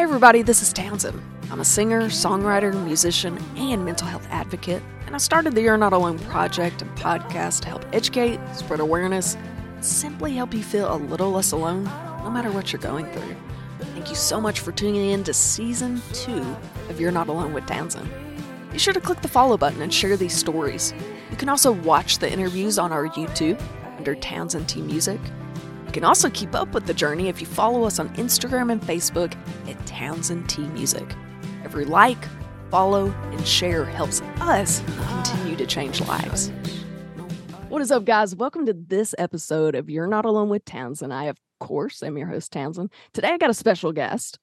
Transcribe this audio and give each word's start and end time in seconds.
Hey, 0.00 0.04
everybody, 0.04 0.40
this 0.40 0.62
is 0.62 0.72
Townsend. 0.72 1.20
I'm 1.50 1.60
a 1.60 1.64
singer, 1.64 2.04
songwriter, 2.04 2.72
musician, 2.86 3.36
and 3.56 3.84
mental 3.84 4.06
health 4.06 4.26
advocate, 4.30 4.82
and 5.04 5.14
I 5.14 5.18
started 5.18 5.54
the 5.54 5.60
You're 5.60 5.76
Not 5.76 5.92
Alone 5.92 6.18
project 6.20 6.80
and 6.80 6.90
podcast 6.96 7.60
to 7.60 7.68
help 7.68 7.84
educate, 7.92 8.40
spread 8.54 8.80
awareness, 8.80 9.36
simply 9.82 10.32
help 10.32 10.54
you 10.54 10.62
feel 10.62 10.90
a 10.90 10.96
little 10.96 11.30
less 11.32 11.52
alone 11.52 11.84
no 11.84 12.30
matter 12.30 12.50
what 12.50 12.72
you're 12.72 12.80
going 12.80 13.12
through. 13.12 13.36
Thank 13.92 14.08
you 14.08 14.14
so 14.14 14.40
much 14.40 14.60
for 14.60 14.72
tuning 14.72 15.10
in 15.10 15.22
to 15.24 15.34
season 15.34 16.00
two 16.14 16.56
of 16.88 16.98
You're 16.98 17.12
Not 17.12 17.28
Alone 17.28 17.52
with 17.52 17.66
Townsend. 17.66 18.10
Be 18.72 18.78
sure 18.78 18.94
to 18.94 19.02
click 19.02 19.20
the 19.20 19.28
follow 19.28 19.58
button 19.58 19.82
and 19.82 19.92
share 19.92 20.16
these 20.16 20.34
stories. 20.34 20.94
You 21.30 21.36
can 21.36 21.50
also 21.50 21.72
watch 21.72 22.20
the 22.20 22.32
interviews 22.32 22.78
on 22.78 22.90
our 22.90 23.08
YouTube 23.08 23.62
under 23.98 24.14
Townsend 24.14 24.66
T 24.66 24.80
Music. 24.80 25.20
You 25.90 25.94
can 25.94 26.04
also 26.04 26.30
keep 26.30 26.54
up 26.54 26.72
with 26.72 26.86
the 26.86 26.94
journey 26.94 27.26
if 27.26 27.40
you 27.40 27.48
follow 27.48 27.82
us 27.82 27.98
on 27.98 28.10
Instagram 28.10 28.70
and 28.70 28.80
Facebook 28.80 29.34
at 29.68 29.86
Townsend 29.88 30.48
T 30.48 30.62
Music. 30.68 31.16
Every 31.64 31.84
like, 31.84 32.28
follow, 32.70 33.12
and 33.32 33.44
share 33.44 33.84
helps 33.84 34.20
us 34.40 34.84
continue 35.08 35.56
to 35.56 35.66
change 35.66 36.00
lives. 36.02 36.52
What 37.70 37.82
is 37.82 37.90
up, 37.90 38.04
guys? 38.04 38.36
Welcome 38.36 38.66
to 38.66 38.72
this 38.72 39.16
episode 39.18 39.74
of 39.74 39.90
You're 39.90 40.06
Not 40.06 40.24
Alone 40.24 40.48
with 40.48 40.64
Townsend. 40.64 41.12
I, 41.12 41.24
of 41.24 41.38
course, 41.58 42.04
am 42.04 42.16
your 42.16 42.28
host, 42.28 42.52
Townsend. 42.52 42.92
Today, 43.12 43.30
I 43.30 43.38
got 43.38 43.50
a 43.50 43.54
special 43.54 43.90
guest. 43.90 44.38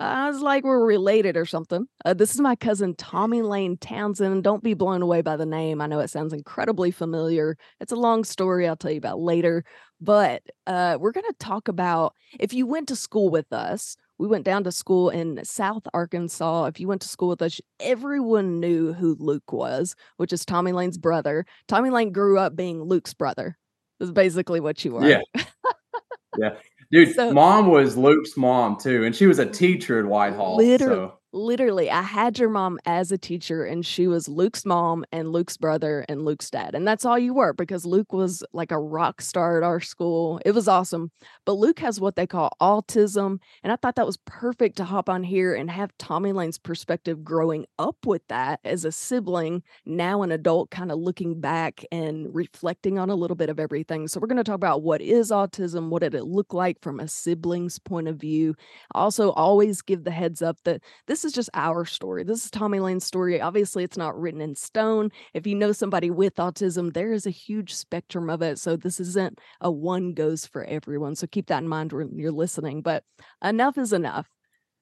I 0.00 0.30
was 0.30 0.40
like 0.40 0.64
we're 0.64 0.84
related 0.84 1.36
or 1.36 1.44
something. 1.44 1.86
Uh, 2.06 2.14
this 2.14 2.34
is 2.34 2.40
my 2.40 2.56
cousin 2.56 2.94
Tommy 2.94 3.42
Lane 3.42 3.76
Townsend. 3.76 4.42
Don't 4.42 4.62
be 4.62 4.72
blown 4.72 5.02
away 5.02 5.20
by 5.20 5.36
the 5.36 5.44
name. 5.44 5.82
I 5.82 5.86
know 5.86 6.00
it 6.00 6.08
sounds 6.08 6.32
incredibly 6.32 6.90
familiar. 6.90 7.58
It's 7.80 7.92
a 7.92 7.96
long 7.96 8.24
story 8.24 8.66
I'll 8.66 8.76
tell 8.76 8.90
you 8.90 8.96
about 8.98 9.20
later. 9.20 9.62
But 10.00 10.42
uh, 10.66 10.96
we're 10.98 11.12
going 11.12 11.26
to 11.28 11.34
talk 11.38 11.68
about 11.68 12.14
if 12.38 12.54
you 12.54 12.66
went 12.66 12.88
to 12.88 12.96
school 12.96 13.28
with 13.28 13.52
us, 13.52 13.96
we 14.16 14.26
went 14.26 14.44
down 14.44 14.64
to 14.64 14.72
school 14.72 15.10
in 15.10 15.44
South 15.44 15.82
Arkansas. 15.92 16.64
If 16.64 16.80
you 16.80 16.88
went 16.88 17.02
to 17.02 17.08
school 17.08 17.28
with 17.28 17.42
us, 17.42 17.60
everyone 17.78 18.58
knew 18.58 18.94
who 18.94 19.16
Luke 19.18 19.52
was, 19.52 19.94
which 20.16 20.32
is 20.32 20.46
Tommy 20.46 20.72
Lane's 20.72 20.98
brother. 20.98 21.44
Tommy 21.68 21.90
Lane 21.90 22.12
grew 22.12 22.38
up 22.38 22.56
being 22.56 22.82
Luke's 22.82 23.12
brother. 23.12 23.58
Is 23.98 24.10
basically 24.10 24.60
what 24.60 24.82
you 24.82 24.92
were. 24.92 25.06
Yeah. 25.06 25.20
yeah. 26.38 26.54
Dude, 26.92 27.14
so, 27.14 27.32
mom 27.32 27.68
was 27.68 27.96
Luke's 27.96 28.36
mom 28.36 28.76
too, 28.76 29.04
and 29.04 29.14
she 29.14 29.26
was 29.26 29.38
a 29.38 29.44
mm-hmm. 29.44 29.52
teacher 29.52 30.00
at 30.00 30.06
Whitehall. 30.06 30.56
Literally, 30.56 30.94
so 30.94 31.19
literally 31.32 31.90
i 31.90 32.02
had 32.02 32.38
your 32.38 32.48
mom 32.48 32.78
as 32.86 33.12
a 33.12 33.18
teacher 33.18 33.64
and 33.64 33.86
she 33.86 34.06
was 34.06 34.28
luke's 34.28 34.64
mom 34.64 35.04
and 35.12 35.30
luke's 35.30 35.56
brother 35.56 36.04
and 36.08 36.24
luke's 36.24 36.50
dad 36.50 36.74
and 36.74 36.86
that's 36.86 37.04
all 37.04 37.18
you 37.18 37.32
were 37.32 37.52
because 37.52 37.86
luke 37.86 38.12
was 38.12 38.42
like 38.52 38.72
a 38.72 38.78
rock 38.78 39.20
star 39.20 39.56
at 39.56 39.62
our 39.62 39.80
school. 39.80 40.40
It 40.44 40.52
was 40.52 40.68
awesome. 40.68 41.10
But 41.44 41.54
luke 41.54 41.78
has 41.80 42.00
what 42.00 42.16
they 42.16 42.26
call 42.26 42.50
autism 42.60 43.38
and 43.62 43.72
i 43.72 43.76
thought 43.76 43.96
that 43.96 44.06
was 44.06 44.18
perfect 44.26 44.76
to 44.76 44.84
hop 44.84 45.08
on 45.08 45.22
here 45.22 45.54
and 45.54 45.70
have 45.70 45.96
tommy 45.98 46.32
lane's 46.32 46.58
perspective 46.58 47.24
growing 47.24 47.66
up 47.78 48.06
with 48.06 48.22
that 48.28 48.60
as 48.64 48.84
a 48.84 48.92
sibling 48.92 49.62
now 49.84 50.22
an 50.22 50.32
adult 50.32 50.70
kind 50.70 50.92
of 50.92 50.98
looking 50.98 51.40
back 51.40 51.84
and 51.92 52.34
reflecting 52.34 52.98
on 52.98 53.10
a 53.10 53.14
little 53.14 53.36
bit 53.36 53.50
of 53.50 53.60
everything. 53.60 54.08
So 54.08 54.20
we're 54.20 54.26
going 54.26 54.36
to 54.38 54.44
talk 54.44 54.54
about 54.54 54.82
what 54.82 55.00
is 55.00 55.30
autism 55.30 55.88
what 55.90 56.02
did 56.02 56.14
it 56.14 56.24
look 56.24 56.52
like 56.52 56.80
from 56.80 57.00
a 57.00 57.08
sibling's 57.08 57.78
point 57.78 58.08
of 58.08 58.16
view. 58.16 58.54
Also 58.94 59.30
always 59.32 59.82
give 59.82 60.04
the 60.04 60.10
heads 60.10 60.42
up 60.42 60.58
that 60.64 60.82
this 61.06 61.19
this 61.20 61.32
is 61.32 61.34
just 61.34 61.50
our 61.52 61.84
story. 61.84 62.24
This 62.24 62.46
is 62.46 62.50
Tommy 62.50 62.80
Lane's 62.80 63.04
story. 63.04 63.42
Obviously, 63.42 63.84
it's 63.84 63.98
not 63.98 64.18
written 64.18 64.40
in 64.40 64.54
stone. 64.54 65.10
If 65.34 65.46
you 65.46 65.54
know 65.54 65.70
somebody 65.70 66.10
with 66.10 66.36
autism, 66.36 66.94
there 66.94 67.12
is 67.12 67.26
a 67.26 67.30
huge 67.30 67.74
spectrum 67.74 68.30
of 68.30 68.40
it. 68.40 68.58
So 68.58 68.74
this 68.74 68.98
isn't 69.00 69.38
a 69.60 69.70
one 69.70 70.14
goes 70.14 70.46
for 70.46 70.64
everyone. 70.64 71.14
So 71.16 71.26
keep 71.26 71.48
that 71.48 71.62
in 71.62 71.68
mind 71.68 71.92
when 71.92 72.18
you're 72.18 72.32
listening. 72.32 72.80
But 72.80 73.04
enough 73.44 73.76
is 73.76 73.92
enough. 73.92 74.30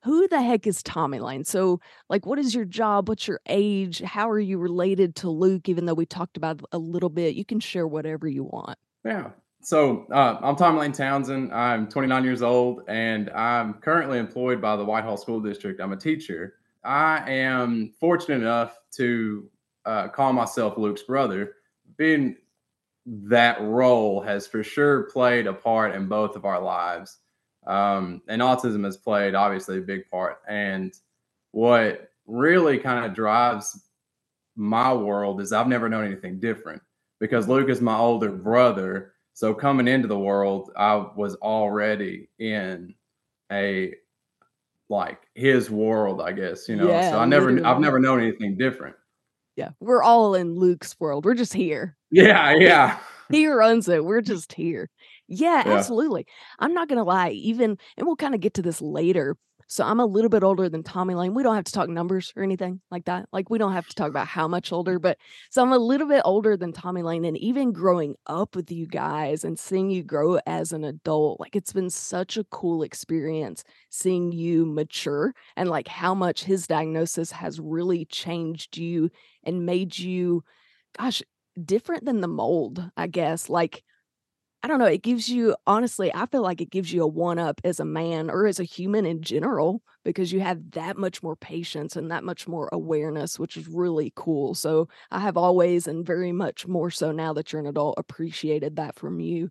Who 0.04 0.28
the 0.28 0.40
heck 0.40 0.68
is 0.68 0.80
Tommy 0.84 1.18
Lane? 1.18 1.42
So, 1.42 1.80
like, 2.08 2.24
what 2.24 2.38
is 2.38 2.54
your 2.54 2.64
job? 2.64 3.08
What's 3.08 3.26
your 3.26 3.40
age? 3.48 4.00
How 4.00 4.30
are 4.30 4.38
you 4.38 4.58
related 4.58 5.16
to 5.16 5.30
Luke? 5.30 5.68
Even 5.68 5.86
though 5.86 5.94
we 5.94 6.06
talked 6.06 6.36
about 6.36 6.62
a 6.70 6.78
little 6.78 7.10
bit, 7.10 7.34
you 7.34 7.44
can 7.44 7.58
share 7.58 7.86
whatever 7.86 8.28
you 8.28 8.44
want. 8.44 8.78
Yeah. 9.04 9.30
So 9.60 10.06
uh, 10.12 10.38
I'm 10.40 10.56
Tom 10.56 10.76
Lane 10.76 10.92
Townsend. 10.92 11.52
I'm 11.52 11.88
29 11.88 12.24
years 12.24 12.42
old, 12.42 12.82
and 12.88 13.28
I'm 13.30 13.74
currently 13.74 14.18
employed 14.18 14.60
by 14.62 14.76
the 14.76 14.84
Whitehall 14.84 15.16
School 15.16 15.40
District. 15.40 15.80
I'm 15.80 15.92
a 15.92 15.96
teacher. 15.96 16.54
I 16.84 17.28
am 17.30 17.92
fortunate 17.98 18.40
enough 18.40 18.78
to 18.92 19.50
uh, 19.84 20.08
call 20.08 20.32
myself 20.32 20.78
Luke's 20.78 21.02
brother. 21.02 21.54
Being 21.96 22.36
that 23.04 23.60
role 23.60 24.20
has 24.20 24.46
for 24.46 24.62
sure 24.62 25.04
played 25.04 25.46
a 25.46 25.52
part 25.52 25.94
in 25.94 26.06
both 26.06 26.36
of 26.36 26.44
our 26.44 26.60
lives, 26.60 27.18
um, 27.66 28.22
and 28.28 28.40
autism 28.40 28.84
has 28.84 28.96
played 28.96 29.34
obviously 29.34 29.78
a 29.78 29.82
big 29.82 30.08
part. 30.08 30.38
And 30.46 30.94
what 31.50 32.12
really 32.26 32.78
kind 32.78 33.04
of 33.04 33.12
drives 33.12 33.88
my 34.54 34.92
world 34.92 35.40
is 35.40 35.52
I've 35.52 35.68
never 35.68 35.88
known 35.88 36.04
anything 36.04 36.38
different 36.38 36.80
because 37.18 37.48
Luke 37.48 37.68
is 37.68 37.80
my 37.80 37.96
older 37.98 38.30
brother 38.30 39.14
so 39.38 39.54
coming 39.54 39.86
into 39.86 40.08
the 40.08 40.18
world, 40.18 40.72
I 40.76 40.96
was 40.96 41.36
already 41.36 42.28
in 42.40 42.92
a 43.52 43.94
like 44.88 45.20
his 45.36 45.70
world, 45.70 46.20
I 46.20 46.32
guess, 46.32 46.68
you 46.68 46.74
know. 46.74 46.88
Yeah, 46.88 47.12
so 47.12 47.20
I 47.20 47.24
never 47.24 47.52
literally. 47.52 47.64
I've 47.64 47.78
never 47.78 48.00
known 48.00 48.18
anything 48.18 48.58
different. 48.58 48.96
Yeah. 49.54 49.70
We're 49.78 50.02
all 50.02 50.34
in 50.34 50.56
Luke's 50.56 50.98
world. 50.98 51.24
We're 51.24 51.34
just 51.34 51.54
here. 51.54 51.96
Yeah, 52.10 52.52
yeah. 52.56 52.98
he 53.30 53.46
runs 53.46 53.88
it. 53.88 54.04
We're 54.04 54.22
just 54.22 54.52
here. 54.54 54.90
Yeah, 55.28 55.62
yeah, 55.64 55.72
absolutely. 55.72 56.26
I'm 56.58 56.74
not 56.74 56.88
gonna 56.88 57.04
lie, 57.04 57.30
even 57.30 57.78
and 57.96 58.08
we'll 58.08 58.16
kind 58.16 58.34
of 58.34 58.40
get 58.40 58.54
to 58.54 58.62
this 58.62 58.82
later. 58.82 59.36
So 59.70 59.84
I'm 59.84 60.00
a 60.00 60.06
little 60.06 60.30
bit 60.30 60.42
older 60.42 60.70
than 60.70 60.82
Tommy 60.82 61.14
Lane. 61.14 61.34
We 61.34 61.42
don't 61.42 61.54
have 61.54 61.64
to 61.64 61.72
talk 61.72 61.90
numbers 61.90 62.32
or 62.34 62.42
anything 62.42 62.80
like 62.90 63.04
that. 63.04 63.28
Like 63.32 63.50
we 63.50 63.58
don't 63.58 63.74
have 63.74 63.86
to 63.88 63.94
talk 63.94 64.08
about 64.08 64.26
how 64.26 64.48
much 64.48 64.72
older, 64.72 64.98
but 64.98 65.18
so 65.50 65.62
I'm 65.62 65.72
a 65.72 65.78
little 65.78 66.08
bit 66.08 66.22
older 66.24 66.56
than 66.56 66.72
Tommy 66.72 67.02
Lane. 67.02 67.26
And 67.26 67.36
even 67.36 67.72
growing 67.72 68.14
up 68.26 68.56
with 68.56 68.72
you 68.72 68.86
guys 68.86 69.44
and 69.44 69.58
seeing 69.58 69.90
you 69.90 70.02
grow 70.02 70.38
as 70.46 70.72
an 70.72 70.84
adult, 70.84 71.38
like 71.38 71.54
it's 71.54 71.74
been 71.74 71.90
such 71.90 72.38
a 72.38 72.44
cool 72.44 72.82
experience 72.82 73.62
seeing 73.90 74.32
you 74.32 74.64
mature 74.64 75.34
and 75.54 75.68
like 75.68 75.86
how 75.86 76.14
much 76.14 76.44
his 76.44 76.66
diagnosis 76.66 77.30
has 77.32 77.60
really 77.60 78.06
changed 78.06 78.78
you 78.78 79.10
and 79.44 79.66
made 79.66 79.98
you, 79.98 80.44
gosh, 80.98 81.22
different 81.62 82.06
than 82.06 82.22
the 82.22 82.28
mold, 82.28 82.90
I 82.96 83.06
guess. 83.06 83.50
Like 83.50 83.84
I 84.62 84.68
don't 84.68 84.80
know. 84.80 84.86
It 84.86 85.02
gives 85.02 85.28
you, 85.28 85.54
honestly, 85.66 86.12
I 86.12 86.26
feel 86.26 86.42
like 86.42 86.60
it 86.60 86.70
gives 86.70 86.92
you 86.92 87.02
a 87.04 87.06
one 87.06 87.38
up 87.38 87.60
as 87.62 87.78
a 87.78 87.84
man 87.84 88.28
or 88.28 88.46
as 88.46 88.58
a 88.58 88.64
human 88.64 89.06
in 89.06 89.22
general 89.22 89.82
because 90.04 90.32
you 90.32 90.40
have 90.40 90.72
that 90.72 90.96
much 90.96 91.22
more 91.22 91.36
patience 91.36 91.94
and 91.94 92.10
that 92.10 92.24
much 92.24 92.48
more 92.48 92.68
awareness, 92.72 93.38
which 93.38 93.56
is 93.56 93.68
really 93.68 94.12
cool. 94.16 94.54
So 94.54 94.88
I 95.12 95.20
have 95.20 95.36
always 95.36 95.86
and 95.86 96.04
very 96.04 96.32
much 96.32 96.66
more 96.66 96.90
so 96.90 97.12
now 97.12 97.32
that 97.34 97.52
you're 97.52 97.60
an 97.60 97.68
adult 97.68 97.94
appreciated 97.98 98.76
that 98.76 98.96
from 98.96 99.20
you. 99.20 99.50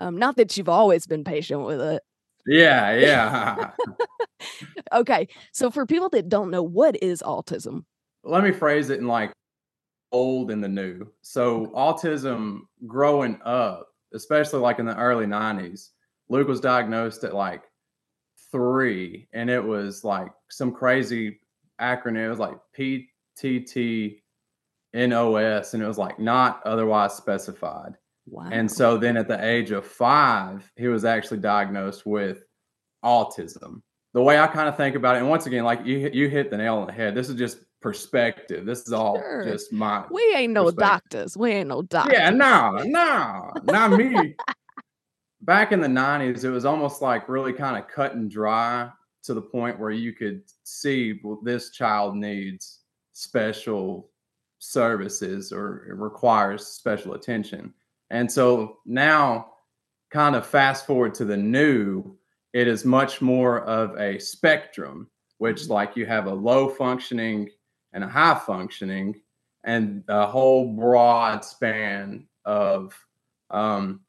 Um, 0.00 0.18
not 0.18 0.36
that 0.36 0.56
you've 0.56 0.68
always 0.68 1.06
been 1.06 1.22
patient 1.22 1.64
with 1.64 1.80
it. 1.80 2.02
Yeah, 2.46 2.96
yeah. 2.96 3.70
okay. 4.92 5.28
So 5.52 5.70
for 5.70 5.86
people 5.86 6.08
that 6.10 6.28
don't 6.28 6.50
know, 6.50 6.62
what 6.62 7.00
is 7.02 7.22
autism? 7.22 7.84
Let 8.24 8.42
me 8.42 8.50
phrase 8.50 8.90
it 8.90 8.98
in 8.98 9.06
like 9.06 9.32
old 10.10 10.50
and 10.50 10.62
the 10.62 10.68
new. 10.68 11.06
So 11.22 11.66
autism 11.68 12.62
growing 12.86 13.38
up 13.44 13.89
especially 14.12 14.60
like 14.60 14.78
in 14.78 14.86
the 14.86 14.96
early 14.96 15.26
90s. 15.26 15.90
Luke 16.28 16.48
was 16.48 16.60
diagnosed 16.60 17.24
at 17.24 17.34
like 17.34 17.64
three, 18.52 19.28
and 19.32 19.50
it 19.50 19.62
was 19.62 20.04
like 20.04 20.30
some 20.48 20.72
crazy 20.72 21.40
acronym. 21.80 22.26
It 22.26 22.30
was 22.30 22.38
like 22.38 22.56
PDD 22.78 24.20
NOS, 24.94 25.74
and 25.74 25.82
it 25.82 25.86
was 25.86 25.98
like 25.98 26.18
not 26.18 26.62
otherwise 26.64 27.14
specified. 27.14 27.94
Wow. 28.26 28.48
And 28.52 28.70
so 28.70 28.96
then 28.96 29.16
at 29.16 29.28
the 29.28 29.44
age 29.44 29.70
of 29.72 29.84
five, 29.84 30.70
he 30.76 30.86
was 30.88 31.04
actually 31.04 31.38
diagnosed 31.38 32.06
with 32.06 32.44
autism. 33.04 33.82
The 34.12 34.22
way 34.22 34.38
I 34.38 34.46
kind 34.46 34.68
of 34.68 34.76
think 34.76 34.96
about 34.96 35.16
it, 35.16 35.20
and 35.20 35.28
once 35.28 35.46
again, 35.46 35.64
like 35.64 35.84
you 35.84 36.10
you 36.12 36.28
hit 36.28 36.50
the 36.50 36.56
nail 36.56 36.76
on 36.76 36.86
the 36.86 36.92
head. 36.92 37.14
This 37.14 37.28
is 37.28 37.36
just 37.36 37.58
perspective. 37.80 38.66
This 38.66 38.86
is 38.86 38.92
all 38.92 39.16
sure. 39.18 39.44
just 39.44 39.72
my. 39.72 40.04
We 40.10 40.22
ain't 40.34 40.52
no 40.52 40.70
doctors. 40.70 41.36
We 41.36 41.52
ain't 41.52 41.68
no 41.68 41.82
doctors. 41.82 42.14
Yeah, 42.16 42.30
no, 42.30 42.82
no, 42.84 43.52
not 43.64 43.92
me. 43.92 44.36
Back 45.42 45.72
in 45.72 45.80
the 45.80 45.88
'90s, 45.88 46.44
it 46.44 46.50
was 46.50 46.64
almost 46.64 47.02
like 47.02 47.28
really 47.28 47.52
kind 47.52 47.76
of 47.76 47.88
cut 47.88 48.14
and 48.14 48.30
dry 48.30 48.90
to 49.22 49.34
the 49.34 49.42
point 49.42 49.78
where 49.78 49.90
you 49.90 50.12
could 50.12 50.42
see 50.64 51.20
well, 51.22 51.40
this 51.42 51.70
child 51.70 52.16
needs 52.16 52.80
special 53.12 54.10
services 54.58 55.52
or 55.52 55.86
it 55.88 55.94
requires 55.94 56.66
special 56.66 57.14
attention. 57.14 57.72
And 58.10 58.30
so 58.30 58.78
now, 58.84 59.52
kind 60.10 60.36
of 60.36 60.46
fast 60.46 60.86
forward 60.86 61.14
to 61.14 61.24
the 61.24 61.36
new, 61.36 62.16
it 62.52 62.66
is 62.66 62.84
much 62.84 63.20
more 63.20 63.60
of 63.62 63.98
a 63.98 64.18
spectrum, 64.18 65.08
which 65.38 65.62
mm-hmm. 65.62 65.72
like 65.72 65.96
you 65.96 66.06
have 66.06 66.26
a 66.26 66.34
low 66.34 66.68
functioning 66.68 67.48
and 67.92 68.04
a 68.04 68.08
high 68.08 68.38
functioning 68.38 69.20
and 69.64 70.04
a 70.08 70.26
whole 70.26 70.72
broad 70.72 71.44
span 71.44 72.26
of 72.44 72.94
um, 73.50 74.00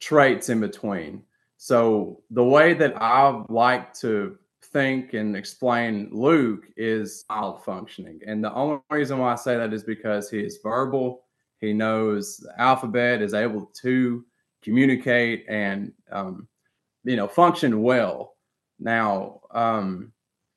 traits 0.00 0.48
in 0.48 0.60
between. 0.60 1.22
So 1.56 2.22
the 2.30 2.44
way 2.44 2.74
that 2.74 3.00
I 3.00 3.44
like 3.48 3.94
to 4.00 4.38
think 4.72 5.14
and 5.14 5.36
explain 5.36 6.08
Luke 6.10 6.66
is 6.76 7.24
mild 7.28 7.64
functioning. 7.64 8.20
And 8.26 8.42
the 8.42 8.52
only 8.52 8.80
reason 8.90 9.18
why 9.18 9.32
I 9.32 9.36
say 9.36 9.56
that 9.56 9.72
is 9.72 9.84
because 9.84 10.30
he 10.30 10.40
is 10.40 10.58
verbal. 10.62 11.24
He 11.60 11.72
knows 11.72 12.38
the 12.38 12.60
alphabet, 12.60 13.22
is 13.22 13.34
able 13.34 13.66
to 13.82 14.24
communicate 14.62 15.44
and, 15.48 15.92
um, 16.10 16.48
you 17.04 17.16
know, 17.16 17.28
function 17.28 17.82
well. 17.82 18.34
Now, 18.80 19.40
um, 19.52 20.12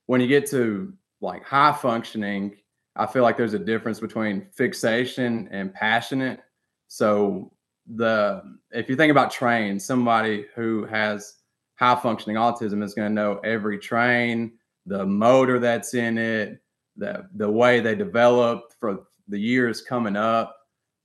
when 0.08 0.22
you 0.22 0.28
get 0.28 0.50
to 0.52 0.94
like 1.22 1.44
high 1.44 1.74
functioning, 1.74 2.56
I 2.96 3.06
feel 3.06 3.24
like 3.24 3.38
there's 3.38 3.54
a 3.54 3.60
difference 3.60 4.00
between 4.00 4.48
fixation 4.54 5.48
and 5.52 5.74
passionate. 5.74 6.40
So 6.88 7.52
the 7.96 8.42
if 8.72 8.90
you 8.90 8.96
think 8.96 9.12
about 9.12 9.32
train, 9.32 9.80
somebody 9.80 10.46
who 10.56 10.86
has 10.86 11.36
high 11.76 11.96
functioning 11.96 12.38
autism 12.38 12.84
is 12.84 12.94
going 12.94 13.10
to 13.10 13.14
know 13.14 13.40
every 13.44 13.78
train, 13.78 14.54
the 14.86 15.06
motor 15.06 15.60
that's 15.60 15.94
in 15.94 16.18
it, 16.18 16.62
the 16.96 17.28
the 17.36 17.50
way 17.50 17.80
they 17.80 17.96
develop 17.96 18.74
for 18.80 19.04
the 19.28 19.40
years 19.40 19.82
coming 19.82 20.16
up, 20.16 20.56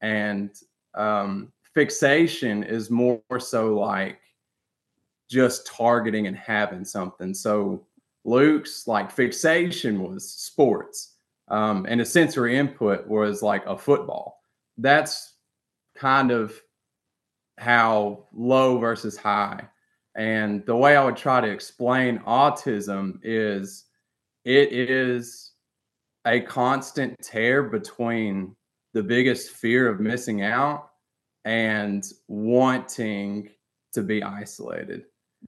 and 0.00 0.50
um, 0.94 1.52
fixation 1.74 2.62
is 2.62 2.90
more 2.90 3.20
so 3.38 3.74
like 3.74 4.18
just 5.28 5.66
targeting 5.66 6.26
and 6.26 6.36
having 6.36 6.84
something. 6.84 7.32
So 7.32 7.86
Luke's 8.24 8.86
like 8.86 9.10
fixation 9.10 10.02
was 10.02 10.30
sports, 10.30 11.16
um, 11.48 11.86
and 11.88 12.00
the 12.00 12.04
sensory 12.04 12.56
input 12.56 13.06
was 13.06 13.42
like 13.42 13.64
a 13.66 13.76
football. 13.76 14.42
That's 14.78 15.34
kind 15.96 16.30
of 16.30 16.58
how 17.58 18.26
low 18.32 18.78
versus 18.78 19.16
high. 19.16 19.68
And 20.16 20.64
the 20.66 20.76
way 20.76 20.96
I 20.96 21.04
would 21.04 21.16
try 21.16 21.40
to 21.40 21.48
explain 21.48 22.18
autism 22.20 23.20
is 23.22 23.84
it 24.44 24.72
is 24.72 25.52
a 26.26 26.40
constant 26.40 27.16
tear 27.22 27.62
between 27.62 28.56
the 28.92 29.02
biggest 29.02 29.50
fear 29.50 29.88
of 29.88 30.00
missing 30.00 30.42
out 30.42 30.90
and 31.44 32.04
wanting 32.28 33.50
to 33.92 34.02
be 34.02 34.22
isolated. 34.22 35.04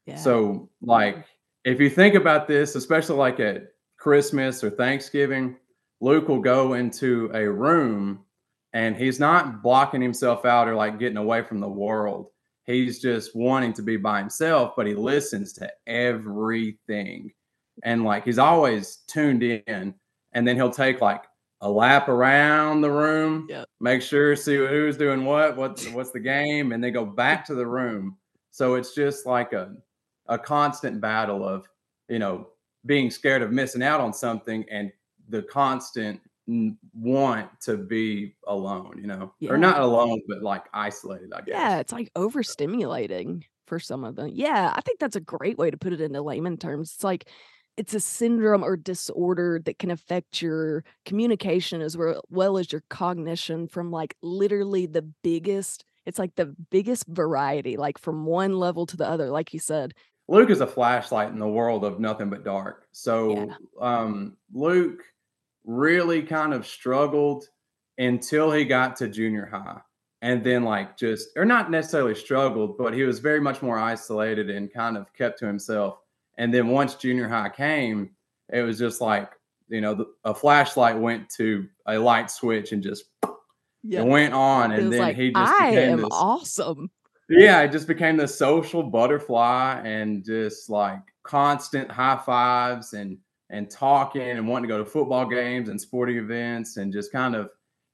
Yeah. 0.06 0.16
So, 0.16 0.70
like, 0.80 1.26
if 1.64 1.80
you 1.80 1.88
think 1.88 2.14
about 2.14 2.48
this, 2.48 2.74
especially 2.74 3.16
like 3.16 3.40
at 3.40 3.68
Christmas 3.96 4.64
or 4.64 4.70
Thanksgiving, 4.70 5.56
Luke 6.00 6.28
will 6.28 6.40
go 6.40 6.74
into 6.74 7.30
a 7.34 7.48
room 7.48 8.24
and 8.72 8.96
he's 8.96 9.20
not 9.20 9.62
blocking 9.62 10.00
himself 10.00 10.44
out 10.44 10.68
or 10.68 10.74
like 10.74 10.98
getting 10.98 11.18
away 11.18 11.42
from 11.42 11.60
the 11.60 11.68
world. 11.68 12.28
He's 12.64 13.00
just 13.00 13.36
wanting 13.36 13.72
to 13.74 13.82
be 13.82 13.96
by 13.96 14.18
himself, 14.18 14.72
but 14.76 14.86
he 14.86 14.94
listens 14.94 15.52
to 15.54 15.70
everything. 15.86 17.32
And 17.84 18.04
like 18.04 18.24
he's 18.24 18.38
always 18.38 18.98
tuned 19.08 19.42
in. 19.42 19.94
And 20.32 20.48
then 20.48 20.56
he'll 20.56 20.70
take 20.70 21.00
like 21.00 21.22
a 21.60 21.70
lap 21.70 22.08
around 22.08 22.80
the 22.80 22.90
room, 22.90 23.46
yep. 23.48 23.66
make 23.80 24.02
sure 24.02 24.34
see 24.34 24.56
who's 24.56 24.96
doing 24.96 25.24
what, 25.24 25.56
what's 25.56 25.86
what's 25.90 26.10
the 26.10 26.20
game, 26.20 26.72
and 26.72 26.82
then 26.82 26.92
go 26.92 27.04
back 27.04 27.44
to 27.46 27.54
the 27.54 27.66
room. 27.66 28.16
So 28.50 28.74
it's 28.74 28.94
just 28.94 29.26
like 29.26 29.52
a 29.52 29.74
a 30.26 30.38
constant 30.38 31.00
battle 31.00 31.46
of, 31.46 31.66
you 32.08 32.18
know, 32.18 32.48
being 32.86 33.10
scared 33.10 33.42
of 33.42 33.52
missing 33.52 33.82
out 33.82 34.00
on 34.00 34.12
something 34.12 34.64
and 34.70 34.92
the 35.28 35.42
constant 35.42 36.20
want 36.46 37.48
to 37.60 37.76
be 37.76 38.34
alone, 38.46 38.98
you 38.98 39.06
know, 39.06 39.32
yeah. 39.38 39.50
or 39.50 39.58
not 39.58 39.80
alone, 39.80 40.20
but 40.28 40.42
like 40.42 40.64
isolated, 40.74 41.32
I 41.32 41.40
guess. 41.42 41.54
Yeah, 41.54 41.78
it's 41.78 41.92
like 41.92 42.12
overstimulating 42.14 43.44
for 43.66 43.78
some 43.78 44.04
of 44.04 44.16
them. 44.16 44.30
Yeah, 44.32 44.72
I 44.74 44.80
think 44.80 44.98
that's 44.98 45.16
a 45.16 45.20
great 45.20 45.58
way 45.58 45.70
to 45.70 45.76
put 45.76 45.92
it 45.92 46.00
into 46.00 46.20
layman 46.20 46.56
terms. 46.56 46.92
It's 46.94 47.04
like 47.04 47.28
it's 47.76 47.94
a 47.94 48.00
syndrome 48.00 48.62
or 48.62 48.76
disorder 48.76 49.60
that 49.64 49.78
can 49.78 49.90
affect 49.90 50.42
your 50.42 50.84
communication 51.04 51.80
as 51.80 51.96
well 52.28 52.58
as 52.58 52.70
your 52.70 52.82
cognition 52.90 53.66
from 53.66 53.90
like 53.90 54.14
literally 54.22 54.86
the 54.86 55.02
biggest 55.22 55.84
it's 56.04 56.18
like 56.18 56.34
the 56.34 56.54
biggest 56.70 57.06
variety 57.06 57.76
like 57.76 57.98
from 57.98 58.26
one 58.26 58.58
level 58.58 58.84
to 58.86 58.96
the 58.96 59.08
other 59.08 59.30
like 59.30 59.54
you 59.54 59.60
said 59.60 59.94
luke 60.32 60.50
is 60.50 60.60
a 60.60 60.66
flashlight 60.66 61.30
in 61.30 61.38
the 61.38 61.48
world 61.48 61.84
of 61.84 62.00
nothing 62.00 62.28
but 62.28 62.44
dark 62.44 62.86
so 62.90 63.36
yeah. 63.36 63.54
um 63.80 64.36
luke 64.52 65.04
really 65.64 66.22
kind 66.22 66.52
of 66.52 66.66
struggled 66.66 67.46
until 67.98 68.50
he 68.50 68.64
got 68.64 68.96
to 68.96 69.08
junior 69.08 69.46
high. 69.46 69.80
And 70.22 70.44
then, 70.44 70.62
like, 70.62 70.96
just, 70.96 71.30
or 71.36 71.44
not 71.44 71.70
necessarily 71.70 72.14
struggled, 72.14 72.78
but 72.78 72.94
he 72.94 73.02
was 73.02 73.18
very 73.18 73.40
much 73.40 73.60
more 73.60 73.78
isolated 73.78 74.50
and 74.50 74.72
kind 74.72 74.96
of 74.96 75.12
kept 75.14 75.38
to 75.40 75.46
himself. 75.46 75.98
And 76.38 76.54
then 76.54 76.68
once 76.68 76.94
junior 76.94 77.28
high 77.28 77.48
came, 77.48 78.10
it 78.52 78.62
was 78.62 78.78
just 78.78 79.00
like, 79.00 79.32
you 79.68 79.80
know, 79.80 79.94
the, 79.94 80.06
a 80.24 80.34
flashlight 80.34 80.96
went 80.96 81.28
to 81.30 81.68
a 81.86 81.98
light 81.98 82.30
switch 82.30 82.72
and 82.72 82.82
just 82.82 83.04
yeah. 83.82 84.02
it 84.02 84.06
went 84.06 84.32
on. 84.32 84.70
And 84.70 84.92
then 84.92 85.00
like, 85.00 85.16
he 85.16 85.32
just 85.32 85.52
I 85.60 85.70
am 85.70 86.02
this, 86.02 86.08
awesome. 86.12 86.90
Yeah, 87.28 87.62
it 87.62 87.72
just 87.72 87.86
became 87.86 88.16
the 88.16 88.28
social 88.28 88.82
butterfly 88.82 89.80
and 89.84 90.24
just 90.24 90.68
like 90.68 91.00
constant 91.22 91.90
high 91.90 92.20
fives 92.24 92.92
and 92.92 93.18
and 93.50 93.70
talking 93.70 94.22
and 94.22 94.48
wanting 94.48 94.68
to 94.68 94.74
go 94.74 94.78
to 94.78 94.84
football 94.84 95.26
games 95.26 95.68
and 95.68 95.80
sporting 95.80 96.16
events 96.16 96.78
and 96.78 96.92
just 96.92 97.12
kind 97.12 97.34
of 97.36 97.50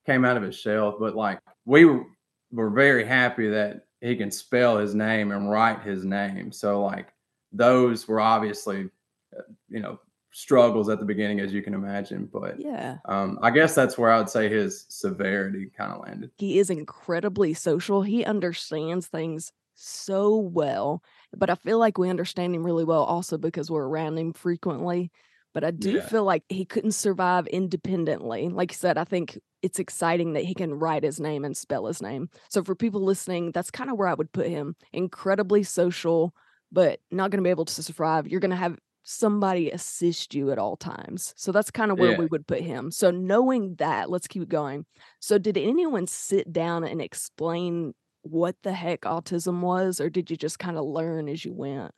came 0.06 0.24
out 0.24 0.36
of 0.36 0.42
his 0.42 0.56
shell. 0.56 0.96
But 0.98 1.16
like 1.16 1.40
we 1.64 1.84
were, 1.84 2.04
were 2.52 2.70
very 2.70 3.04
happy 3.04 3.48
that 3.48 3.82
he 4.00 4.14
can 4.16 4.30
spell 4.30 4.78
his 4.78 4.94
name 4.94 5.32
and 5.32 5.50
write 5.50 5.82
his 5.82 6.04
name. 6.04 6.52
So 6.52 6.82
like 6.82 7.08
those 7.52 8.06
were 8.06 8.20
obviously, 8.20 8.88
uh, 9.36 9.42
you 9.68 9.80
know, 9.80 9.98
struggles 10.38 10.88
at 10.88 11.00
the 11.00 11.04
beginning, 11.04 11.40
as 11.40 11.52
you 11.52 11.62
can 11.62 11.74
imagine. 11.74 12.28
But 12.32 12.60
yeah, 12.60 12.98
um, 13.06 13.38
I 13.42 13.50
guess 13.50 13.74
that's 13.74 13.98
where 13.98 14.10
I 14.10 14.18
would 14.18 14.30
say 14.30 14.48
his 14.48 14.86
severity 14.88 15.70
kind 15.76 15.92
of 15.92 16.00
landed. 16.00 16.30
He 16.38 16.58
is 16.58 16.70
incredibly 16.70 17.54
social. 17.54 18.02
He 18.02 18.24
understands 18.24 19.08
things 19.08 19.52
so 19.74 20.36
well. 20.36 21.02
But 21.36 21.50
I 21.50 21.56
feel 21.56 21.78
like 21.78 21.98
we 21.98 22.08
understand 22.08 22.54
him 22.54 22.64
really 22.64 22.84
well 22.84 23.02
also 23.02 23.36
because 23.36 23.70
we're 23.70 23.86
around 23.86 24.16
him 24.16 24.32
frequently. 24.32 25.10
But 25.54 25.64
I 25.64 25.72
do 25.72 25.92
yeah. 25.92 26.06
feel 26.06 26.24
like 26.24 26.44
he 26.48 26.64
couldn't 26.64 26.92
survive 26.92 27.48
independently. 27.48 28.48
Like 28.48 28.70
you 28.70 28.76
said, 28.76 28.96
I 28.96 29.04
think 29.04 29.38
it's 29.60 29.80
exciting 29.80 30.34
that 30.34 30.44
he 30.44 30.54
can 30.54 30.74
write 30.74 31.02
his 31.02 31.18
name 31.18 31.44
and 31.44 31.56
spell 31.56 31.86
his 31.86 32.00
name. 32.00 32.28
So 32.48 32.62
for 32.62 32.76
people 32.76 33.02
listening, 33.02 33.50
that's 33.50 33.72
kind 33.72 33.90
of 33.90 33.96
where 33.96 34.08
I 34.08 34.14
would 34.14 34.30
put 34.30 34.46
him. 34.46 34.76
Incredibly 34.92 35.64
social, 35.64 36.32
but 36.70 37.00
not 37.10 37.30
going 37.30 37.42
to 37.42 37.46
be 37.46 37.50
able 37.50 37.64
to 37.64 37.82
survive. 37.82 38.28
You're 38.28 38.40
going 38.40 38.52
to 38.52 38.56
have 38.56 38.78
somebody 39.10 39.70
assist 39.70 40.34
you 40.34 40.52
at 40.52 40.58
all 40.58 40.76
times. 40.76 41.32
So 41.34 41.50
that's 41.50 41.70
kind 41.70 41.90
of 41.90 41.98
where 41.98 42.10
yeah. 42.10 42.18
we 42.18 42.26
would 42.26 42.46
put 42.46 42.60
him. 42.60 42.90
So 42.90 43.10
knowing 43.10 43.74
that, 43.76 44.10
let's 44.10 44.26
keep 44.26 44.46
going. 44.50 44.84
So 45.18 45.38
did 45.38 45.56
anyone 45.56 46.06
sit 46.06 46.52
down 46.52 46.84
and 46.84 47.00
explain 47.00 47.94
what 48.20 48.54
the 48.62 48.72
heck 48.72 49.02
autism 49.02 49.60
was 49.60 49.98
or 49.98 50.10
did 50.10 50.30
you 50.30 50.36
just 50.36 50.58
kind 50.58 50.76
of 50.76 50.84
learn 50.84 51.26
as 51.26 51.42
you 51.42 51.54
went? 51.54 51.90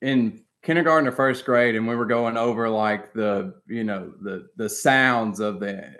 In 0.00 0.44
kindergarten 0.62 1.06
or 1.06 1.12
first 1.12 1.44
grade 1.44 1.76
and 1.76 1.86
we 1.86 1.94
were 1.94 2.06
going 2.06 2.38
over 2.38 2.70
like 2.70 3.12
the 3.12 3.54
you 3.66 3.84
know 3.84 4.12
the 4.22 4.48
the 4.56 4.68
sounds 4.68 5.38
of 5.38 5.60
the 5.60 5.92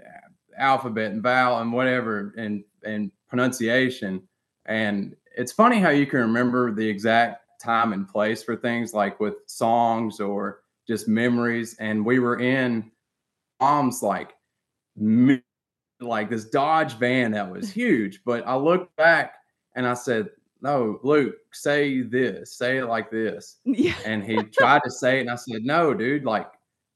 alphabet 0.59 1.13
and 1.13 1.23
vowel 1.23 1.59
and 1.59 1.73
whatever 1.73 2.33
and 2.37 2.65
and 2.83 3.13
pronunciation 3.29 4.23
and 4.65 5.15
it's 5.37 5.53
funny 5.53 5.79
how 5.79 5.91
you 5.91 6.07
can 6.07 6.21
remember 6.21 6.75
the 6.75 6.89
exact 6.89 7.46
time 7.67 7.93
and 7.93 8.09
place 8.09 8.43
for 8.43 8.57
things 8.57 8.95
like 8.95 9.19
with 9.21 9.35
songs 9.47 10.21
or 10.21 10.61
just 10.87 11.09
memories 11.09 11.77
and 11.81 12.05
we 12.05 12.19
were 12.19 12.41
in 12.41 12.91
mom's 13.61 14.03
like 14.03 14.35
like 16.01 16.31
this 16.31 16.45
dodge 16.45 16.95
van 16.95 17.33
that 17.33 17.51
was 17.51 17.71
huge 17.71 18.21
but 18.25 18.47
i 18.47 18.55
looked 18.55 18.95
back 18.97 19.35
and 19.75 19.87
i 19.87 19.95
said 19.95 20.29
no, 20.63 20.99
Luke, 21.03 21.37
say 21.53 22.03
this, 22.03 22.55
say 22.55 22.79
it 22.79 22.87
like 22.87 23.11
this. 23.11 23.59
Yeah. 23.65 23.95
And 24.05 24.25
he 24.25 24.43
tried 24.43 24.83
to 24.85 24.91
say 24.91 25.19
it, 25.19 25.23
and 25.23 25.31
I 25.31 25.37
said, 25.37 25.63
no, 25.65 25.93
dude, 25.95 26.25
like 26.25 26.47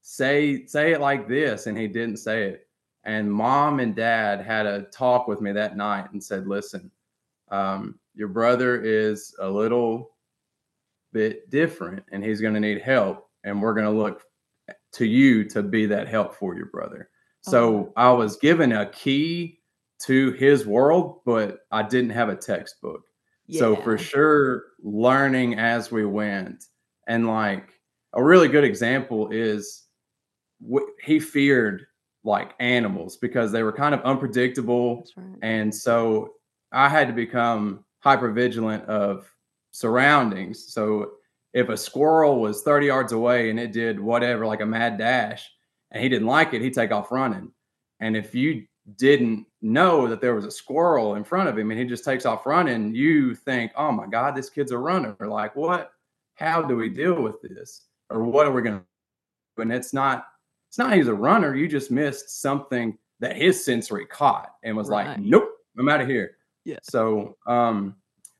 say 0.01 0.65
say 0.65 0.93
it 0.93 1.01
like 1.01 1.27
this, 1.27 1.67
and 1.67 1.77
he 1.77 1.87
didn't 1.87 2.17
say 2.17 2.43
it. 2.43 2.67
And 3.03 3.31
mom 3.31 3.79
and 3.79 3.95
dad 3.95 4.41
had 4.41 4.65
a 4.65 4.83
talk 4.83 5.27
with 5.27 5.41
me 5.41 5.51
that 5.53 5.77
night 5.77 6.11
and 6.11 6.23
said, 6.23 6.47
listen, 6.47 6.91
um, 7.49 7.99
your 8.13 8.27
brother 8.27 8.81
is 8.81 9.35
a 9.39 9.49
little 9.49 10.10
bit 11.13 11.49
different, 11.49 12.03
and 12.11 12.23
he's 12.23 12.41
going 12.41 12.53
to 12.53 12.59
need 12.59 12.81
help, 12.81 13.27
and 13.43 13.61
we're 13.61 13.73
going 13.73 13.85
to 13.85 13.91
look 13.91 14.23
to 14.93 15.05
you 15.05 15.43
to 15.49 15.63
be 15.63 15.85
that 15.85 16.07
help 16.07 16.35
for 16.35 16.55
your 16.55 16.67
brother. 16.67 17.09
So. 17.41 17.91
I 17.95 18.11
was 18.11 18.37
given 18.37 18.71
a 18.71 18.89
key 18.89 19.59
to 20.05 20.31
his 20.33 20.65
world, 20.65 21.21
but 21.25 21.59
I 21.71 21.83
didn't 21.83 22.11
have 22.11 22.29
a 22.29 22.35
textbook. 22.35 23.01
So 23.49 23.75
for 23.75 23.97
sure, 23.97 24.63
learning 24.81 25.59
as 25.59 25.91
we 25.91 26.05
went, 26.05 26.63
and 27.07 27.27
like 27.27 27.69
a 28.13 28.23
really 28.23 28.47
good 28.47 28.63
example 28.63 29.29
is 29.29 29.87
w- 30.63 30.87
he 31.03 31.19
feared 31.19 31.85
like 32.23 32.53
animals 32.59 33.17
because 33.17 33.51
they 33.51 33.63
were 33.63 33.73
kind 33.73 33.93
of 33.93 34.01
unpredictable, 34.01 35.05
right. 35.17 35.37
and 35.41 35.73
so 35.73 36.33
I 36.71 36.87
had 36.87 37.07
to 37.07 37.13
become 37.13 37.83
hyper 37.99 38.31
vigilant 38.31 38.85
of 38.85 39.29
surroundings. 39.71 40.71
So 40.73 41.13
if 41.53 41.69
a 41.69 41.77
squirrel 41.77 42.39
was 42.39 42.61
30 42.61 42.87
yards 42.87 43.11
away 43.11 43.49
and 43.49 43.59
it 43.59 43.71
did 43.71 43.99
whatever, 43.99 44.45
like 44.45 44.61
a 44.61 44.65
mad 44.65 44.97
dash, 44.97 45.49
and 45.91 46.01
he 46.01 46.09
didn't 46.09 46.27
like 46.27 46.53
it, 46.53 46.61
he'd 46.61 46.73
take 46.73 46.91
off 46.91 47.11
running. 47.11 47.51
And 47.99 48.15
if 48.15 48.33
you 48.33 48.65
didn't 48.95 49.45
know 49.61 50.07
that 50.07 50.21
there 50.21 50.35
was 50.35 50.45
a 50.45 50.51
squirrel 50.51 51.15
in 51.15 51.23
front 51.23 51.49
of 51.49 51.57
him 51.57 51.69
and 51.69 51.79
he 51.79 51.85
just 51.85 52.05
takes 52.05 52.25
off 52.25 52.45
running, 52.45 52.95
you 52.95 53.35
think, 53.35 53.71
oh 53.75 53.91
my 53.91 54.07
God, 54.07 54.35
this 54.35 54.49
kid's 54.49 54.71
a 54.71 54.77
runner. 54.77 55.15
Like, 55.19 55.55
what? 55.55 55.91
How 56.35 56.61
do 56.61 56.75
we 56.75 56.89
deal 56.89 57.21
with 57.21 57.41
this? 57.41 57.83
Or 58.09 58.23
what 58.23 58.47
are 58.47 58.51
we 58.51 58.61
going 58.61 58.79
to 58.79 58.85
do? 59.57 59.61
And 59.61 59.71
it's 59.71 59.93
not, 59.93 60.27
it's 60.69 60.77
not 60.77 60.93
he's 60.93 61.07
a 61.07 61.13
runner. 61.13 61.55
You 61.55 61.67
just 61.67 61.91
missed 61.91 62.41
something 62.41 62.97
that 63.19 63.35
his 63.35 63.63
sensory 63.63 64.05
caught 64.05 64.55
and 64.63 64.75
was 64.75 64.89
right. 64.89 65.07
like, 65.07 65.19
nope, 65.19 65.49
I'm 65.77 65.87
out 65.87 66.01
of 66.01 66.07
here. 66.07 66.37
Yeah. 66.65 66.79
So 66.83 67.37
um 67.47 67.95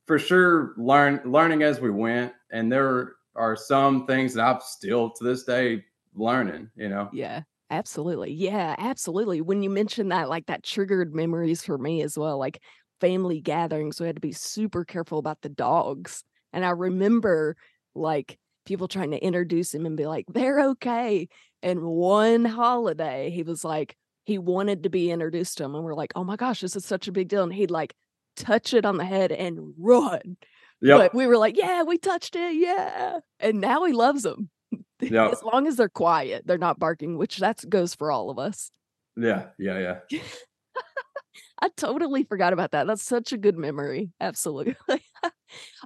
for 0.07 0.19
sure 0.19 0.73
learn 0.77 1.21
learning 1.25 1.63
as 1.63 1.79
we 1.79 1.89
went. 1.89 2.33
And 2.51 2.71
there 2.71 3.13
are 3.35 3.55
some 3.55 4.05
things 4.07 4.33
that 4.33 4.43
I'm 4.43 4.59
still 4.61 5.11
to 5.11 5.23
this 5.23 5.43
day 5.43 5.83
learning, 6.13 6.69
you 6.75 6.89
know. 6.89 7.09
Yeah. 7.13 7.43
Absolutely. 7.71 8.33
Yeah, 8.33 8.75
absolutely. 8.77 9.39
When 9.39 9.63
you 9.63 9.69
mentioned 9.69 10.11
that, 10.11 10.27
like 10.27 10.47
that 10.47 10.61
triggered 10.61 11.15
memories 11.15 11.63
for 11.63 11.77
me 11.77 12.01
as 12.01 12.17
well. 12.17 12.37
Like 12.37 12.61
family 12.99 13.39
gatherings, 13.39 13.97
we 13.97 14.07
had 14.07 14.17
to 14.17 14.21
be 14.21 14.33
super 14.33 14.83
careful 14.83 15.19
about 15.19 15.39
the 15.41 15.47
dogs. 15.47 16.25
And 16.51 16.65
I 16.65 16.71
remember 16.71 17.55
like 17.95 18.37
people 18.65 18.89
trying 18.89 19.11
to 19.11 19.23
introduce 19.23 19.73
him 19.73 19.85
and 19.85 19.95
be 19.95 20.05
like, 20.05 20.25
they're 20.27 20.59
okay. 20.71 21.29
And 21.63 21.81
one 21.81 22.43
holiday, 22.43 23.29
he 23.29 23.43
was 23.43 23.63
like, 23.63 23.95
he 24.25 24.37
wanted 24.37 24.83
to 24.83 24.89
be 24.89 25.09
introduced 25.09 25.57
to 25.59 25.63
him. 25.63 25.73
And 25.73 25.85
we're 25.85 25.95
like, 25.95 26.11
oh 26.13 26.25
my 26.25 26.35
gosh, 26.35 26.59
this 26.59 26.75
is 26.75 26.83
such 26.83 27.07
a 27.07 27.13
big 27.13 27.29
deal. 27.29 27.43
And 27.43 27.53
he'd 27.53 27.71
like 27.71 27.93
touch 28.35 28.73
it 28.73 28.85
on 28.85 28.97
the 28.97 29.05
head 29.05 29.31
and 29.31 29.73
run. 29.77 30.37
Yep. 30.81 30.97
But 30.97 31.15
we 31.15 31.27
were 31.27 31.37
like, 31.37 31.57
yeah, 31.57 31.83
we 31.83 31.97
touched 31.97 32.35
it. 32.35 32.55
Yeah. 32.55 33.19
And 33.39 33.61
now 33.61 33.85
he 33.85 33.93
loves 33.93 34.23
them. 34.23 34.49
Yeah. 35.03 35.29
as 35.29 35.41
long 35.41 35.65
as 35.65 35.77
they're 35.77 35.89
quiet, 35.89 36.45
they're 36.45 36.59
not 36.59 36.77
barking, 36.77 37.17
which 37.17 37.39
that 37.39 37.67
goes 37.67 37.95
for 37.95 38.11
all 38.11 38.29
of 38.29 38.37
us. 38.37 38.69
Yeah, 39.17 39.47
yeah, 39.57 39.97
yeah. 40.11 40.19
I 41.61 41.69
totally 41.75 42.23
forgot 42.23 42.53
about 42.53 42.71
that. 42.71 42.85
That's 42.85 43.01
such 43.01 43.33
a 43.33 43.37
good 43.37 43.57
memory. 43.57 44.11
Absolutely. 44.21 44.75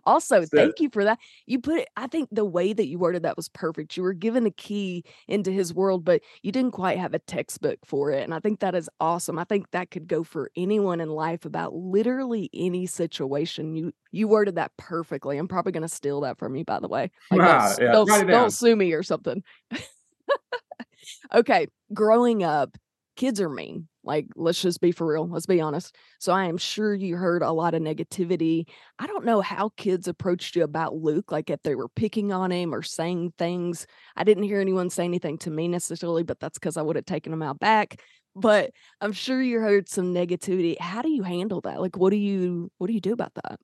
also, 0.06 0.40
That's 0.40 0.52
thank 0.52 0.80
you 0.80 0.90
for 0.90 1.04
that. 1.04 1.20
You 1.46 1.60
put 1.60 1.80
it, 1.80 1.88
I 1.96 2.08
think 2.08 2.30
the 2.32 2.46
way 2.46 2.74
that 2.74 2.88
you 2.88 3.00
worded 3.00 3.24
that 3.24 3.38
was 3.38 3.50
perfect. 3.50 3.98
You 3.98 4.04
were 4.04 4.14
given 4.14 4.46
a 4.46 4.52
key 4.52 5.04
into 5.28 5.52
his 5.52 5.74
world, 5.74 6.06
but 6.06 6.22
you 6.42 6.52
didn't 6.52 6.72
quite 6.72 6.98
have 6.98 7.14
a 7.14 7.20
textbook 7.20 7.80
for 7.86 8.12
it. 8.12 8.24
And 8.24 8.34
I 8.34 8.40
think 8.40 8.60
that 8.60 8.76
is 8.76 8.90
awesome. 9.00 9.40
I 9.40 9.44
think 9.44 9.72
that 9.72 9.92
could 9.92 10.08
go 10.08 10.24
for 10.24 10.52
anyone 10.56 11.02
in 11.02 11.10
life 11.10 11.46
about 11.46 11.74
literally 11.74 12.50
any 12.54 12.86
situation. 12.86 13.76
You 13.76 13.92
you 14.12 14.28
worded 14.28 14.56
that 14.56 14.72
perfectly. 14.78 15.38
I'm 15.38 15.48
probably 15.48 15.72
gonna 15.72 15.88
steal 15.88 16.22
that 16.22 16.38
from 16.38 16.56
you, 16.56 16.64
by 16.64 16.80
the 16.80 16.88
way. 16.88 17.12
Like, 17.32 17.78
don't, 17.78 17.80
yeah. 17.88 17.92
don't, 17.92 18.28
don't 18.28 18.52
sue 18.52 18.76
me 18.76 18.94
or 18.94 19.04
something. 19.04 19.44
okay. 21.34 21.68
Growing 21.94 22.44
up, 22.44 22.78
kids 23.16 23.42
are 23.42 23.50
mean 23.50 23.88
like, 24.06 24.28
let's 24.36 24.62
just 24.62 24.80
be 24.82 24.92
for 24.92 25.08
real. 25.08 25.28
Let's 25.28 25.48
be 25.48 25.60
honest. 25.60 25.96
So 26.20 26.32
I 26.32 26.46
am 26.46 26.58
sure 26.58 26.94
you 26.94 27.18
heard 27.18 27.42
a 27.42 27.52
lot 27.52 27.74
of 27.74 27.82
negativity. 27.82 28.66
I 29.00 29.08
don't 29.08 29.26
know 29.26 29.42
how 29.42 29.72
kids 29.78 30.08
approached 30.08 30.56
you 30.56 30.64
about 30.64 30.96
Luke, 30.96 31.32
like 31.32 31.50
if 31.50 31.62
they 31.64 31.76
were 31.76 31.90
picking 31.90 32.32
on 32.32 32.52
him 32.52 32.74
or 32.74 32.84
saying 32.84 33.34
things. 33.38 33.88
I 34.16 34.24
didn't 34.24 34.44
hear 34.44 34.62
anyone 34.62 34.90
say 34.90 35.06
anything 35.06 35.40
to 35.40 35.50
me 35.50 35.68
necessarily, 35.68 36.24
but 36.24 36.40
that's 36.40 36.60
because 36.60 36.78
I 36.78 36.84
would 36.84 36.96
have 36.96 37.06
taken 37.06 37.32
them 37.32 37.42
out 37.42 37.60
back. 37.60 38.00
But 38.36 38.72
I'm 39.02 39.14
sure 39.14 39.42
you 39.42 39.60
heard 39.60 39.90
some 39.90 40.14
negativity. 40.14 40.80
How 40.80 41.02
do 41.02 41.10
you 41.10 41.24
handle 41.24 41.62
that? 41.62 41.82
Like, 41.82 41.98
what 41.98 42.12
do 42.12 42.18
you 42.18 42.72
what 42.78 42.88
do 42.88 42.94
you 42.94 43.02
do 43.02 43.14
about 43.14 43.34
that? 43.36 43.60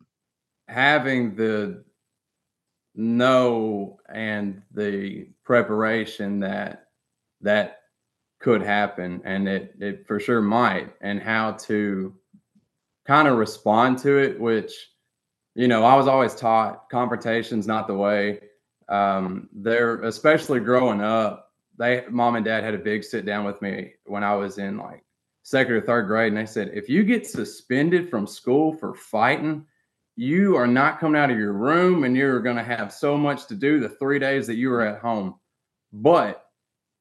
Having 0.68 1.36
the 1.36 1.84
know 2.96 4.00
and 4.10 4.62
the 4.72 5.28
preparation 5.44 6.40
that 6.40 6.86
that 7.42 7.81
could 8.42 8.62
happen 8.62 9.22
and 9.24 9.48
it 9.48 9.74
it 9.80 10.08
for 10.08 10.20
sure 10.20 10.42
might 10.42 10.92
and 11.02 11.22
how 11.22 11.52
to 11.54 12.14
kind 13.06 13.28
of 13.28 13.38
respond 13.38 13.98
to 13.98 14.18
it 14.18 14.40
which 14.40 14.74
you 15.56 15.68
know 15.68 15.84
i 15.84 15.96
was 15.96 16.08
always 16.08 16.36
taught 16.36 16.90
confrontation's 16.90 17.68
not 17.68 17.88
the 17.88 17.94
way. 17.94 18.40
Um 18.90 19.48
they're 19.54 20.02
especially 20.04 20.60
growing 20.60 21.02
up 21.02 21.52
they 21.78 22.04
mom 22.10 22.36
and 22.36 22.46
dad 22.46 22.64
had 22.64 22.74
a 22.74 22.80
big 22.80 23.04
sit 23.04 23.26
down 23.26 23.46
with 23.46 23.62
me 23.62 23.94
when 24.06 24.24
i 24.24 24.36
was 24.36 24.58
in 24.58 24.78
like 24.78 25.04
second 25.44 25.74
or 25.74 25.82
third 25.82 26.08
grade 26.08 26.34
and 26.34 26.38
they 26.38 26.46
said 26.46 26.72
if 26.74 26.90
you 26.90 27.04
get 27.04 27.26
suspended 27.26 28.10
from 28.10 28.28
school 28.28 28.74
for 28.74 28.94
fighting 28.94 29.66
you 30.16 30.56
are 30.56 30.68
not 30.68 31.00
coming 31.00 31.20
out 31.20 31.32
of 31.32 31.38
your 31.38 31.54
room 31.54 32.04
and 32.04 32.16
you're 32.16 32.42
going 32.42 32.58
to 32.58 32.64
have 32.64 32.94
so 32.94 33.18
much 33.18 33.48
to 33.48 33.56
do 33.56 33.80
the 33.80 33.90
three 33.90 34.20
days 34.20 34.46
that 34.48 34.56
you 34.56 34.70
were 34.70 34.82
at 34.82 35.02
home. 35.02 35.36
But 35.94 36.46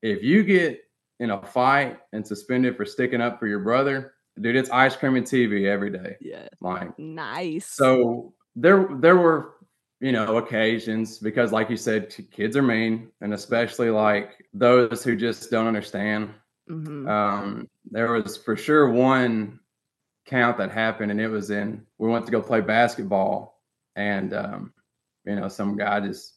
if 0.03 0.23
you 0.23 0.43
get 0.43 0.81
in 1.21 1.31
a 1.31 1.41
fight 1.41 1.99
and 2.13 2.27
suspended 2.27 2.77
for 2.77 2.85
sticking 2.85 3.21
up 3.21 3.39
for 3.39 3.47
your 3.47 3.61
brother, 3.61 4.15
dude, 4.41 4.57
it's 4.57 4.71
ice 4.71 4.97
cream 4.97 5.17
and 5.17 5.27
TV 5.27 5.67
every 5.67 5.91
day. 5.91 6.17
Yeah. 6.21 6.49
Like 6.61 6.99
nice. 6.99 7.67
So 7.67 8.33
there 8.57 8.89
there 8.99 9.17
were, 9.17 9.55
you 10.01 10.13
know, 10.13 10.39
occasions 10.39 11.19
because 11.19 11.53
like 11.53 11.71
you 11.71 11.77
said, 11.77 12.15
kids 12.33 12.57
are 12.57 12.63
mean, 12.63 13.11
and 13.21 13.35
especially 13.35 13.91
like 13.91 14.45
those 14.53 15.05
who 15.05 15.15
just 15.15 15.51
don't 15.51 15.69
understand. 15.69 16.31
Mm-hmm. 16.69 17.09
Um, 17.09 17.69
there 17.91 18.13
was 18.13 18.37
for 18.37 18.57
sure 18.57 18.91
one 18.91 19.61
count 20.27 20.57
that 20.59 20.71
happened, 20.71 21.11
and 21.11 21.21
it 21.21 21.29
was 21.29 21.51
in 21.51 21.85
we 21.99 22.09
went 22.09 22.25
to 22.27 22.33
go 22.33 22.41
play 22.41 22.63
basketball, 22.63 23.61
and 23.95 24.33
um, 24.33 24.73
you 25.27 25.37
know, 25.37 25.49
some 25.49 25.77
guy 25.77 26.01
just 26.01 26.37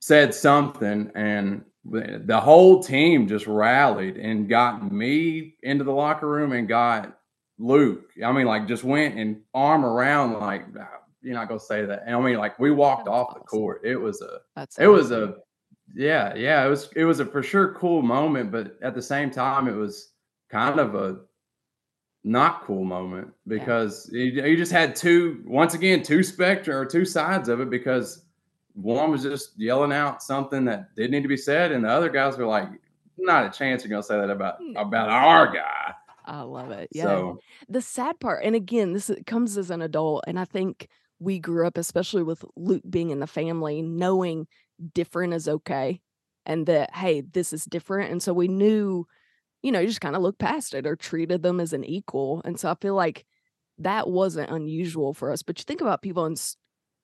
said 0.00 0.34
something 0.34 1.10
and 1.14 1.64
the 1.84 2.40
whole 2.40 2.82
team 2.82 3.26
just 3.26 3.46
rallied 3.46 4.16
and 4.16 4.48
got 4.48 4.92
me 4.92 5.54
into 5.62 5.84
the 5.84 5.92
locker 5.92 6.28
room 6.28 6.52
and 6.52 6.68
got 6.68 7.18
Luke. 7.58 8.10
I 8.24 8.32
mean, 8.32 8.46
like 8.46 8.68
just 8.68 8.84
went 8.84 9.16
and 9.16 9.40
arm 9.54 9.84
around 9.84 10.34
like 10.34 10.62
uh, 10.78 10.84
you're 11.22 11.34
not 11.34 11.48
gonna 11.48 11.60
say 11.60 11.84
that. 11.84 12.04
And 12.06 12.16
I 12.16 12.20
mean, 12.20 12.36
like 12.36 12.58
we 12.58 12.70
walked 12.70 13.06
That's 13.06 13.14
off 13.14 13.28
awesome. 13.28 13.42
the 13.42 13.46
court. 13.46 13.80
It 13.84 13.96
was 13.96 14.20
a 14.22 14.38
That's 14.56 14.78
it 14.78 14.84
awesome. 14.84 14.92
was 14.92 15.10
a 15.10 15.34
yeah, 15.94 16.34
yeah, 16.34 16.64
it 16.64 16.68
was 16.68 16.90
it 16.96 17.04
was 17.04 17.20
a 17.20 17.26
for 17.26 17.42
sure 17.42 17.74
cool 17.74 18.02
moment, 18.02 18.52
but 18.52 18.76
at 18.82 18.94
the 18.94 19.02
same 19.02 19.30
time 19.30 19.68
it 19.68 19.74
was 19.74 20.12
kind 20.50 20.78
of 20.78 20.94
a 20.94 21.20
not 22.22 22.62
cool 22.64 22.84
moment 22.84 23.28
because 23.46 24.08
yeah. 24.12 24.24
you, 24.24 24.44
you 24.44 24.56
just 24.56 24.72
had 24.72 24.94
two 24.94 25.42
once 25.46 25.74
again 25.74 26.02
two 26.02 26.22
spectra 26.22 26.76
or 26.76 26.84
two 26.84 27.04
sides 27.04 27.48
of 27.48 27.60
it 27.60 27.70
because 27.70 28.26
one 28.82 29.10
was 29.10 29.22
just 29.22 29.58
yelling 29.58 29.92
out 29.92 30.22
something 30.22 30.64
that 30.66 30.94
didn't 30.94 31.12
need 31.12 31.22
to 31.22 31.28
be 31.28 31.36
said, 31.36 31.72
and 31.72 31.84
the 31.84 31.88
other 31.88 32.08
guys 32.08 32.36
were 32.36 32.46
like, 32.46 32.68
"Not 33.18 33.46
a 33.46 33.50
chance 33.50 33.82
you're 33.82 33.90
gonna 33.90 34.02
say 34.02 34.18
that 34.18 34.30
about 34.30 34.58
hmm. 34.58 34.76
about 34.76 35.08
our 35.08 35.52
guy." 35.52 35.94
I 36.24 36.42
love 36.42 36.70
it. 36.70 36.88
Yeah. 36.92 37.04
So, 37.04 37.40
the 37.68 37.82
sad 37.82 38.20
part, 38.20 38.44
and 38.44 38.54
again, 38.54 38.92
this 38.92 39.10
comes 39.26 39.56
as 39.56 39.70
an 39.70 39.82
adult, 39.82 40.24
and 40.26 40.38
I 40.38 40.44
think 40.44 40.88
we 41.18 41.38
grew 41.38 41.66
up, 41.66 41.76
especially 41.76 42.22
with 42.22 42.44
Luke 42.56 42.82
being 42.88 43.10
in 43.10 43.20
the 43.20 43.26
family, 43.26 43.82
knowing 43.82 44.46
different 44.94 45.34
is 45.34 45.48
okay, 45.48 46.00
and 46.46 46.66
that 46.66 46.94
hey, 46.94 47.22
this 47.22 47.52
is 47.52 47.64
different, 47.64 48.12
and 48.12 48.22
so 48.22 48.32
we 48.32 48.48
knew, 48.48 49.06
you 49.62 49.72
know, 49.72 49.80
you 49.80 49.88
just 49.88 50.00
kind 50.00 50.16
of 50.16 50.22
looked 50.22 50.38
past 50.38 50.74
it 50.74 50.86
or 50.86 50.96
treated 50.96 51.42
them 51.42 51.60
as 51.60 51.72
an 51.72 51.84
equal, 51.84 52.42
and 52.44 52.58
so 52.58 52.70
I 52.70 52.74
feel 52.74 52.94
like 52.94 53.26
that 53.78 54.08
wasn't 54.08 54.50
unusual 54.50 55.14
for 55.14 55.32
us. 55.32 55.42
But 55.42 55.58
you 55.58 55.64
think 55.64 55.80
about 55.80 56.02
people 56.02 56.26
in 56.26 56.36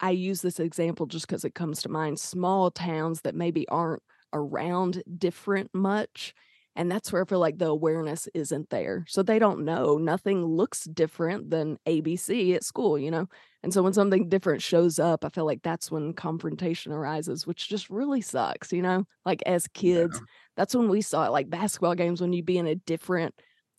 I 0.01 0.11
use 0.11 0.43
this 0.43 0.61
example 0.61 1.07
just 1.07 1.27
because 1.27 1.45
it 1.45 1.55
comes 1.55 1.83
to 1.83 1.89
mind 1.89 2.19
small 2.19 2.71
towns 2.71 3.23
that 3.23 3.35
maybe 3.35 3.67
aren't 3.69 4.03
around 4.33 5.03
different 5.19 5.75
much. 5.75 6.35
And 6.77 6.91
that's 6.93 7.11
where 7.11 7.23
I 7.23 7.25
feel 7.25 7.39
like 7.39 7.57
the 7.57 7.69
awareness 7.69 8.29
isn't 8.35 8.69
there. 8.69 9.07
So 9.09 9.23
they 9.23 9.39
don't 9.39 9.65
know. 9.65 9.97
Nothing 9.97 10.45
looks 10.45 10.85
different 10.85 11.49
than 11.49 11.79
ABC 11.87 12.55
at 12.55 12.65
school, 12.65 12.99
you 12.99 13.11
know? 13.11 13.29
And 13.63 13.73
so 13.73 13.83
when 13.83 13.95
something 13.95 14.29
different 14.29 14.61
shows 14.61 14.99
up, 14.99 15.25
I 15.25 15.31
feel 15.31 15.47
like 15.47 15.63
that's 15.63 15.91
when 15.91 16.13
confrontation 16.13 16.93
arises, 16.93 17.47
which 17.47 17.69
just 17.69 17.89
really 17.89 18.21
sucks, 18.21 18.73
you 18.73 18.83
know? 18.83 19.07
Like 19.25 19.43
as 19.47 19.67
kids, 19.69 20.19
yeah. 20.21 20.27
that's 20.55 20.75
when 20.75 20.91
we 20.91 21.01
saw 21.01 21.25
it, 21.25 21.33
like 21.33 21.49
basketball 21.49 21.95
games, 21.95 22.21
when 22.21 22.35
you'd 22.35 22.45
be 22.45 22.59
in 22.59 22.67
a 22.67 22.75
different 22.75 23.35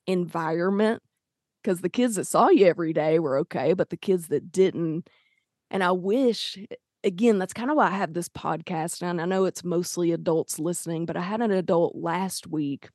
environment. 0.07 1.03
Because 1.61 1.81
the 1.81 1.89
kids 1.89 2.15
that 2.15 2.25
saw 2.25 2.49
you 2.49 2.65
every 2.65 2.93
day 2.93 3.19
were 3.19 3.37
okay, 3.39 3.73
but 3.73 3.89
the 3.89 3.97
kids 3.97 4.29
that 4.29 4.51
didn't, 4.51 5.07
and 5.69 5.83
I 5.83 5.91
wish, 5.91 6.57
eh, 6.57 6.75
again, 7.03 7.39
that's 7.39 7.53
kind 7.53 7.69
of 7.69 7.77
why 7.77 7.87
I 7.87 7.97
have 7.97 8.13
this 8.13 8.29
podcast. 8.29 9.01
And 9.01 9.21
I 9.21 9.25
know 9.25 9.45
it's 9.45 9.63
mostly 9.63 10.11
adults 10.11 10.59
listening, 10.59 11.05
but 11.05 11.17
I 11.17 11.21
had 11.21 11.41
an 11.41 11.51
adult 11.51 11.95
last 11.95 12.47
week. 12.47 12.89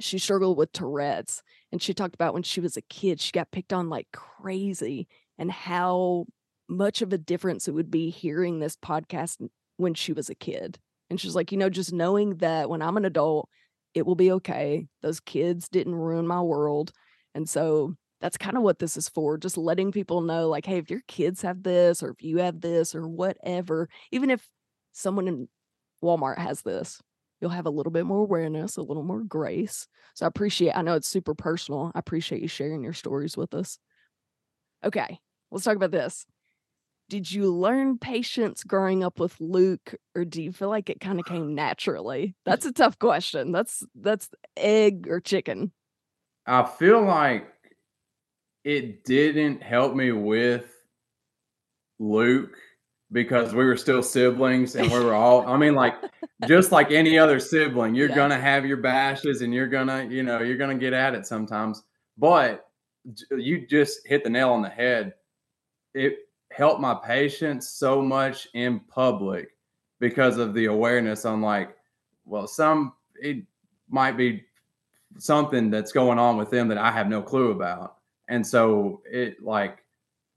She 0.00 0.18
struggled 0.18 0.56
with 0.56 0.72
Tourette's. 0.72 1.42
And 1.70 1.82
she 1.82 1.94
talked 1.94 2.14
about 2.14 2.34
when 2.34 2.42
she 2.42 2.60
was 2.60 2.76
a 2.76 2.82
kid, 2.82 3.20
she 3.20 3.32
got 3.32 3.50
picked 3.50 3.72
on 3.72 3.88
like 3.88 4.08
crazy 4.12 5.08
and 5.38 5.50
how 5.50 6.26
much 6.68 7.02
of 7.02 7.12
a 7.12 7.18
difference 7.18 7.68
it 7.68 7.72
would 7.72 7.90
be 7.90 8.10
hearing 8.10 8.58
this 8.58 8.76
podcast 8.76 9.36
when 9.76 9.94
she 9.94 10.12
was 10.12 10.30
a 10.30 10.34
kid. 10.34 10.78
And 11.10 11.20
she's 11.20 11.34
like, 11.34 11.52
you 11.52 11.58
know, 11.58 11.68
just 11.68 11.92
knowing 11.92 12.36
that 12.36 12.70
when 12.70 12.80
I'm 12.80 12.96
an 12.96 13.04
adult, 13.04 13.48
it 13.94 14.06
will 14.06 14.14
be 14.14 14.32
okay. 14.32 14.86
Those 15.02 15.20
kids 15.20 15.68
didn't 15.68 15.94
ruin 15.94 16.26
my 16.26 16.40
world. 16.40 16.92
And 17.34 17.48
so 17.48 17.96
that's 18.22 18.38
kind 18.38 18.56
of 18.56 18.62
what 18.62 18.78
this 18.78 18.96
is 18.96 19.08
for 19.10 19.36
just 19.36 19.58
letting 19.58 19.92
people 19.92 20.22
know 20.22 20.48
like 20.48 20.64
hey 20.64 20.78
if 20.78 20.88
your 20.88 21.02
kids 21.08 21.42
have 21.42 21.62
this 21.62 22.02
or 22.02 22.10
if 22.10 22.22
you 22.22 22.38
have 22.38 22.60
this 22.62 22.94
or 22.94 23.06
whatever 23.06 23.88
even 24.10 24.30
if 24.30 24.48
someone 24.92 25.28
in 25.28 25.48
Walmart 26.02 26.38
has 26.38 26.62
this, 26.62 27.00
you'll 27.40 27.50
have 27.50 27.66
a 27.66 27.70
little 27.70 27.92
bit 27.92 28.06
more 28.06 28.20
awareness, 28.20 28.76
a 28.76 28.82
little 28.82 29.02
more 29.02 29.22
grace. 29.22 29.86
So 30.14 30.26
I 30.26 30.28
appreciate, 30.28 30.76
I 30.76 30.82
know 30.82 30.94
it's 30.94 31.08
super 31.08 31.34
personal. 31.34 31.92
I 31.94 31.98
appreciate 31.98 32.42
you 32.42 32.48
sharing 32.48 32.82
your 32.82 32.92
stories 32.92 33.36
with 33.36 33.54
us. 33.54 33.78
Okay, 34.84 35.18
let's 35.50 35.64
talk 35.64 35.76
about 35.76 35.92
this. 35.92 36.26
Did 37.08 37.30
you 37.30 37.52
learn 37.52 37.98
patience 37.98 38.64
growing 38.64 39.04
up 39.04 39.20
with 39.20 39.36
Luke, 39.38 39.94
or 40.14 40.24
do 40.24 40.42
you 40.42 40.50
feel 40.50 40.68
like 40.68 40.88
it 40.88 41.00
kind 41.00 41.20
of 41.20 41.26
came 41.26 41.54
naturally? 41.54 42.34
That's 42.44 42.66
a 42.66 42.72
tough 42.72 42.98
question. 42.98 43.52
That's 43.52 43.84
that's 43.94 44.28
egg 44.56 45.08
or 45.08 45.20
chicken. 45.20 45.72
I 46.46 46.64
feel 46.64 47.02
like 47.02 47.46
it 48.64 49.04
didn't 49.04 49.62
help 49.62 49.94
me 49.94 50.12
with 50.12 50.72
Luke 51.98 52.56
because 53.10 53.52
we 53.54 53.64
were 53.64 53.76
still 53.76 54.02
siblings 54.02 54.74
and 54.74 54.90
we 54.90 54.98
were 54.98 55.14
all 55.14 55.46
I 55.46 55.56
mean 55.56 55.74
like 55.74 55.94
just 56.46 56.72
like 56.72 56.90
any 56.90 57.18
other 57.18 57.38
sibling, 57.38 57.94
you're 57.94 58.08
yeah. 58.08 58.14
going 58.14 58.30
to 58.30 58.38
have 58.38 58.66
your 58.66 58.78
bashes 58.78 59.42
and 59.42 59.52
you're 59.54 59.68
going 59.68 59.86
to, 59.86 60.06
you 60.12 60.22
know, 60.22 60.40
you're 60.40 60.56
going 60.56 60.76
to 60.76 60.80
get 60.80 60.92
at 60.92 61.14
it 61.14 61.26
sometimes. 61.26 61.82
But 62.18 62.66
you 63.30 63.66
just 63.66 64.06
hit 64.06 64.24
the 64.24 64.30
nail 64.30 64.50
on 64.50 64.62
the 64.62 64.68
head. 64.68 65.14
It 65.94 66.18
helped 66.50 66.80
my 66.80 66.94
patience 66.94 67.68
so 67.68 68.02
much 68.02 68.48
in 68.54 68.80
public 68.80 69.56
because 70.00 70.38
of 70.38 70.54
the 70.54 70.66
awareness 70.66 71.24
on 71.24 71.40
like, 71.40 71.76
well, 72.24 72.46
some 72.46 72.94
it 73.20 73.44
might 73.88 74.16
be 74.16 74.44
something 75.18 75.70
that's 75.70 75.92
going 75.92 76.18
on 76.18 76.36
with 76.36 76.50
them 76.50 76.68
that 76.68 76.78
I 76.78 76.90
have 76.90 77.08
no 77.08 77.22
clue 77.22 77.50
about. 77.50 77.96
And 78.28 78.46
so 78.46 79.02
it 79.10 79.42
like 79.42 79.78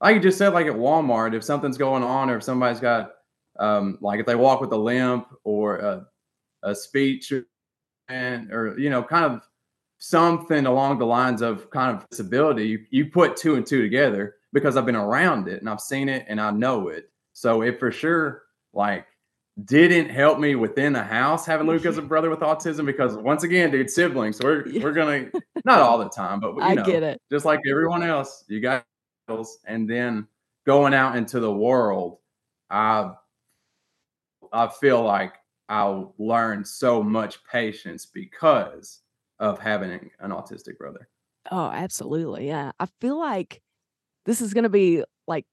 like 0.00 0.14
you 0.14 0.20
just 0.20 0.38
said, 0.38 0.52
like 0.52 0.66
at 0.66 0.74
Walmart, 0.74 1.34
if 1.34 1.42
something's 1.42 1.78
going 1.78 2.02
on 2.02 2.30
or 2.30 2.36
if 2.36 2.42
somebody's 2.42 2.80
got 2.80 3.12
um 3.58 3.98
like 4.00 4.20
if 4.20 4.26
they 4.26 4.34
walk 4.34 4.60
with 4.60 4.72
a 4.72 4.76
limp 4.76 5.28
or 5.44 5.76
a, 5.78 6.06
a 6.62 6.74
speech 6.74 7.32
and 8.08 8.52
or 8.52 8.78
you 8.78 8.90
know, 8.90 9.02
kind 9.02 9.24
of 9.24 9.42
something 9.98 10.66
along 10.66 10.98
the 10.98 11.06
lines 11.06 11.42
of 11.42 11.70
kind 11.70 11.96
of 11.96 12.08
disability, 12.10 12.66
you, 12.68 12.84
you 12.90 13.06
put 13.06 13.36
two 13.36 13.54
and 13.54 13.66
two 13.66 13.80
together 13.80 14.34
because 14.52 14.76
I've 14.76 14.86
been 14.86 14.96
around 14.96 15.48
it 15.48 15.60
and 15.60 15.68
I've 15.68 15.80
seen 15.80 16.08
it 16.08 16.26
and 16.28 16.40
I 16.40 16.50
know 16.50 16.88
it. 16.88 17.10
So 17.32 17.62
it 17.62 17.78
for 17.78 17.90
sure 17.90 18.42
like 18.72 19.06
didn't 19.64 20.10
help 20.10 20.38
me 20.38 20.54
within 20.54 20.92
the 20.92 21.02
house 21.02 21.46
having 21.46 21.66
Luke 21.66 21.86
as 21.86 21.98
a 21.98 22.02
brother 22.02 22.28
with 22.28 22.40
autism 22.40 22.84
because 22.84 23.16
once 23.16 23.42
again, 23.42 23.70
dude, 23.70 23.90
siblings. 23.90 24.40
We're 24.40 24.64
we're 24.82 24.92
gonna 24.92 25.30
not 25.64 25.80
all 25.80 25.98
the 25.98 26.08
time, 26.08 26.40
but 26.40 26.54
you 26.56 26.62
I 26.62 26.74
know, 26.74 26.84
get 26.84 27.02
it. 27.02 27.20
Just 27.30 27.44
like 27.44 27.60
everyone 27.68 28.02
else, 28.02 28.44
you 28.48 28.60
got 28.60 28.84
and 29.66 29.88
then 29.88 30.26
going 30.66 30.94
out 30.94 31.16
into 31.16 31.40
the 31.40 31.52
world, 31.52 32.18
I 32.70 33.12
I 34.52 34.68
feel 34.68 35.02
like 35.02 35.34
I 35.68 36.04
learned 36.18 36.66
so 36.66 37.02
much 37.02 37.42
patience 37.44 38.06
because 38.06 39.00
of 39.38 39.58
having 39.58 40.10
an 40.20 40.30
autistic 40.30 40.78
brother. 40.78 41.08
Oh, 41.50 41.70
absolutely. 41.70 42.46
Yeah. 42.46 42.72
I 42.78 42.86
feel 43.00 43.18
like 43.18 43.62
this 44.24 44.40
is 44.40 44.52
to 44.64 44.68
be 44.68 45.04
like 45.26 45.46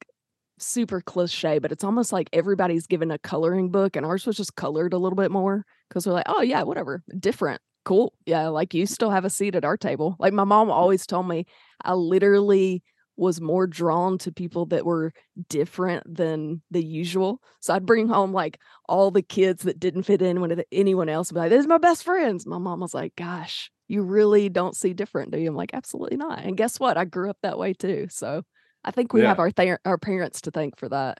super 0.59 1.01
cliche, 1.01 1.59
but 1.59 1.71
it's 1.71 1.83
almost 1.83 2.11
like 2.11 2.29
everybody's 2.33 2.87
given 2.87 3.11
a 3.11 3.19
coloring 3.19 3.69
book 3.69 3.95
and 3.95 4.05
ours 4.05 4.25
was 4.25 4.37
just 4.37 4.55
colored 4.55 4.93
a 4.93 4.97
little 4.97 5.15
bit 5.15 5.31
more 5.31 5.65
because 5.89 6.05
we're 6.05 6.13
like, 6.13 6.25
oh, 6.27 6.41
yeah, 6.41 6.63
whatever, 6.63 7.03
different. 7.19 7.61
Cool. 7.85 8.13
Yeah. 8.25 8.47
Like 8.47 8.73
you 8.73 8.85
still 8.85 9.09
have 9.09 9.25
a 9.25 9.29
seat 9.29 9.55
at 9.55 9.65
our 9.65 9.75
table. 9.75 10.15
Like 10.19 10.33
my 10.33 10.45
mom 10.45 10.69
mm. 10.69 10.71
always 10.71 11.05
told 11.05 11.27
me, 11.27 11.45
I 11.83 11.93
literally 11.93 12.81
was 13.15 13.39
more 13.39 13.67
drawn 13.67 14.17
to 14.19 14.31
people 14.31 14.65
that 14.67 14.85
were 14.85 15.13
different 15.49 16.03
than 16.15 16.61
the 16.71 16.83
usual. 16.83 17.41
So 17.59 17.73
I'd 17.73 17.85
bring 17.85 18.07
home 18.07 18.33
like 18.33 18.59
all 18.87 19.11
the 19.11 19.21
kids 19.21 19.63
that 19.63 19.79
didn't 19.79 20.03
fit 20.03 20.21
in 20.21 20.41
with 20.41 20.63
anyone 20.71 21.09
else. 21.09 21.31
Be 21.31 21.39
like, 21.39 21.51
"These 21.51 21.65
are 21.65 21.69
my 21.69 21.77
best 21.77 22.03
friends." 22.03 22.45
My 22.45 22.57
mom 22.57 22.79
was 22.79 22.93
like, 22.93 23.15
"Gosh, 23.15 23.71
you 23.87 24.01
really 24.01 24.49
don't 24.49 24.75
see 24.75 24.93
different, 24.93 25.31
do 25.31 25.39
you?" 25.39 25.49
I'm 25.49 25.55
like, 25.55 25.73
"Absolutely 25.73 26.17
not." 26.17 26.39
And 26.39 26.57
guess 26.57 26.79
what? 26.79 26.97
I 26.97 27.05
grew 27.05 27.29
up 27.29 27.37
that 27.43 27.59
way 27.59 27.73
too. 27.73 28.07
So 28.09 28.43
I 28.83 28.91
think 28.91 29.13
we 29.13 29.21
yeah. 29.21 29.29
have 29.29 29.39
our 29.39 29.51
th- 29.51 29.79
our 29.85 29.97
parents 29.97 30.41
to 30.41 30.51
thank 30.51 30.77
for 30.77 30.89
that. 30.89 31.19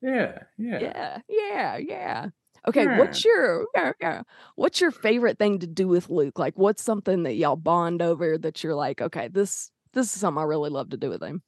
Yeah, 0.00 0.38
yeah, 0.58 0.78
yeah, 0.80 1.18
yeah, 1.28 1.76
yeah. 1.76 2.26
Okay, 2.66 2.84
yeah. 2.84 2.98
what's 2.98 3.24
your 3.24 3.66
yeah, 3.74 3.92
yeah. 4.00 4.22
what's 4.56 4.80
your 4.80 4.90
favorite 4.90 5.38
thing 5.38 5.58
to 5.58 5.66
do 5.66 5.86
with 5.86 6.08
Luke? 6.10 6.38
Like, 6.38 6.58
what's 6.58 6.82
something 6.82 7.24
that 7.24 7.34
y'all 7.34 7.56
bond 7.56 8.00
over 8.00 8.38
that 8.38 8.62
you're 8.62 8.74
like, 8.74 9.00
okay, 9.00 9.28
this 9.28 9.70
this 9.92 10.14
is 10.14 10.20
something 10.20 10.40
I 10.40 10.44
really 10.44 10.70
love 10.70 10.90
to 10.90 10.96
do 10.96 11.10
with 11.10 11.22
him. 11.22 11.42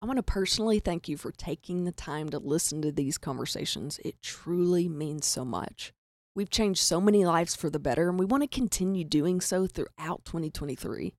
I 0.00 0.06
want 0.06 0.18
to 0.18 0.22
personally 0.22 0.78
thank 0.78 1.08
you 1.08 1.16
for 1.16 1.32
taking 1.32 1.84
the 1.84 1.92
time 1.92 2.28
to 2.30 2.38
listen 2.38 2.82
to 2.82 2.92
these 2.92 3.18
conversations. 3.18 3.98
It 4.04 4.22
truly 4.22 4.88
means 4.88 5.26
so 5.26 5.44
much. 5.44 5.92
We've 6.36 6.50
changed 6.50 6.80
so 6.82 7.00
many 7.00 7.24
lives 7.24 7.56
for 7.56 7.68
the 7.68 7.80
better, 7.80 8.08
and 8.08 8.16
we 8.16 8.24
want 8.24 8.44
to 8.44 8.48
continue 8.48 9.02
doing 9.02 9.40
so 9.40 9.66
throughout 9.66 10.24
2023. 10.24 11.14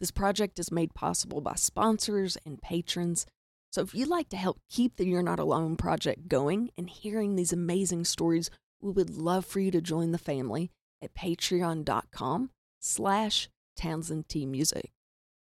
This 0.00 0.10
project 0.10 0.58
is 0.58 0.72
made 0.72 0.94
possible 0.94 1.40
by 1.40 1.54
sponsors 1.54 2.36
and 2.44 2.60
patrons. 2.60 3.26
So 3.72 3.82
if 3.82 3.94
you'd 3.94 4.08
like 4.08 4.28
to 4.30 4.36
help 4.36 4.60
keep 4.70 4.96
the 4.96 5.06
You're 5.06 5.22
Not 5.22 5.38
Alone 5.38 5.76
project 5.76 6.28
going 6.28 6.70
and 6.76 6.88
hearing 6.90 7.36
these 7.36 7.52
amazing 7.52 8.04
stories, 8.04 8.50
we 8.80 8.92
would 8.92 9.10
love 9.10 9.44
for 9.44 9.60
you 9.60 9.70
to 9.70 9.80
join 9.80 10.12
the 10.12 10.18
family 10.18 10.70
at 11.02 11.14
patreon.com 11.14 12.50
slash 12.80 13.48
Townsend 13.76 14.28
T 14.28 14.46
Music. 14.46 14.90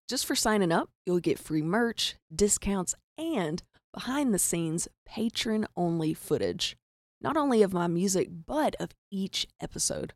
Just 0.09 0.25
for 0.25 0.35
signing 0.35 0.73
up, 0.73 0.91
you'll 1.05 1.21
get 1.21 1.39
free 1.39 1.63
merch, 1.63 2.17
discounts, 2.35 2.95
and 3.19 3.63
behind 3.93 4.33
the 4.33 4.39
scenes 4.39 4.89
patron 5.07 5.67
only 5.77 6.15
footage. 6.15 6.77
Not 7.21 7.37
only 7.37 7.63
of 7.63 7.73
my 7.73 7.87
music, 7.87 8.29
but 8.47 8.77
of 8.79 8.91
each 9.11 9.47
episode. 9.61 10.13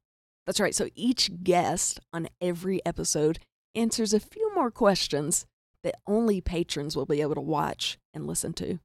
That's 0.47 0.61
right, 0.61 0.75
so 0.75 0.89
each 0.95 1.43
guest 1.43 2.01
on 2.13 2.29
every 2.41 2.85
episode 2.85 3.39
answers 3.75 4.13
a 4.13 4.21
few 4.21 4.53
more 4.55 4.71
questions 4.71 5.47
that 5.83 5.97
only 6.07 6.41
patrons 6.41 6.97
will 6.97 7.07
be 7.07 7.21
able 7.21 7.35
to 7.35 7.41
watch 7.41 7.99
and 8.13 8.27
listen 8.27 8.53
to. 8.55 8.79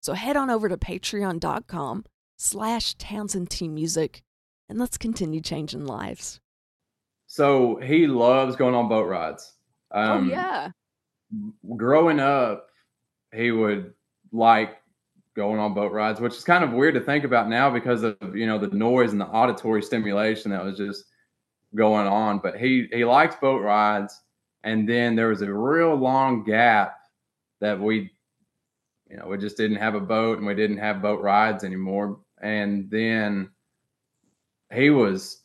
So 0.00 0.14
head 0.14 0.36
on 0.36 0.50
over 0.50 0.68
to 0.68 0.76
patreon.com 0.76 2.04
slash 2.36 2.94
Townsend 2.94 3.50
T 3.50 3.68
Music 3.68 4.22
and 4.68 4.78
let's 4.78 4.96
continue 4.96 5.40
changing 5.40 5.84
lives. 5.84 6.40
So 7.26 7.76
he 7.76 8.06
loves 8.06 8.56
going 8.56 8.74
on 8.74 8.88
boat 8.88 9.06
rides. 9.06 9.52
Oh, 9.92 10.00
um, 10.00 10.26
oh 10.26 10.30
yeah. 10.30 10.70
Growing 11.76 12.18
up, 12.20 12.68
he 13.32 13.50
would 13.50 13.92
like 14.32 14.78
going 15.36 15.60
on 15.60 15.74
boat 15.74 15.92
rides, 15.92 16.20
which 16.20 16.36
is 16.36 16.44
kind 16.44 16.64
of 16.64 16.72
weird 16.72 16.94
to 16.94 17.00
think 17.00 17.24
about 17.24 17.48
now 17.48 17.70
because 17.70 18.02
of 18.02 18.16
you 18.34 18.46
know 18.46 18.58
the 18.58 18.68
noise 18.68 19.12
and 19.12 19.20
the 19.20 19.26
auditory 19.26 19.82
stimulation 19.82 20.50
that 20.50 20.64
was 20.64 20.76
just 20.76 21.04
going 21.74 22.06
on. 22.06 22.38
But 22.38 22.58
he 22.58 22.88
he 22.92 23.04
likes 23.04 23.36
boat 23.36 23.62
rides, 23.62 24.18
and 24.64 24.88
then 24.88 25.16
there 25.16 25.28
was 25.28 25.42
a 25.42 25.52
real 25.52 25.94
long 25.94 26.44
gap 26.44 26.96
that 27.60 27.80
we, 27.80 28.10
you 29.08 29.16
know, 29.16 29.26
we 29.26 29.38
just 29.38 29.56
didn't 29.56 29.76
have 29.76 29.94
a 29.94 30.00
boat 30.00 30.38
and 30.38 30.46
we 30.46 30.54
didn't 30.54 30.78
have 30.78 31.02
boat 31.02 31.20
rides 31.20 31.64
anymore. 31.64 32.20
And 32.40 32.90
then 32.90 33.50
he 34.72 34.90
was 34.90 35.42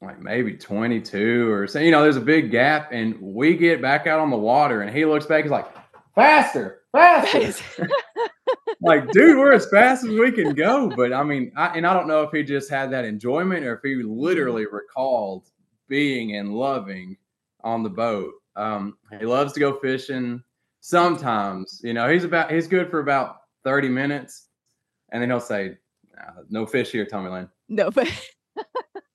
like 0.00 0.20
maybe 0.20 0.54
22 0.54 1.50
or 1.50 1.66
so. 1.66 1.78
You 1.78 1.90
know, 1.90 2.02
there's 2.02 2.16
a 2.16 2.20
big 2.20 2.50
gap, 2.50 2.90
and 2.92 3.20
we 3.20 3.56
get 3.56 3.80
back 3.80 4.06
out 4.06 4.20
on 4.20 4.30
the 4.30 4.36
water, 4.36 4.82
and 4.82 4.94
he 4.94 5.04
looks 5.04 5.26
back. 5.26 5.44
He's 5.44 5.50
like, 5.50 5.68
"Faster, 6.14 6.82
faster!" 6.92 7.88
like, 8.82 9.10
dude, 9.12 9.38
we're 9.38 9.52
as 9.52 9.68
fast 9.70 10.04
as 10.04 10.10
we 10.10 10.32
can 10.32 10.54
go. 10.54 10.88
But 10.88 11.12
I 11.12 11.22
mean, 11.22 11.52
I, 11.56 11.76
and 11.76 11.86
I 11.86 11.94
don't 11.94 12.08
know 12.08 12.22
if 12.22 12.30
he 12.32 12.42
just 12.42 12.68
had 12.68 12.90
that 12.92 13.04
enjoyment 13.04 13.64
or 13.64 13.74
if 13.74 13.80
he 13.82 14.02
literally 14.02 14.66
recalled 14.66 15.48
being 15.88 16.36
and 16.36 16.54
loving 16.54 17.16
on 17.62 17.82
the 17.82 17.90
boat. 17.90 18.32
Um, 18.56 18.98
he 19.18 19.24
loves 19.24 19.52
to 19.54 19.60
go 19.60 19.78
fishing. 19.78 20.42
Sometimes, 20.80 21.80
you 21.84 21.94
know, 21.94 22.08
he's 22.08 22.24
about 22.24 22.50
he's 22.50 22.66
good 22.66 22.90
for 22.90 23.00
about 23.00 23.36
30 23.64 23.88
minutes, 23.88 24.48
and 25.12 25.22
then 25.22 25.30
he'll 25.30 25.40
say, 25.40 25.78
"No 26.50 26.66
fish 26.66 26.90
here, 26.90 27.06
Tommy 27.06 27.30
Lane." 27.30 27.48
No 27.68 27.90
fish. 27.92 28.30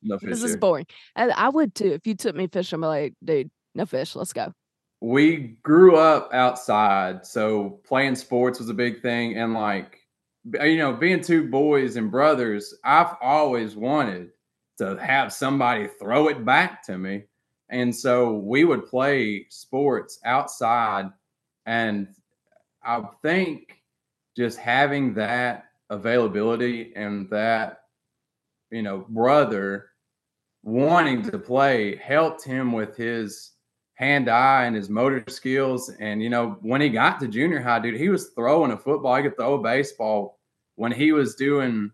No 0.01 0.17
fish. 0.17 0.29
This 0.29 0.43
is 0.43 0.57
boring. 0.57 0.87
And 1.15 1.31
I 1.33 1.49
would 1.49 1.75
too. 1.75 1.91
If 1.93 2.07
you 2.07 2.15
took 2.15 2.35
me 2.35 2.47
fishing, 2.47 2.77
I'm 2.77 2.81
like, 2.81 3.13
dude, 3.23 3.51
no 3.75 3.85
fish. 3.85 4.15
Let's 4.15 4.33
go. 4.33 4.53
We 4.99 5.57
grew 5.61 5.95
up 5.95 6.33
outside, 6.33 7.25
so 7.25 7.79
playing 7.85 8.15
sports 8.15 8.59
was 8.59 8.69
a 8.69 8.73
big 8.73 9.01
thing. 9.01 9.37
And 9.37 9.53
like, 9.53 9.99
you 10.45 10.77
know, 10.77 10.93
being 10.93 11.21
two 11.21 11.49
boys 11.49 11.97
and 11.97 12.09
brothers, 12.09 12.73
I've 12.83 13.15
always 13.21 13.75
wanted 13.75 14.31
to 14.79 14.95
have 14.97 15.33
somebody 15.33 15.87
throw 15.99 16.29
it 16.29 16.45
back 16.45 16.83
to 16.83 16.97
me. 16.97 17.23
And 17.69 17.93
so 17.95 18.33
we 18.33 18.63
would 18.63 18.87
play 18.87 19.45
sports 19.49 20.19
outside. 20.25 21.09
And 21.65 22.07
I 22.83 23.03
think 23.21 23.81
just 24.35 24.57
having 24.57 25.13
that 25.15 25.65
availability 25.89 26.93
and 26.95 27.29
that, 27.29 27.81
you 28.71 28.83
know, 28.83 29.05
brother 29.09 29.89
wanting 30.63 31.23
to 31.23 31.37
play 31.37 31.97
helped 31.97 32.43
him 32.43 32.71
with 32.71 32.95
his 32.95 33.51
hand 33.97 34.29
eye 34.29 34.65
and 34.65 34.75
his 34.75 34.89
motor 34.89 35.23
skills. 35.27 35.89
And, 35.99 36.21
you 36.21 36.29
know, 36.29 36.57
when 36.61 36.81
he 36.81 36.89
got 36.89 37.19
to 37.19 37.27
junior 37.27 37.61
high, 37.61 37.79
dude, 37.79 37.99
he 37.99 38.09
was 38.09 38.29
throwing 38.29 38.71
a 38.71 38.77
football. 38.77 39.15
He 39.15 39.23
could 39.23 39.35
throw 39.35 39.55
a 39.55 39.61
baseball 39.61 40.37
when 40.75 40.91
he 40.91 41.11
was 41.11 41.35
doing 41.35 41.91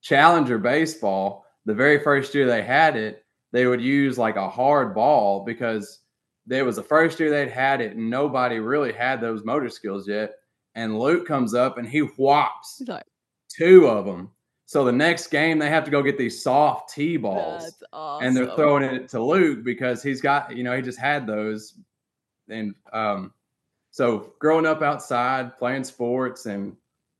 challenger 0.00 0.56
baseball, 0.56 1.44
the 1.66 1.74
very 1.74 2.02
first 2.02 2.34
year 2.34 2.46
they 2.46 2.62
had 2.62 2.96
it, 2.96 3.24
they 3.52 3.66
would 3.66 3.82
use 3.82 4.16
like 4.16 4.36
a 4.36 4.48
hard 4.48 4.94
ball 4.94 5.44
because 5.44 5.98
there 6.46 6.64
was 6.64 6.76
the 6.76 6.82
first 6.82 7.18
year 7.20 7.28
they'd 7.28 7.50
had 7.50 7.80
it 7.80 7.96
and 7.96 8.08
nobody 8.08 8.60
really 8.60 8.92
had 8.92 9.20
those 9.20 9.44
motor 9.44 9.68
skills 9.68 10.08
yet. 10.08 10.36
And 10.76 10.98
Luke 10.98 11.26
comes 11.26 11.54
up 11.54 11.76
and 11.76 11.86
he 11.86 11.98
whops 11.98 12.80
Like, 12.86 13.04
two 13.48 13.88
of 13.88 14.06
them. 14.06 14.30
So 14.70 14.84
the 14.84 14.92
next 14.92 15.32
game 15.32 15.58
they 15.58 15.68
have 15.68 15.82
to 15.82 15.90
go 15.90 16.00
get 16.00 16.16
these 16.16 16.40
soft 16.40 16.94
T 16.94 17.16
balls 17.16 17.64
that's 17.64 17.82
awesome. 17.92 18.24
and 18.24 18.36
they're 18.36 18.54
throwing 18.54 18.84
it 18.84 19.08
to 19.08 19.20
Luke 19.20 19.64
because 19.64 20.00
he's 20.00 20.20
got, 20.20 20.56
you 20.56 20.62
know, 20.62 20.76
he 20.76 20.80
just 20.80 21.00
had 21.00 21.26
those. 21.26 21.74
And 22.48 22.76
um, 22.92 23.32
so 23.90 24.32
growing 24.38 24.66
up 24.66 24.80
outside, 24.80 25.58
playing 25.58 25.82
sports 25.82 26.46
and 26.46 26.76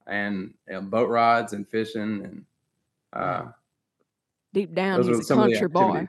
and, 0.07 0.55
and 0.69 0.93
boat 0.93 1.09
rides 1.09 1.53
and 1.53 1.67
fishing 1.69 2.25
and 2.25 2.45
uh, 3.15 3.47
deep 4.55 4.73
down, 4.73 5.03
he's 5.03 5.19
a 5.19 5.23
some 5.25 5.41
of 5.41 5.47
the 5.47 5.55
country 5.55 5.69
boy. 5.71 6.07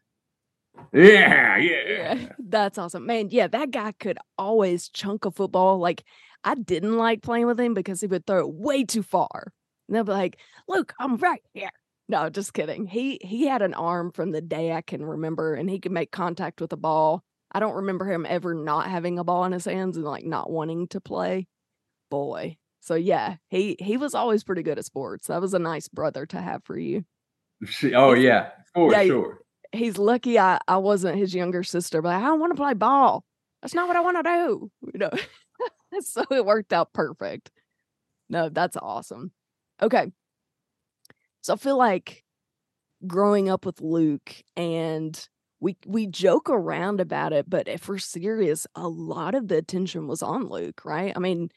yeah, 0.93 1.57
yeah, 1.57 1.81
Yeah, 1.87 2.29
that's 2.37 2.77
awesome, 2.77 3.07
man. 3.07 3.29
Yeah, 3.31 3.47
that 3.47 3.71
guy 3.71 3.93
could 3.93 4.19
always 4.37 4.89
chunk 4.89 5.25
a 5.25 5.31
football. 5.31 5.79
Like 5.79 6.03
I 6.43 6.53
didn't 6.53 6.97
like 6.97 7.23
playing 7.23 7.47
with 7.47 7.59
him 7.59 7.73
because 7.73 7.99
he 7.99 8.05
would 8.05 8.27
throw 8.27 8.41
it 8.41 8.53
way 8.53 8.83
too 8.83 9.01
far. 9.01 9.53
And 9.91 9.97
they'll 9.97 10.05
be 10.05 10.13
like, 10.13 10.39
"Luke, 10.69 10.93
I'm 10.99 11.17
right 11.17 11.43
here." 11.53 11.69
No, 12.09 12.29
just 12.29 12.53
kidding. 12.53 12.87
He 12.87 13.19
he 13.21 13.45
had 13.47 13.61
an 13.61 13.73
arm 13.73 14.11
from 14.11 14.31
the 14.31 14.41
day 14.41 14.73
I 14.73 14.81
can 14.81 15.05
remember, 15.05 15.53
and 15.55 15.69
he 15.69 15.79
could 15.79 15.91
make 15.91 16.11
contact 16.11 16.61
with 16.61 16.73
a 16.73 16.77
ball. 16.77 17.23
I 17.51 17.59
don't 17.59 17.75
remember 17.75 18.05
him 18.05 18.25
ever 18.25 18.53
not 18.53 18.89
having 18.89 19.19
a 19.19 19.23
ball 19.23 19.45
in 19.45 19.51
his 19.53 19.65
hands 19.65 19.97
and 19.97 20.05
like 20.05 20.25
not 20.25 20.49
wanting 20.51 20.87
to 20.89 21.01
play. 21.01 21.47
Boy, 22.11 22.57
so 22.81 22.95
yeah, 22.95 23.37
he 23.49 23.77
he 23.79 23.97
was 23.97 24.15
always 24.15 24.43
pretty 24.43 24.63
good 24.63 24.79
at 24.79 24.85
sports. 24.85 25.27
That 25.27 25.41
was 25.41 25.53
a 25.53 25.59
nice 25.59 25.87
brother 25.89 26.25
to 26.27 26.41
have 26.41 26.63
for 26.65 26.77
you. 26.79 27.05
Oh 27.95 28.13
yeah, 28.13 28.51
for 28.73 28.93
Yeah, 28.93 29.03
sure. 29.03 29.41
he's 29.73 29.97
lucky 29.97 30.39
I, 30.39 30.59
I 30.67 30.77
wasn't 30.77 31.17
his 31.17 31.35
younger 31.35 31.63
sister, 31.63 32.01
but 32.01 32.15
I 32.15 32.21
don't 32.21 32.39
want 32.39 32.51
to 32.51 32.61
play 32.61 32.73
ball. 32.73 33.25
That's 33.61 33.73
not 33.73 33.87
what 33.87 33.97
I 33.97 34.01
want 34.01 34.17
to 34.17 34.23
do. 34.23 34.71
You 34.93 34.99
know, 34.99 35.11
so 36.01 36.23
it 36.31 36.45
worked 36.45 36.73
out 36.73 36.93
perfect. 36.93 37.51
No, 38.29 38.49
that's 38.49 38.77
awesome. 38.77 39.33
Okay. 39.81 40.11
So 41.41 41.53
I 41.53 41.55
feel 41.57 41.77
like 41.77 42.23
growing 43.07 43.49
up 43.49 43.65
with 43.65 43.81
Luke 43.81 44.35
and 44.55 45.27
we 45.59 45.77
we 45.85 46.07
joke 46.07 46.49
around 46.49 46.99
about 46.99 47.33
it, 47.33 47.49
but 47.49 47.67
if 47.67 47.87
we're 47.87 47.99
serious, 47.99 48.67
a 48.75 48.87
lot 48.87 49.35
of 49.35 49.47
the 49.47 49.57
attention 49.57 50.07
was 50.07 50.23
on 50.23 50.47
Luke, 50.47 50.83
right? 50.85 51.13
I 51.15 51.19
mean, 51.19 51.49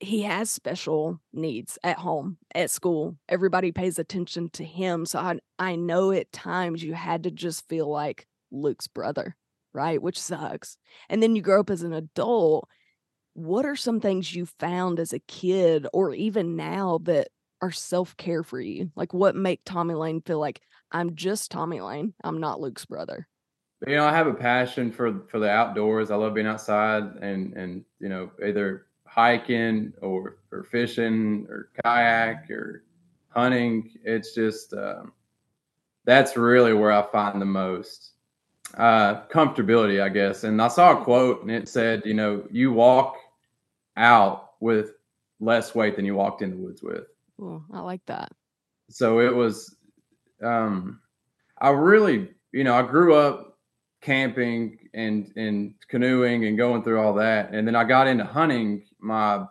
he 0.00 0.22
has 0.22 0.50
special 0.50 1.20
needs 1.32 1.78
at 1.82 1.98
home, 1.98 2.38
at 2.54 2.70
school. 2.70 3.16
Everybody 3.28 3.72
pays 3.72 3.98
attention 3.98 4.48
to 4.50 4.64
him. 4.64 5.04
So 5.06 5.18
I, 5.18 5.38
I 5.58 5.76
know 5.76 6.12
at 6.12 6.32
times 6.32 6.82
you 6.82 6.94
had 6.94 7.24
to 7.24 7.30
just 7.30 7.68
feel 7.68 7.90
like 7.90 8.26
Luke's 8.50 8.86
brother, 8.86 9.36
right? 9.74 10.00
Which 10.00 10.18
sucks. 10.18 10.76
And 11.08 11.22
then 11.22 11.34
you 11.34 11.42
grow 11.42 11.60
up 11.60 11.70
as 11.70 11.82
an 11.82 11.92
adult. 11.92 12.68
What 13.38 13.66
are 13.66 13.76
some 13.76 14.00
things 14.00 14.34
you 14.34 14.46
found 14.46 14.98
as 14.98 15.12
a 15.12 15.20
kid 15.20 15.86
or 15.92 16.12
even 16.12 16.56
now 16.56 16.98
that 17.04 17.28
are 17.62 17.70
self 17.70 18.16
care 18.16 18.42
for 18.42 18.60
you? 18.60 18.90
Like 18.96 19.14
what 19.14 19.36
make 19.36 19.60
Tommy 19.64 19.94
Lane 19.94 20.22
feel 20.22 20.40
like 20.40 20.60
I'm 20.90 21.14
just 21.14 21.52
Tommy 21.52 21.80
Lane? 21.80 22.14
I'm 22.24 22.40
not 22.40 22.60
Luke's 22.60 22.84
brother. 22.84 23.28
You 23.86 23.94
know, 23.94 24.04
I 24.04 24.12
have 24.12 24.26
a 24.26 24.34
passion 24.34 24.90
for 24.90 25.20
for 25.30 25.38
the 25.38 25.48
outdoors. 25.48 26.10
I 26.10 26.16
love 26.16 26.34
being 26.34 26.48
outside 26.48 27.04
and 27.22 27.52
and 27.54 27.84
you 28.00 28.08
know 28.08 28.32
either 28.44 28.86
hiking 29.06 29.92
or 30.02 30.38
or 30.50 30.64
fishing 30.64 31.46
or 31.48 31.70
kayak 31.84 32.50
or 32.50 32.82
hunting. 33.28 33.92
It's 34.02 34.34
just 34.34 34.74
um, 34.74 35.12
that's 36.04 36.36
really 36.36 36.72
where 36.72 36.90
I 36.90 37.02
find 37.02 37.40
the 37.40 37.46
most 37.46 38.14
uh, 38.76 39.22
comfortability, 39.32 40.02
I 40.02 40.08
guess. 40.08 40.42
And 40.42 40.60
I 40.60 40.66
saw 40.66 41.00
a 41.00 41.04
quote 41.04 41.42
and 41.42 41.52
it 41.52 41.68
said, 41.68 42.02
you 42.04 42.14
know, 42.14 42.42
you 42.50 42.72
walk 42.72 43.16
out 43.98 44.52
with 44.60 44.92
less 45.40 45.74
weight 45.74 45.96
than 45.96 46.04
you 46.04 46.14
walked 46.14 46.42
in 46.42 46.50
the 46.50 46.56
woods 46.56 46.82
with. 46.82 47.04
Oh, 47.40 47.62
I 47.72 47.80
like 47.80 48.04
that. 48.06 48.32
so 48.90 49.20
it 49.20 49.34
was 49.34 49.76
um 50.42 51.00
i 51.60 51.68
really 51.68 52.30
you 52.52 52.64
know 52.64 52.74
i 52.74 52.82
grew 52.82 53.14
up 53.14 53.58
camping 54.00 54.78
and 54.94 55.32
and 55.36 55.74
canoeing 55.88 56.46
and 56.46 56.56
going 56.56 56.82
through 56.82 57.00
all 57.00 57.12
that 57.12 57.50
and 57.52 57.66
then 57.66 57.74
i 57.76 57.84
got 57.84 58.06
into 58.06 58.24
hunting 58.24 58.82
my 59.00 59.44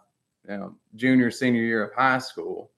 you 0.50 0.58
know, 0.58 0.76
junior 0.96 1.30
senior 1.30 1.62
year 1.62 1.84
of 1.84 1.94
high 1.94 2.18
school 2.18 2.72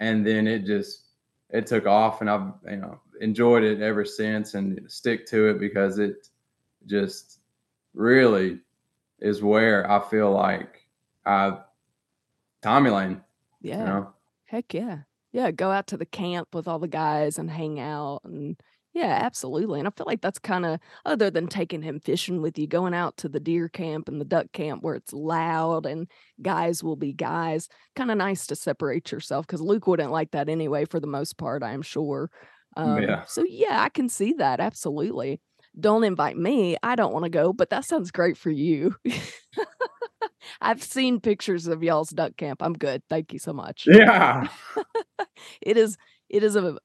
and 0.00 0.26
then 0.26 0.46
it 0.48 0.64
just 0.66 1.04
it 1.50 1.66
took 1.66 1.86
off 1.86 2.20
and 2.20 2.28
i've 2.28 2.52
you 2.68 2.76
know 2.76 3.00
enjoyed 3.20 3.62
it 3.62 3.80
ever 3.80 4.04
since 4.04 4.54
and 4.54 4.80
stick 4.90 5.26
to 5.26 5.48
it 5.48 5.58
because 5.60 5.98
it 5.98 6.28
just 6.86 7.38
really 7.94 8.58
is 9.20 9.42
where 9.42 9.88
i 9.90 10.00
feel 10.10 10.30
like 10.32 10.83
i 11.26 11.58
tommy 12.62 12.90
lane 12.90 13.20
Yeah. 13.60 13.78
you 13.78 13.84
know 13.84 14.14
Heck 14.46 14.74
yeah. 14.74 14.98
Yeah, 15.32 15.50
go 15.50 15.72
out 15.72 15.88
to 15.88 15.96
the 15.96 16.06
camp 16.06 16.54
with 16.54 16.68
all 16.68 16.78
the 16.78 16.86
guys 16.86 17.38
and 17.38 17.50
hang 17.50 17.80
out 17.80 18.20
and 18.24 18.56
yeah, 18.92 19.18
absolutely. 19.22 19.80
And 19.80 19.88
I 19.88 19.90
feel 19.90 20.06
like 20.06 20.20
that's 20.20 20.38
kind 20.38 20.64
of 20.64 20.78
other 21.04 21.28
than 21.28 21.48
taking 21.48 21.82
him 21.82 21.98
fishing 21.98 22.40
with 22.40 22.56
you, 22.56 22.68
going 22.68 22.94
out 22.94 23.16
to 23.16 23.28
the 23.28 23.40
deer 23.40 23.68
camp 23.68 24.06
and 24.06 24.20
the 24.20 24.24
duck 24.24 24.52
camp 24.52 24.84
where 24.84 24.94
it's 24.94 25.12
loud 25.12 25.86
and 25.86 26.08
guys 26.40 26.84
will 26.84 26.94
be 26.94 27.12
guys. 27.12 27.68
Kind 27.96 28.12
of 28.12 28.18
nice 28.18 28.46
to 28.46 28.54
separate 28.54 29.10
yourself 29.10 29.44
because 29.44 29.60
Luke 29.60 29.88
wouldn't 29.88 30.12
like 30.12 30.30
that 30.30 30.48
anyway 30.48 30.84
for 30.84 31.00
the 31.00 31.08
most 31.08 31.36
part, 31.36 31.64
I 31.64 31.72
am 31.72 31.82
sure. 31.82 32.30
Um, 32.76 33.02
Yeah. 33.02 33.24
So 33.24 33.42
yeah, 33.48 33.82
I 33.82 33.88
can 33.88 34.08
see 34.08 34.34
that 34.34 34.60
absolutely. 34.60 35.40
Don't 35.78 36.04
invite 36.04 36.36
me. 36.36 36.76
I 36.82 36.94
don't 36.94 37.12
want 37.12 37.24
to 37.24 37.30
go, 37.30 37.52
but 37.52 37.70
that 37.70 37.84
sounds 37.84 38.10
great 38.10 38.36
for 38.36 38.50
you. 38.50 38.94
I've 40.60 40.82
seen 40.82 41.20
pictures 41.20 41.66
of 41.66 41.82
y'all's 41.82 42.10
duck 42.10 42.36
camp. 42.36 42.62
I'm 42.62 42.74
good. 42.74 43.02
Thank 43.08 43.32
you 43.32 43.38
so 43.38 43.52
much 43.52 43.86
yeah 43.86 44.48
it 45.60 45.76
is 45.76 45.96
it 46.28 46.42
is 46.42 46.56
a 46.56 46.76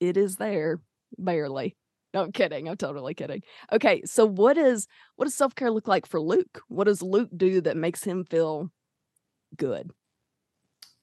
it 0.00 0.16
is 0.16 0.36
there 0.36 0.80
barely 1.18 1.76
no 2.14 2.22
i'm 2.22 2.32
kidding 2.32 2.68
i'm 2.68 2.76
totally 2.76 3.14
kidding 3.14 3.42
okay 3.72 4.02
so 4.04 4.26
what 4.26 4.56
is 4.56 4.86
what 5.16 5.26
does 5.26 5.34
self-care 5.34 5.70
look 5.70 5.86
like 5.86 6.06
for 6.06 6.20
luke 6.20 6.60
what 6.68 6.84
does 6.84 7.02
luke 7.02 7.30
do 7.36 7.60
that 7.60 7.76
makes 7.76 8.02
him 8.02 8.24
feel 8.24 8.70
good 9.56 9.90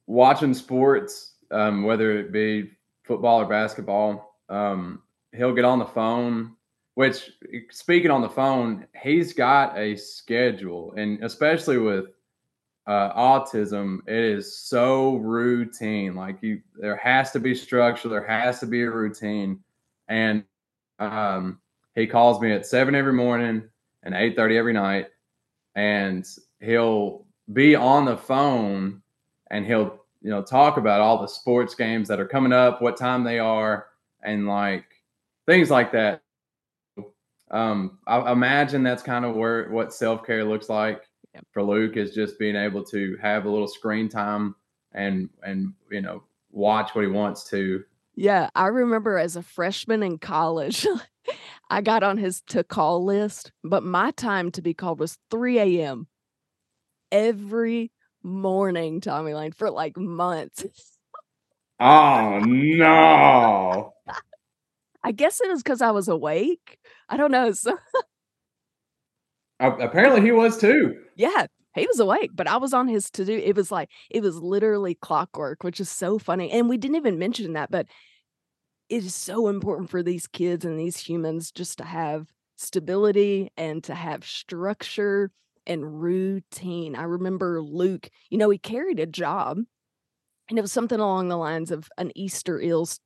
watching 0.09 0.55
sports, 0.55 1.35
um, 1.51 1.83
whether 1.83 2.11
it 2.17 2.33
be 2.33 2.71
football 3.03 3.39
or 3.39 3.45
basketball, 3.45 4.35
um, 4.49 5.03
he'll 5.33 5.53
get 5.53 5.63
on 5.63 5.79
the 5.79 5.85
phone. 5.85 6.55
Which, 6.99 7.31
speaking 7.71 8.11
on 8.11 8.21
the 8.21 8.27
phone, 8.27 8.85
he's 9.01 9.31
got 9.31 9.77
a 9.77 9.95
schedule, 9.95 10.93
and 10.97 11.23
especially 11.23 11.77
with 11.77 12.07
uh, 12.87 13.13
autism, 13.13 13.99
it 14.05 14.17
is 14.17 14.57
so 14.57 15.15
routine. 15.15 16.13
Like 16.13 16.43
you, 16.43 16.61
there 16.75 16.97
has 16.97 17.31
to 17.31 17.39
be 17.39 17.55
structure, 17.55 18.09
there 18.09 18.27
has 18.27 18.59
to 18.59 18.65
be 18.65 18.81
a 18.81 18.91
routine, 18.91 19.61
and 20.09 20.43
um, 20.99 21.61
he 21.95 22.05
calls 22.05 22.41
me 22.41 22.51
at 22.51 22.65
seven 22.65 22.95
every 22.95 23.13
morning 23.13 23.63
and 24.03 24.13
eight 24.13 24.35
thirty 24.35 24.57
every 24.57 24.73
night, 24.73 25.07
and 25.75 26.27
he'll 26.59 27.25
be 27.53 27.75
on 27.75 28.03
the 28.03 28.17
phone 28.17 29.01
and 29.51 29.65
he'll 29.65 30.03
you 30.21 30.31
know 30.31 30.43
talk 30.43 30.75
about 30.75 30.99
all 30.99 31.21
the 31.21 31.27
sports 31.29 31.75
games 31.75 32.09
that 32.09 32.19
are 32.19 32.27
coming 32.27 32.51
up, 32.51 32.81
what 32.81 32.97
time 32.97 33.23
they 33.23 33.39
are, 33.39 33.87
and 34.21 34.49
like 34.49 34.83
things 35.45 35.71
like 35.71 35.93
that. 35.93 36.23
Um, 37.51 37.97
I 38.07 38.31
imagine 38.31 38.83
that's 38.83 39.03
kind 39.03 39.25
of 39.25 39.35
where 39.35 39.69
what 39.69 39.93
self 39.93 40.25
care 40.25 40.43
looks 40.45 40.69
like 40.69 41.03
Yep. 41.33 41.45
for 41.51 41.63
Luke 41.63 41.95
is 41.97 42.13
just 42.15 42.39
being 42.39 42.55
able 42.55 42.83
to 42.85 43.15
have 43.21 43.45
a 43.45 43.49
little 43.49 43.67
screen 43.67 44.09
time 44.09 44.55
and 44.93 45.29
and 45.43 45.73
you 45.91 46.01
know 46.01 46.23
watch 46.51 46.95
what 46.95 47.01
he 47.03 47.07
wants 47.11 47.43
to. 47.51 47.83
yeah 48.15 48.49
i 48.55 48.65
remember 48.65 49.19
as 49.19 49.35
a 49.35 49.43
freshman 49.43 50.01
in 50.01 50.17
college 50.17 50.87
i 51.69 51.79
got 51.79 52.01
on 52.01 52.17
his 52.17 52.41
to 52.47 52.63
call 52.63 53.05
list 53.05 53.51
but 53.63 53.83
my 53.83 54.09
time 54.11 54.49
to 54.49 54.63
be 54.63 54.73
called 54.73 54.99
was 54.99 55.19
3 55.29 55.59
a.m 55.59 56.07
every 57.11 57.91
morning 58.23 58.99
tommy 58.99 59.35
lane 59.35 59.51
for 59.51 59.69
like 59.69 59.95
months 59.95 60.65
Oh 61.79 62.39
no! 62.39 63.93
i 65.03 65.11
guess 65.11 65.39
it 65.39 65.49
was 65.49 65.61
because 65.61 65.81
i 65.83 65.91
was 65.91 66.07
awake 66.07 66.79
i 67.09 67.17
don't 67.17 67.31
know 67.31 67.51
so 67.51 67.77
Apparently 69.59 70.21
he 70.21 70.31
was 70.31 70.57
too. 70.57 70.95
Yeah, 71.15 71.47
he 71.75 71.85
was 71.85 71.99
awake, 71.99 72.31
but 72.33 72.47
I 72.47 72.57
was 72.57 72.73
on 72.73 72.87
his 72.87 73.09
to 73.11 73.25
do. 73.25 73.33
It 73.33 73.55
was 73.55 73.71
like 73.71 73.89
it 74.09 74.21
was 74.21 74.37
literally 74.37 74.95
clockwork, 74.95 75.63
which 75.63 75.79
is 75.79 75.89
so 75.89 76.17
funny. 76.17 76.49
And 76.51 76.69
we 76.69 76.77
didn't 76.77 76.97
even 76.97 77.19
mention 77.19 77.53
that, 77.53 77.69
but 77.69 77.87
it 78.87 79.03
is 79.03 79.13
so 79.13 79.47
important 79.47 79.89
for 79.89 80.01
these 80.01 80.27
kids 80.27 80.65
and 80.65 80.79
these 80.79 80.97
humans 80.97 81.51
just 81.51 81.77
to 81.79 81.83
have 81.83 82.27
stability 82.55 83.51
and 83.57 83.83
to 83.83 83.93
have 83.93 84.25
structure 84.25 85.31
and 85.67 86.01
routine. 86.01 86.95
I 86.95 87.03
remember 87.03 87.61
Luke, 87.61 88.09
you 88.29 88.37
know, 88.37 88.49
he 88.49 88.57
carried 88.57 88.99
a 88.99 89.05
job 89.05 89.59
and 90.49 90.57
it 90.57 90.61
was 90.61 90.71
something 90.71 90.99
along 90.99 91.27
the 91.27 91.37
lines 91.37 91.69
of 91.69 91.89
an 91.97 92.11
Easter 92.15 92.59
eels 92.59 92.99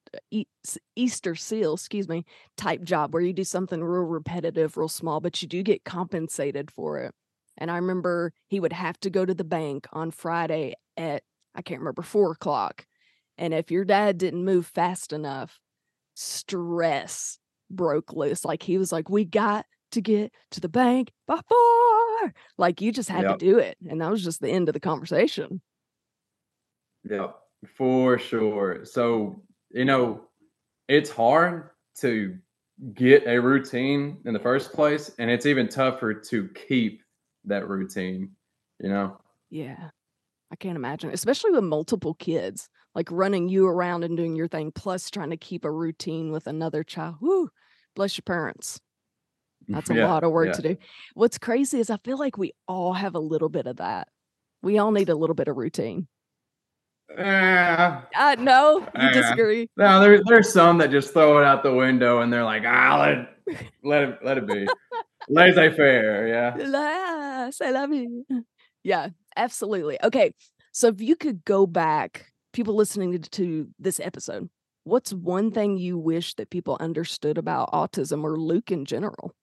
Easter 0.95 1.35
seal, 1.35 1.73
excuse 1.73 2.07
me, 2.07 2.25
type 2.57 2.83
job 2.83 3.13
where 3.13 3.23
you 3.23 3.33
do 3.33 3.43
something 3.43 3.83
real 3.83 4.03
repetitive, 4.03 4.77
real 4.77 4.87
small, 4.87 5.19
but 5.19 5.41
you 5.41 5.47
do 5.47 5.63
get 5.63 5.83
compensated 5.83 6.71
for 6.71 6.99
it. 6.99 7.13
And 7.57 7.69
I 7.69 7.77
remember 7.77 8.33
he 8.47 8.59
would 8.59 8.73
have 8.73 8.99
to 9.01 9.09
go 9.09 9.25
to 9.25 9.33
the 9.33 9.43
bank 9.43 9.87
on 9.91 10.11
Friday 10.11 10.75
at 10.97 11.23
I 11.55 11.61
can't 11.61 11.81
remember 11.81 12.01
four 12.01 12.31
o'clock. 12.31 12.85
And 13.37 13.53
if 13.53 13.71
your 13.71 13.85
dad 13.85 14.17
didn't 14.17 14.45
move 14.45 14.65
fast 14.65 15.13
enough, 15.13 15.59
stress 16.15 17.37
broke 17.69 18.13
loose. 18.13 18.45
Like 18.45 18.63
he 18.63 18.77
was 18.77 18.91
like, 18.91 19.09
We 19.09 19.25
got 19.25 19.65
to 19.91 20.01
get 20.01 20.33
to 20.51 20.59
the 20.59 20.69
bank 20.69 21.11
by 21.27 21.39
four. 21.47 22.33
Like 22.57 22.81
you 22.81 22.91
just 22.91 23.09
had 23.09 23.23
yep. 23.23 23.39
to 23.39 23.45
do 23.45 23.57
it. 23.59 23.77
And 23.87 24.01
that 24.01 24.11
was 24.11 24.23
just 24.23 24.41
the 24.41 24.49
end 24.49 24.69
of 24.69 24.73
the 24.73 24.79
conversation. 24.79 25.61
Yeah, 27.09 27.31
for 27.75 28.17
sure. 28.17 28.85
So, 28.85 29.43
you 29.73 29.85
know, 29.85 30.21
it's 30.87 31.09
hard 31.09 31.69
to 31.99 32.37
get 32.93 33.27
a 33.27 33.39
routine 33.39 34.19
in 34.25 34.33
the 34.33 34.39
first 34.39 34.73
place, 34.73 35.11
and 35.19 35.29
it's 35.29 35.45
even 35.45 35.67
tougher 35.67 36.13
to 36.13 36.47
keep 36.49 37.01
that 37.45 37.67
routine, 37.67 38.31
you 38.79 38.89
know? 38.89 39.17
Yeah. 39.49 39.89
I 40.51 40.55
can't 40.55 40.75
imagine, 40.75 41.09
especially 41.09 41.51
with 41.51 41.63
multiple 41.63 42.13
kids, 42.13 42.69
like 42.93 43.09
running 43.11 43.49
you 43.49 43.65
around 43.67 44.03
and 44.03 44.15
doing 44.15 44.35
your 44.35 44.47
thing, 44.47 44.71
plus 44.71 45.09
trying 45.09 45.31
to 45.31 45.37
keep 45.37 45.65
a 45.65 45.71
routine 45.71 46.31
with 46.31 46.45
another 46.45 46.83
child. 46.83 47.15
Whoo, 47.21 47.49
bless 47.95 48.17
your 48.17 48.23
parents. 48.23 48.79
Mm, 49.67 49.73
That's 49.75 49.89
a 49.89 49.95
yeah, 49.95 50.07
lot 50.07 50.23
of 50.23 50.31
work 50.31 50.47
yeah. 50.47 50.53
to 50.53 50.61
do. 50.61 50.77
What's 51.15 51.39
crazy 51.39 51.79
is 51.79 51.89
I 51.89 51.97
feel 52.03 52.19
like 52.19 52.37
we 52.37 52.53
all 52.67 52.93
have 52.93 53.15
a 53.15 53.19
little 53.19 53.49
bit 53.49 53.65
of 53.65 53.77
that. 53.77 54.09
We 54.61 54.77
all 54.77 54.91
need 54.91 55.09
a 55.09 55.15
little 55.15 55.33
bit 55.33 55.47
of 55.47 55.57
routine. 55.57 56.07
Uh, 57.17 58.01
uh 58.15 58.35
no, 58.39 58.79
you 58.79 58.85
uh, 58.95 59.13
disagree. 59.13 59.69
No, 59.77 59.99
there, 59.99 60.21
there's 60.25 60.51
some 60.51 60.77
that 60.79 60.91
just 60.91 61.13
throw 61.13 61.37
it 61.39 61.45
out 61.45 61.63
the 61.63 61.73
window 61.73 62.21
and 62.21 62.31
they're 62.31 62.43
like, 62.43 62.63
ah, 62.65 62.99
let 62.99 63.17
it, 63.17 63.67
let 63.83 64.03
it, 64.03 64.19
let 64.23 64.37
it 64.37 64.47
be. 64.47 64.67
Laissez 65.29 65.75
faire, 65.75 66.27
yeah. 66.27 66.55
La, 66.67 67.49
c'est 67.51 67.71
la 67.71 67.87
vie. 67.87 68.07
Yeah, 68.83 69.09
absolutely. 69.37 69.97
Okay, 70.03 70.33
so 70.71 70.87
if 70.87 70.99
you 70.99 71.15
could 71.15 71.45
go 71.45 71.65
back, 71.65 72.31
people 72.51 72.75
listening 72.75 73.21
to 73.21 73.67
this 73.79 73.99
episode, 73.99 74.49
what's 74.83 75.13
one 75.13 75.51
thing 75.51 75.77
you 75.77 75.97
wish 75.97 76.33
that 76.35 76.49
people 76.49 76.77
understood 76.79 77.37
about 77.37 77.71
autism 77.71 78.23
or 78.23 78.37
Luke 78.37 78.71
in 78.71 78.85
general? 78.85 79.33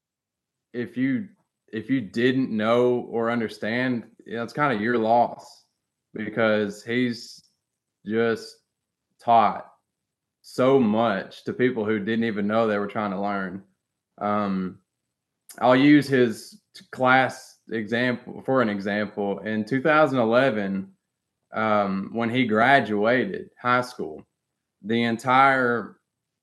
If 0.72 0.96
you 0.96 1.28
if 1.72 1.88
you 1.88 2.00
didn't 2.00 2.50
know 2.50 3.06
or 3.10 3.30
understand, 3.30 4.04
you 4.26 4.36
know, 4.36 4.42
it's 4.42 4.52
kind 4.52 4.74
of 4.74 4.80
your 4.80 4.98
loss 4.98 5.64
because 6.14 6.82
he's 6.82 7.40
just 8.06 8.56
taught 9.22 9.70
so 10.42 10.78
much 10.78 11.44
to 11.44 11.52
people 11.52 11.84
who 11.84 11.98
didn't 11.98 12.24
even 12.24 12.46
know 12.46 12.66
they 12.66 12.78
were 12.78 12.86
trying 12.86 13.10
to 13.10 13.20
learn. 13.20 13.62
Um, 14.18 14.78
I'll 15.58 15.76
use 15.76 16.08
his 16.08 16.60
class 16.92 17.58
example 17.70 18.42
for 18.44 18.62
an 18.62 18.68
example. 18.68 19.40
In 19.40 19.64
2011, 19.64 20.90
um, 21.52 22.10
when 22.12 22.30
he 22.30 22.46
graduated 22.46 23.50
high 23.60 23.80
school, 23.80 24.24
the 24.82 25.02
entire 25.02 25.96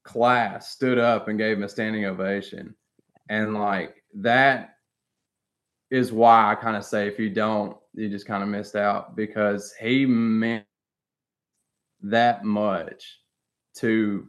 class 0.03 0.71
stood 0.71 0.97
up 0.97 1.27
and 1.27 1.37
gave 1.37 1.57
him 1.57 1.63
a 1.63 1.69
standing 1.69 2.05
ovation. 2.05 2.75
And 3.29 3.53
like 3.53 4.03
that 4.15 4.75
is 5.89 6.11
why 6.11 6.51
I 6.51 6.55
kind 6.55 6.77
of 6.77 6.85
say 6.85 7.07
if 7.07 7.19
you 7.19 7.29
don't, 7.29 7.77
you 7.93 8.09
just 8.09 8.27
kind 8.27 8.43
of 8.43 8.49
missed 8.49 8.75
out 8.75 9.15
because 9.15 9.73
he 9.79 10.05
meant 10.05 10.65
that 12.03 12.43
much 12.43 13.19
to 13.75 14.27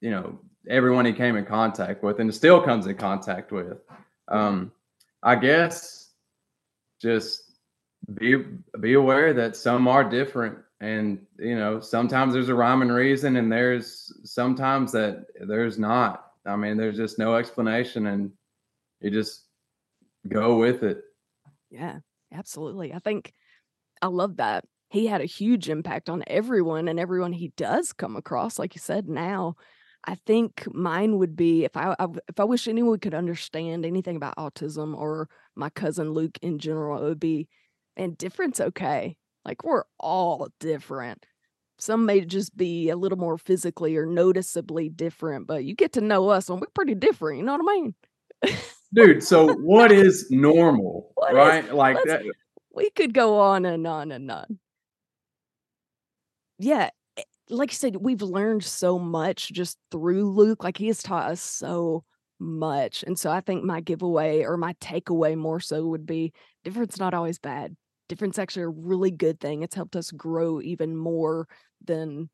you 0.00 0.10
know 0.10 0.38
everyone 0.68 1.04
he 1.04 1.12
came 1.12 1.36
in 1.36 1.44
contact 1.44 2.02
with 2.02 2.18
and 2.20 2.34
still 2.34 2.62
comes 2.62 2.86
in 2.86 2.96
contact 2.96 3.52
with. 3.52 3.78
Um 4.28 4.72
i 5.22 5.34
guess 5.34 6.10
just 7.00 7.58
be 8.14 8.36
be 8.80 8.94
aware 8.94 9.32
that 9.32 9.56
some 9.56 9.88
are 9.88 10.04
different 10.04 10.58
and 10.80 11.24
you 11.38 11.56
know 11.56 11.80
sometimes 11.80 12.32
there's 12.34 12.48
a 12.48 12.54
rhyme 12.54 12.82
and 12.82 12.92
reason 12.92 13.36
and 13.36 13.50
there's 13.50 14.12
sometimes 14.24 14.92
that 14.92 15.26
there's 15.40 15.78
not. 15.78 16.32
I 16.44 16.56
mean 16.56 16.76
there's 16.76 16.96
just 16.96 17.18
no 17.18 17.36
explanation 17.36 18.06
and 18.06 18.30
you 19.00 19.10
just 19.10 19.44
go 20.28 20.58
with 20.58 20.82
it. 20.82 21.02
Yeah 21.70 21.98
absolutely. 22.32 22.92
I 22.92 22.98
think 22.98 23.32
i 24.02 24.06
love 24.06 24.36
that 24.36 24.62
he 24.88 25.06
had 25.06 25.20
a 25.20 25.26
huge 25.26 25.68
impact 25.68 26.08
on 26.08 26.24
everyone 26.26 26.88
and 26.88 26.98
everyone 26.98 27.32
he 27.32 27.52
does 27.56 27.92
come 27.92 28.16
across 28.16 28.58
like 28.58 28.74
you 28.74 28.80
said 28.80 29.08
now 29.08 29.54
i 30.04 30.14
think 30.26 30.66
mine 30.72 31.18
would 31.18 31.36
be 31.36 31.64
if 31.64 31.76
I, 31.76 31.94
I, 31.98 32.06
if 32.28 32.38
i 32.38 32.44
wish 32.44 32.68
anyone 32.68 32.98
could 32.98 33.14
understand 33.14 33.84
anything 33.84 34.16
about 34.16 34.36
autism 34.36 34.96
or 34.96 35.28
my 35.54 35.70
cousin 35.70 36.12
luke 36.12 36.38
in 36.42 36.58
general 36.58 37.04
it 37.04 37.08
would 37.08 37.20
be 37.20 37.48
and 37.96 38.16
difference 38.16 38.60
okay. 38.60 39.16
Like 39.44 39.64
we're 39.64 39.84
all 39.98 40.48
different. 40.60 41.24
Some 41.78 42.06
may 42.06 42.24
just 42.24 42.56
be 42.56 42.88
a 42.90 42.96
little 42.96 43.18
more 43.18 43.38
physically 43.38 43.96
or 43.96 44.06
noticeably 44.06 44.88
different 44.88 45.46
but 45.46 45.64
you 45.64 45.74
get 45.74 45.92
to 45.92 46.00
know 46.00 46.28
us 46.28 46.48
and 46.48 46.60
we're 46.60 46.68
pretty 46.74 46.94
different 46.94 47.38
you 47.38 47.44
know 47.44 47.56
what 47.56 47.70
i 47.70 47.74
mean? 47.74 47.94
Dude 48.94 49.22
so 49.22 49.52
what 49.60 49.92
is 49.92 50.26
normal 50.30 51.12
what 51.16 51.34
right? 51.34 51.66
Is, 51.66 51.72
like 51.72 51.98
that 52.04 52.22
we 52.74 52.88
could 52.90 53.12
go 53.12 53.38
on 53.38 53.66
and 53.66 53.86
on 53.86 54.10
and 54.10 54.30
on 54.30 54.58
yeah, 56.58 56.90
eh, 57.16 57.22
like 57.48 57.70
you 57.70 57.76
said, 57.76 57.96
we've 57.96 58.22
learned 58.22 58.64
so 58.64 58.98
much 58.98 59.52
just 59.52 59.78
through 59.90 60.30
Luke. 60.32 60.64
Like 60.64 60.76
he 60.76 60.88
has 60.88 61.02
taught 61.02 61.30
us 61.30 61.40
so 61.40 62.04
much. 62.38 63.02
And 63.06 63.18
so 63.18 63.30
I 63.30 63.40
think 63.40 63.64
my 63.64 63.80
giveaway 63.80 64.42
or 64.42 64.56
my 64.56 64.74
takeaway 64.74 65.36
more 65.36 65.60
so 65.60 65.86
would 65.86 66.06
be 66.06 66.32
difference 66.64 66.98
not 66.98 67.14
always 67.14 67.38
bad. 67.38 67.76
Difference 68.08 68.38
actually 68.38 68.62
a 68.62 68.68
really 68.68 69.10
good 69.10 69.40
thing. 69.40 69.62
It's 69.62 69.74
helped 69.74 69.96
us 69.96 70.10
grow 70.10 70.60
even 70.60 70.96
more 70.96 71.48
than 71.84 72.28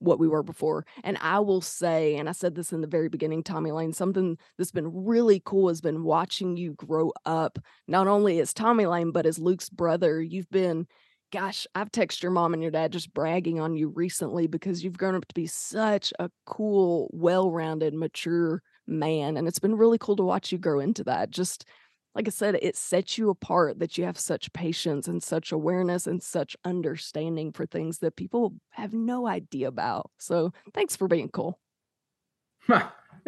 what 0.00 0.18
we 0.18 0.28
were 0.28 0.42
before. 0.42 0.86
And 1.02 1.18
I 1.20 1.40
will 1.40 1.60
say, 1.60 2.16
and 2.16 2.28
I 2.28 2.32
said 2.32 2.54
this 2.54 2.72
in 2.72 2.80
the 2.80 2.86
very 2.86 3.08
beginning, 3.08 3.42
Tommy 3.42 3.72
Lane, 3.72 3.92
something 3.92 4.38
that's 4.56 4.70
been 4.70 5.06
really 5.06 5.42
cool 5.44 5.68
has 5.68 5.80
been 5.80 6.04
watching 6.04 6.56
you 6.56 6.74
grow 6.74 7.12
up, 7.26 7.58
not 7.88 8.06
only 8.06 8.38
as 8.40 8.54
Tommy 8.54 8.86
Lane, 8.86 9.10
but 9.10 9.26
as 9.26 9.38
Luke's 9.38 9.68
brother. 9.68 10.22
You've 10.22 10.50
been 10.50 10.86
gosh, 11.32 11.66
I've 11.74 11.90
texted 11.90 12.22
your 12.22 12.32
mom 12.32 12.54
and 12.54 12.62
your 12.62 12.72
dad 12.72 12.92
just 12.92 13.12
bragging 13.12 13.60
on 13.60 13.74
you 13.74 13.88
recently 13.88 14.46
because 14.46 14.82
you've 14.82 14.98
grown 14.98 15.14
up 15.14 15.26
to 15.26 15.34
be 15.34 15.46
such 15.46 16.12
a 16.18 16.30
cool, 16.46 17.10
well 17.12 17.50
rounded, 17.50 17.94
mature 17.94 18.62
man. 18.86 19.36
And 19.36 19.46
it's 19.46 19.58
been 19.58 19.76
really 19.76 19.98
cool 19.98 20.16
to 20.16 20.22
watch 20.22 20.52
you 20.52 20.58
grow 20.58 20.80
into 20.80 21.04
that. 21.04 21.30
Just 21.30 21.66
like 22.14 22.26
I 22.26 22.30
said, 22.30 22.58
it 22.62 22.76
sets 22.76 23.18
you 23.18 23.30
apart 23.30 23.78
that 23.78 23.96
you 23.96 24.04
have 24.04 24.18
such 24.18 24.52
patience 24.52 25.06
and 25.06 25.22
such 25.22 25.52
awareness 25.52 26.06
and 26.06 26.22
such 26.22 26.56
understanding 26.64 27.52
for 27.52 27.66
things 27.66 27.98
that 27.98 28.16
people 28.16 28.54
have 28.70 28.92
no 28.92 29.26
idea 29.26 29.68
about. 29.68 30.10
So 30.18 30.52
thanks 30.74 30.96
for 30.96 31.06
being 31.06 31.28
cool. 31.28 31.60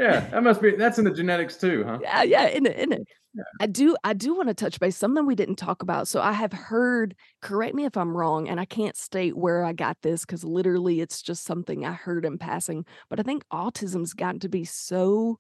Yeah, 0.01 0.21
that 0.31 0.43
must 0.43 0.63
be 0.63 0.77
that's 0.77 0.99
in 0.99 1.05
the 1.05 1.11
genetics 1.11 1.59
too, 1.59 1.85
huh? 1.85 1.99
Yeah, 2.01 2.23
yeah, 2.23 2.47
in 2.47 2.65
it, 2.65 2.77
in 2.79 2.93
it. 2.93 3.03
Yeah. 3.35 3.45
I 3.61 3.67
do 3.67 3.97
I 4.03 4.15
do 4.15 4.35
want 4.35 4.49
to 4.49 4.55
touch 4.55 4.81
base 4.81 4.97
something 4.97 5.27
we 5.27 5.35
didn't 5.35 5.57
talk 5.57 5.83
about. 5.83 6.09
So 6.09 6.23
I 6.23 6.33
have 6.33 6.55
heard, 6.55 7.15
correct 7.43 7.75
me 7.75 7.85
if 7.85 7.99
I'm 7.99 8.17
wrong, 8.17 8.49
and 8.49 8.59
I 8.59 8.65
can't 8.65 8.97
state 8.97 9.37
where 9.37 9.63
I 9.63 9.75
got 9.75 9.99
this 10.03 10.25
because 10.25 10.43
literally 10.43 11.03
it's 11.03 11.21
just 11.21 11.45
something 11.45 11.85
I 11.85 11.93
heard 11.93 12.25
in 12.25 12.39
passing. 12.39 12.87
But 13.11 13.21
I 13.21 13.25
think 13.25 13.45
autism's 13.53 14.15
gotten 14.15 14.41
to 14.41 14.49
be 14.49 14.65
so 14.65 15.39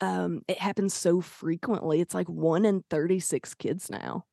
um 0.00 0.42
it 0.48 0.58
happens 0.58 0.94
so 0.94 1.20
frequently. 1.20 2.00
It's 2.00 2.14
like 2.14 2.28
one 2.28 2.64
in 2.64 2.82
36 2.88 3.54
kids 3.54 3.90
now. 3.90 4.24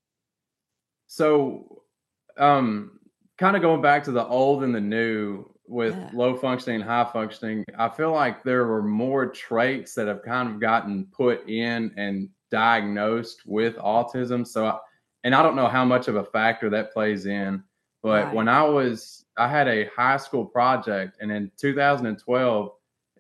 So 1.08 1.84
um 2.38 3.00
kind 3.38 3.58
of 3.58 3.62
going 3.62 3.82
back 3.82 4.06
to 4.06 4.12
the 4.12 4.26
old 4.26 4.64
and 4.64 4.74
the 4.74 4.82
new, 4.82 5.46
with 5.70 5.96
yeah. 5.96 6.10
low 6.14 6.36
functioning 6.36 6.82
high 6.82 7.08
functioning, 7.14 7.64
I 7.78 7.90
feel 7.90 8.12
like 8.12 8.44
there 8.44 8.66
were 8.66 8.82
more 8.82 9.28
traits 9.28 9.94
that 9.94 10.08
have 10.08 10.24
kind 10.24 10.50
of 10.50 10.60
gotten 10.60 11.08
put 11.14 11.48
in 11.48 11.94
and 11.96 12.30
diagnosed 12.50 13.44
with 13.46 13.76
autism. 13.78 14.46
So, 14.46 14.66
I, 14.66 14.78
and 15.24 15.36
I 15.36 15.44
don't 15.44 15.56
know 15.56 15.68
how 15.68 15.86
much 15.86 16.08
of 16.08 16.16
a 16.16 16.24
factor 16.24 16.70
that 16.72 16.92
plays 16.92 17.28
in, 17.28 17.64
but 18.02 18.26
right. 18.26 18.34
when 18.34 18.48
I 18.48 18.64
was, 18.64 19.26
I 19.38 19.48
had 19.48 19.68
a 19.68 19.90
high 19.96 20.18
school 20.18 20.46
project, 20.46 21.18
and 21.22 21.32
in 21.32 21.52
2012, 21.58 22.72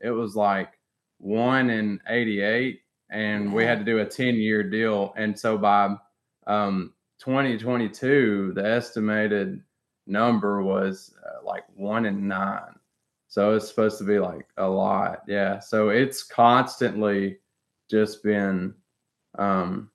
it 0.02 0.10
was 0.10 0.36
like 0.36 0.74
one 1.20 1.70
in 1.70 2.00
88, 2.08 2.80
and 3.12 3.54
we 3.54 3.64
had 3.64 3.80
to 3.80 3.86
do 3.86 4.00
a 4.00 4.06
10 4.06 4.36
year 4.36 4.64
deal. 4.64 5.14
And 5.18 5.38
so 5.38 5.58
by 5.58 5.96
um, 6.48 6.94
2022, 7.20 8.54
the 8.56 8.66
estimated 8.66 9.62
number 10.10 10.62
was 10.62 11.14
uh, 11.26 11.46
like 11.46 11.64
one 11.76 12.06
in 12.06 12.28
nine. 12.28 12.76
So 13.28 13.56
it's 13.56 13.68
supposed 13.68 14.00
to 14.00 14.04
be 14.04 14.20
like 14.20 14.48
a 14.58 14.68
lot. 14.68 15.22
Yeah. 15.28 15.60
So 15.60 15.90
it's 15.90 16.24
constantly 16.24 17.38
just 17.90 18.24
been 18.24 18.74
um, 19.38 19.92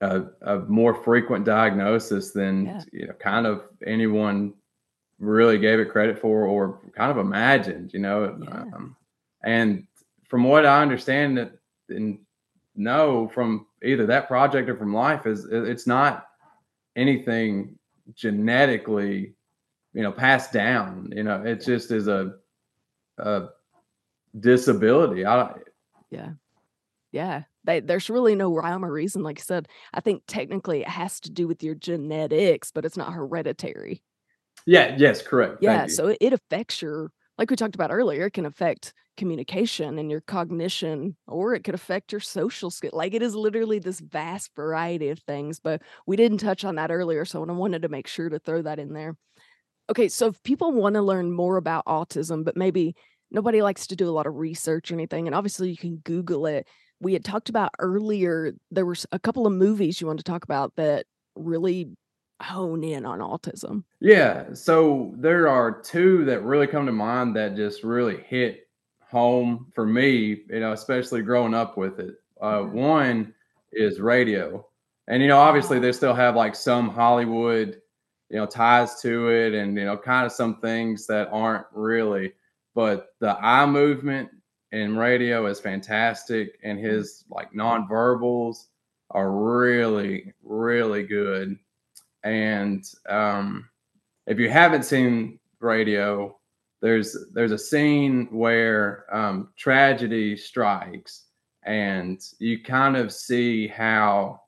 a, 0.00 0.24
a 0.42 0.58
more 0.60 0.94
frequent 0.94 1.44
diagnosis 1.44 2.32
than 2.32 2.66
yeah. 2.66 2.82
you 2.92 3.06
know 3.06 3.14
kind 3.14 3.46
of 3.46 3.62
anyone 3.86 4.52
really 5.18 5.58
gave 5.58 5.80
it 5.80 5.90
credit 5.90 6.18
for 6.18 6.44
or 6.44 6.80
kind 6.94 7.10
of 7.10 7.18
imagined 7.18 7.92
you 7.94 8.00
know 8.00 8.36
yeah. 8.42 8.60
um, 8.74 8.94
and 9.44 9.86
from 10.28 10.44
what 10.44 10.66
i 10.66 10.82
understand 10.82 11.38
that 11.38 11.52
and 11.88 12.18
know 12.74 13.30
from 13.32 13.66
either 13.82 14.04
that 14.04 14.28
project 14.28 14.68
or 14.68 14.76
from 14.76 14.92
life 14.92 15.26
is 15.26 15.46
it's 15.50 15.86
not 15.86 16.26
anything 16.94 17.75
genetically 18.14 19.34
you 19.92 20.02
know 20.02 20.12
passed 20.12 20.52
down 20.52 21.10
you 21.14 21.22
know 21.22 21.42
it 21.42 21.64
just 21.64 21.90
is 21.90 22.08
a, 22.08 22.34
a 23.18 23.48
disability. 24.38 25.24
I 25.24 25.54
yeah. 26.10 26.30
Yeah. 27.12 27.42
They, 27.64 27.80
there's 27.80 28.10
really 28.10 28.34
no 28.34 28.54
rhyme 28.54 28.84
or 28.84 28.92
reason 28.92 29.22
like 29.22 29.40
i 29.40 29.42
said. 29.42 29.68
I 29.92 30.00
think 30.00 30.22
technically 30.26 30.82
it 30.82 30.88
has 30.88 31.18
to 31.20 31.30
do 31.30 31.48
with 31.48 31.62
your 31.62 31.74
genetics 31.74 32.70
but 32.70 32.84
it's 32.84 32.96
not 32.96 33.12
hereditary. 33.12 34.02
Yeah 34.66 34.94
yes 34.98 35.22
correct. 35.22 35.58
Yeah 35.62 35.86
so 35.86 36.08
it, 36.08 36.18
it 36.20 36.32
affects 36.32 36.82
your 36.82 37.10
like 37.38 37.50
we 37.50 37.56
talked 37.56 37.74
about 37.74 37.90
earlier 37.90 38.26
it 38.26 38.32
can 38.32 38.46
affect 38.46 38.92
communication 39.16 39.98
and 39.98 40.10
your 40.10 40.20
cognition 40.20 41.16
or 41.26 41.54
it 41.54 41.64
could 41.64 41.74
affect 41.74 42.12
your 42.12 42.20
social 42.20 42.70
skill 42.70 42.90
like 42.92 43.14
it 43.14 43.22
is 43.22 43.34
literally 43.34 43.78
this 43.78 44.00
vast 44.00 44.50
variety 44.54 45.08
of 45.08 45.18
things 45.20 45.58
but 45.60 45.82
we 46.06 46.16
didn't 46.16 46.38
touch 46.38 46.64
on 46.64 46.74
that 46.74 46.90
earlier 46.90 47.24
so 47.24 47.42
i 47.42 47.52
wanted 47.52 47.82
to 47.82 47.88
make 47.88 48.06
sure 48.06 48.28
to 48.28 48.38
throw 48.38 48.62
that 48.62 48.78
in 48.78 48.92
there. 48.92 49.16
Okay 49.88 50.08
so 50.08 50.26
if 50.26 50.42
people 50.42 50.72
want 50.72 50.94
to 50.94 51.02
learn 51.02 51.32
more 51.32 51.56
about 51.56 51.86
autism 51.86 52.44
but 52.44 52.56
maybe 52.56 52.94
nobody 53.30 53.62
likes 53.62 53.86
to 53.86 53.96
do 53.96 54.08
a 54.08 54.12
lot 54.12 54.26
of 54.26 54.34
research 54.34 54.90
or 54.90 54.94
anything 54.94 55.26
and 55.26 55.34
obviously 55.34 55.70
you 55.70 55.76
can 55.76 55.96
google 55.98 56.46
it 56.46 56.66
we 57.00 57.12
had 57.12 57.24
talked 57.24 57.48
about 57.48 57.70
earlier 57.78 58.52
there 58.70 58.86
was 58.86 59.06
a 59.12 59.18
couple 59.18 59.46
of 59.46 59.52
movies 59.52 60.00
you 60.00 60.06
wanted 60.06 60.24
to 60.24 60.30
talk 60.30 60.44
about 60.44 60.72
that 60.76 61.06
really 61.36 61.88
hone 62.40 62.84
in 62.84 63.06
on 63.06 63.20
autism 63.20 63.82
yeah 64.00 64.52
so 64.52 65.14
there 65.16 65.48
are 65.48 65.80
two 65.80 66.24
that 66.24 66.42
really 66.42 66.66
come 66.66 66.86
to 66.86 66.92
mind 66.92 67.34
that 67.34 67.56
just 67.56 67.82
really 67.82 68.22
hit 68.28 68.68
home 69.00 69.70
for 69.74 69.86
me 69.86 70.42
you 70.50 70.60
know 70.60 70.72
especially 70.72 71.22
growing 71.22 71.54
up 71.54 71.78
with 71.78 71.98
it 71.98 72.16
uh, 72.42 72.58
mm-hmm. 72.58 72.76
one 72.76 73.34
is 73.72 74.00
radio 74.00 74.66
and 75.08 75.22
you 75.22 75.28
know 75.28 75.38
obviously 75.38 75.78
they 75.78 75.92
still 75.92 76.14
have 76.14 76.36
like 76.36 76.54
some 76.54 76.90
hollywood 76.90 77.80
you 78.28 78.36
know 78.36 78.46
ties 78.46 79.00
to 79.00 79.28
it 79.30 79.54
and 79.54 79.76
you 79.78 79.84
know 79.84 79.96
kind 79.96 80.26
of 80.26 80.32
some 80.32 80.60
things 80.60 81.06
that 81.06 81.28
aren't 81.32 81.66
really 81.72 82.32
but 82.74 83.14
the 83.20 83.34
eye 83.40 83.64
movement 83.64 84.28
in 84.72 84.96
radio 84.96 85.46
is 85.46 85.58
fantastic, 85.60 86.58
and 86.62 86.78
mm-hmm. 86.78 86.88
his 86.88 87.24
like 87.30 87.52
nonverbals 87.52 88.66
are 89.10 89.30
really, 89.30 90.32
really 90.42 91.02
good. 91.02 91.58
And 92.26 92.84
um, 93.08 93.68
if 94.26 94.40
you 94.40 94.50
haven't 94.50 94.82
seen 94.82 95.38
radio, 95.60 96.36
there's 96.82 97.16
there's 97.32 97.52
a 97.52 97.58
scene 97.58 98.26
where 98.32 99.06
um, 99.14 99.50
tragedy 99.56 100.36
strikes, 100.36 101.26
and 101.62 102.20
you 102.40 102.64
kind 102.64 102.96
of 102.96 103.12
see 103.12 103.68
how 103.68 104.40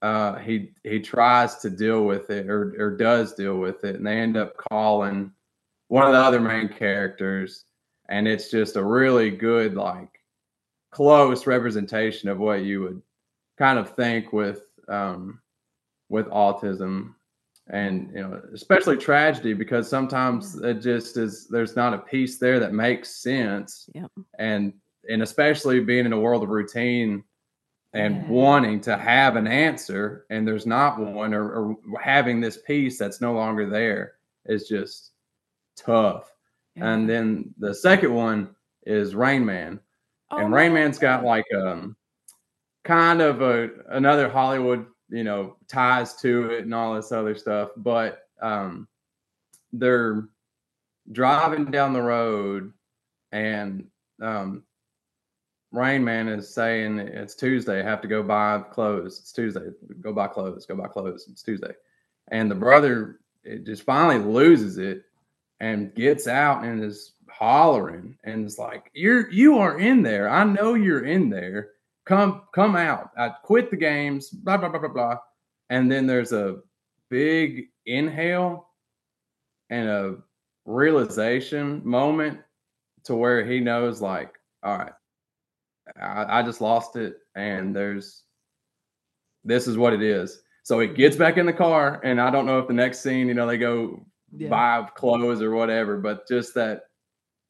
uh, 0.00 0.36
he 0.36 0.70
he 0.84 0.98
tries 0.98 1.56
to 1.56 1.68
deal 1.68 2.04
with 2.04 2.30
it 2.30 2.48
or 2.48 2.74
or 2.78 2.96
does 2.96 3.34
deal 3.34 3.58
with 3.58 3.84
it, 3.84 3.96
and 3.96 4.06
they 4.06 4.18
end 4.18 4.38
up 4.38 4.56
calling 4.56 5.30
one 5.88 6.06
of 6.06 6.14
the 6.14 6.18
other 6.18 6.40
main 6.40 6.68
characters. 6.68 7.64
And 8.08 8.26
it's 8.26 8.50
just 8.50 8.76
a 8.76 8.84
really 8.84 9.30
good 9.30 9.74
like 9.74 10.08
close 10.92 11.46
representation 11.46 12.30
of 12.30 12.38
what 12.38 12.62
you 12.62 12.80
would 12.80 13.02
kind 13.58 13.78
of 13.78 13.90
think 13.90 14.32
with 14.32 14.62
um, 14.88 15.40
with 16.08 16.26
autism 16.26 17.14
and 17.68 18.10
you 18.14 18.22
know 18.22 18.40
especially 18.54 18.96
tragedy 18.96 19.52
because 19.52 19.88
sometimes 19.88 20.56
it 20.62 20.74
just 20.74 21.16
is 21.16 21.48
there's 21.48 21.74
not 21.74 21.94
a 21.94 21.98
piece 21.98 22.38
there 22.38 22.60
that 22.60 22.72
makes 22.72 23.16
sense 23.16 23.90
yep. 23.92 24.10
and 24.38 24.72
and 25.08 25.22
especially 25.22 25.80
being 25.80 26.06
in 26.06 26.12
a 26.12 26.18
world 26.18 26.42
of 26.44 26.48
routine 26.48 27.24
and 27.92 28.16
yeah. 28.16 28.28
wanting 28.28 28.80
to 28.80 28.96
have 28.96 29.34
an 29.36 29.48
answer 29.48 30.26
and 30.30 30.46
there's 30.46 30.66
not 30.66 30.98
one 31.00 31.34
or, 31.34 31.50
or 31.50 31.76
having 32.00 32.40
this 32.40 32.58
piece 32.58 32.98
that's 32.98 33.20
no 33.20 33.32
longer 33.32 33.68
there 33.68 34.14
is 34.44 34.68
just 34.68 35.10
tough 35.76 36.30
and 36.76 37.08
then 37.08 37.54
the 37.58 37.74
second 37.74 38.12
one 38.12 38.54
is 38.84 39.14
Rain 39.14 39.44
Man. 39.44 39.80
Oh, 40.30 40.38
and 40.38 40.52
Rain 40.52 40.72
Man's 40.74 40.98
got 40.98 41.24
like 41.24 41.46
um 41.54 41.96
kind 42.84 43.20
of 43.20 43.40
a 43.40 43.70
another 43.88 44.28
Hollywood, 44.28 44.86
you 45.08 45.24
know, 45.24 45.56
ties 45.68 46.14
to 46.16 46.50
it 46.50 46.64
and 46.64 46.74
all 46.74 46.94
this 46.94 47.12
other 47.12 47.34
stuff. 47.34 47.70
But 47.76 48.28
um 48.40 48.88
they're 49.72 50.28
driving 51.12 51.66
down 51.66 51.92
the 51.92 52.02
road 52.02 52.72
and 53.32 53.86
um 54.20 54.62
Rain 55.72 56.02
Man 56.02 56.28
is 56.28 56.52
saying 56.52 56.98
it's 56.98 57.34
Tuesday. 57.34 57.82
Have 57.82 58.00
to 58.00 58.08
go 58.08 58.22
buy 58.22 58.62
clothes. 58.70 59.18
It's 59.18 59.32
Tuesday. 59.32 59.66
Go 60.00 60.12
buy 60.12 60.28
clothes. 60.28 60.64
Go 60.64 60.76
buy 60.76 60.88
clothes. 60.88 61.26
It's 61.28 61.42
Tuesday. 61.42 61.72
And 62.28 62.50
the 62.50 62.54
brother 62.54 63.20
it 63.46 63.64
just 63.64 63.84
finally 63.84 64.18
loses 64.18 64.78
it 64.78 65.04
and 65.60 65.94
gets 65.94 66.26
out 66.26 66.64
and 66.64 66.82
is 66.82 67.12
hollering 67.30 68.16
and 68.24 68.44
it's 68.44 68.58
like 68.58 68.90
you're 68.94 69.30
you 69.30 69.58
are 69.58 69.78
in 69.78 70.02
there 70.02 70.28
i 70.28 70.42
know 70.42 70.74
you're 70.74 71.04
in 71.04 71.28
there 71.28 71.70
come 72.06 72.42
come 72.54 72.76
out 72.76 73.10
i 73.18 73.28
quit 73.28 73.70
the 73.70 73.76
games 73.76 74.30
blah 74.30 74.56
blah 74.56 74.68
blah 74.68 74.80
blah 74.80 74.88
blah 74.88 75.16
and 75.70 75.90
then 75.90 76.06
there's 76.06 76.32
a 76.32 76.56
big 77.10 77.68
inhale 77.86 78.68
and 79.70 79.88
a 79.88 80.16
realization 80.64 81.80
moment 81.84 82.38
to 83.04 83.14
where 83.14 83.44
he 83.44 83.60
knows 83.60 84.00
like 84.00 84.34
all 84.62 84.78
right 84.78 84.92
I, 86.00 86.40
I 86.40 86.42
just 86.42 86.60
lost 86.60 86.96
it 86.96 87.18
and 87.34 87.74
there's 87.74 88.22
this 89.44 89.68
is 89.68 89.76
what 89.76 89.92
it 89.92 90.02
is 90.02 90.42
so 90.64 90.80
he 90.80 90.88
gets 90.88 91.16
back 91.16 91.36
in 91.36 91.46
the 91.46 91.52
car 91.52 92.00
and 92.02 92.20
i 92.20 92.30
don't 92.30 92.46
know 92.46 92.58
if 92.58 92.66
the 92.66 92.74
next 92.74 93.00
scene 93.00 93.28
you 93.28 93.34
know 93.34 93.46
they 93.46 93.58
go 93.58 94.04
yeah. 94.34 94.48
buy 94.48 94.88
clothes 94.94 95.42
or 95.42 95.52
whatever, 95.52 95.96
but 95.98 96.26
just 96.28 96.54
that 96.54 96.82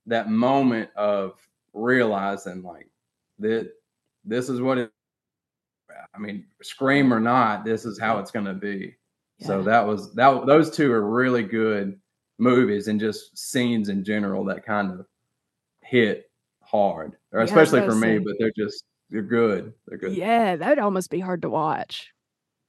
that 0.06 0.30
moment 0.30 0.90
of 0.96 1.34
realizing 1.72 2.62
like 2.62 2.88
that 3.38 3.72
this 4.26 4.48
is 4.48 4.60
what 4.60 4.78
it 4.78 4.90
I 6.14 6.18
mean, 6.18 6.46
scream 6.62 7.12
or 7.12 7.20
not, 7.20 7.64
this 7.64 7.84
is 7.84 7.98
how 7.98 8.18
it's 8.18 8.30
going 8.30 8.46
to 8.46 8.54
be. 8.54 8.96
Yeah. 9.38 9.46
So 9.46 9.62
that 9.62 9.86
was 9.86 10.14
that 10.14 10.46
those 10.46 10.70
two 10.70 10.92
are 10.92 11.08
really 11.08 11.42
good 11.42 11.98
movies 12.38 12.88
and 12.88 12.98
just 12.98 13.36
scenes 13.36 13.88
in 13.88 14.04
general 14.04 14.44
that 14.46 14.64
kind 14.64 14.90
of 14.90 15.06
hit 15.82 16.30
hard, 16.62 17.16
or 17.32 17.40
especially 17.40 17.80
for 17.80 17.94
me, 17.94 18.18
but 18.18 18.34
they're 18.38 18.52
just 18.56 18.84
they're 19.10 19.22
good. 19.22 19.74
They're 19.86 19.98
good. 19.98 20.14
Yeah, 20.14 20.56
that'd 20.56 20.78
almost 20.78 21.10
be 21.10 21.20
hard 21.20 21.42
to 21.42 21.50
watch. 21.50 22.12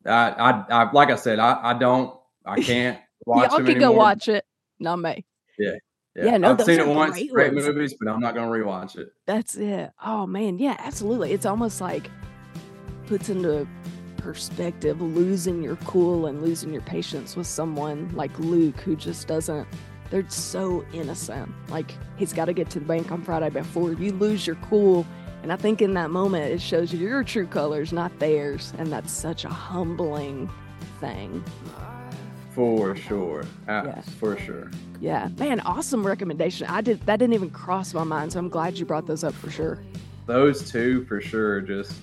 I 0.05 0.29
I, 0.29 0.65
I 0.69 0.91
like 0.91 1.09
I 1.09 1.15
said, 1.15 1.39
I, 1.39 1.71
I 1.71 1.73
don't 1.73 2.17
I 2.45 2.59
can't 2.61 2.99
watch 3.25 3.51
Y'all 3.51 3.63
can 3.63 3.79
go 3.79 3.91
watch 3.91 4.27
it. 4.27 4.45
Not 4.79 4.97
me. 4.97 5.25
Yeah. 5.57 5.75
Yeah, 6.17 6.25
yeah 6.25 6.37
no, 6.37 6.51
I've 6.51 6.61
seen 6.63 6.79
it 6.79 6.87
once. 6.87 7.13
Great, 7.13 7.31
great 7.31 7.53
movies, 7.53 7.93
but 7.99 8.09
I'm 8.09 8.19
not 8.19 8.33
going 8.33 8.49
to 8.49 8.65
rewatch 8.65 8.97
it. 8.97 9.13
That's 9.27 9.55
it. 9.55 9.91
Oh 10.03 10.25
man, 10.25 10.57
yeah, 10.57 10.75
absolutely. 10.79 11.31
It's 11.31 11.45
almost 11.45 11.79
like 11.79 12.09
puts 13.05 13.29
into 13.29 13.67
perspective 14.17 14.99
losing 14.99 15.63
your 15.63 15.75
cool 15.77 16.25
and 16.25 16.41
losing 16.41 16.73
your 16.73 16.81
patience 16.81 17.35
with 17.35 17.47
someone 17.47 18.09
like 18.15 18.37
Luke, 18.39 18.79
who 18.81 18.95
just 18.95 19.27
doesn't. 19.27 19.67
They're 20.09 20.27
so 20.29 20.83
innocent. 20.91 21.51
Like 21.69 21.91
he's 22.17 22.33
got 22.33 22.45
to 22.45 22.53
get 22.53 22.69
to 22.71 22.79
the 22.79 22.85
bank 22.85 23.11
on 23.11 23.21
Friday 23.21 23.49
before 23.49 23.93
you 23.93 24.11
lose 24.13 24.47
your 24.47 24.55
cool. 24.57 25.05
And 25.43 25.53
I 25.53 25.55
think 25.55 25.81
in 25.81 25.93
that 25.93 26.09
moment, 26.09 26.51
it 26.51 26.61
shows 26.61 26.91
you 26.91 26.99
your 26.99 27.23
true 27.23 27.45
colors, 27.45 27.93
not 27.93 28.17
theirs, 28.19 28.73
and 28.79 28.91
that's 28.91 29.11
such 29.13 29.45
a 29.45 29.49
humbling 29.49 30.49
thing. 30.99 31.43
For 32.57 32.95
sure. 32.95 33.43
Uh, 33.67 33.83
yeah. 33.85 34.01
For 34.01 34.35
sure. 34.35 34.71
Yeah. 34.99 35.29
Man, 35.37 35.59
awesome 35.59 36.03
recommendation. 36.03 36.65
I 36.65 36.81
did 36.81 36.99
that 37.05 37.19
didn't 37.19 37.35
even 37.35 37.51
cross 37.51 37.93
my 37.93 38.03
mind, 38.03 38.33
so 38.33 38.39
I'm 38.39 38.49
glad 38.49 38.79
you 38.79 38.85
brought 38.85 39.05
those 39.05 39.23
up 39.23 39.35
for 39.35 39.51
sure. 39.51 39.77
Those 40.25 40.67
two 40.71 41.05
for 41.05 41.21
sure 41.21 41.61
just 41.61 41.93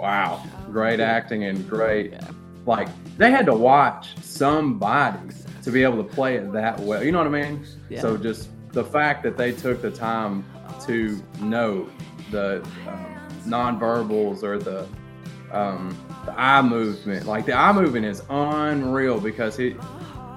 wow. 0.00 0.44
Great 0.72 0.98
acting 0.98 1.44
and 1.44 1.68
great 1.70 2.10
yeah. 2.10 2.28
like 2.66 2.88
they 3.18 3.30
had 3.30 3.46
to 3.46 3.54
watch 3.54 4.16
somebody 4.20 5.32
to 5.62 5.70
be 5.70 5.84
able 5.84 6.02
to 6.02 6.10
play 6.12 6.38
it 6.38 6.52
that 6.52 6.80
well. 6.80 7.04
You 7.04 7.12
know 7.12 7.18
what 7.18 7.28
I 7.28 7.42
mean? 7.42 7.64
Yeah. 7.88 8.00
So 8.00 8.16
just 8.16 8.48
the 8.72 8.82
fact 8.82 9.22
that 9.22 9.36
they 9.36 9.52
took 9.52 9.80
the 9.80 9.92
time 9.92 10.44
to 10.86 11.22
know 11.40 11.88
the 12.32 12.64
um, 12.88 13.16
nonverbals 13.46 14.42
or 14.42 14.58
the 14.58 14.88
um, 15.52 15.96
the 16.24 16.38
eye 16.38 16.62
movement. 16.62 17.26
Like 17.26 17.46
the 17.46 17.54
eye 17.54 17.72
movement 17.72 18.06
is 18.06 18.22
unreal 18.30 19.20
because 19.20 19.58
it 19.58 19.76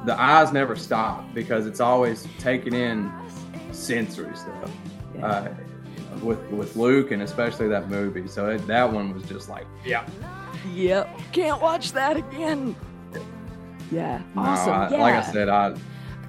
the 0.06 0.20
eyes 0.20 0.52
never 0.54 0.76
stop 0.76 1.34
because 1.34 1.66
it's 1.66 1.80
always 1.80 2.28
taking 2.40 2.74
in 2.74 3.12
sensory 3.72 4.36
stuff. 4.36 4.72
Uh, 5.22 5.48
with 6.22 6.40
with 6.52 6.76
Luke 6.76 7.12
and 7.12 7.22
especially 7.22 7.68
that 7.70 7.90
movie. 7.90 8.28
So 8.28 8.50
it, 8.50 8.66
that 8.68 8.92
one 8.92 9.14
was 9.14 9.24
just 9.24 9.50
like, 9.50 9.66
yeah, 9.86 10.06
Yep. 10.74 11.20
Can't 11.32 11.62
watch 11.62 11.92
that 11.94 12.18
again. 12.18 12.76
Yeah. 13.92 14.22
Awesome. 14.36 14.68
No, 14.72 14.74
I- 14.74 14.90
yeah. 14.90 14.98
Like 15.02 15.16
I 15.16 15.32
said, 15.32 15.50
I 15.50 15.76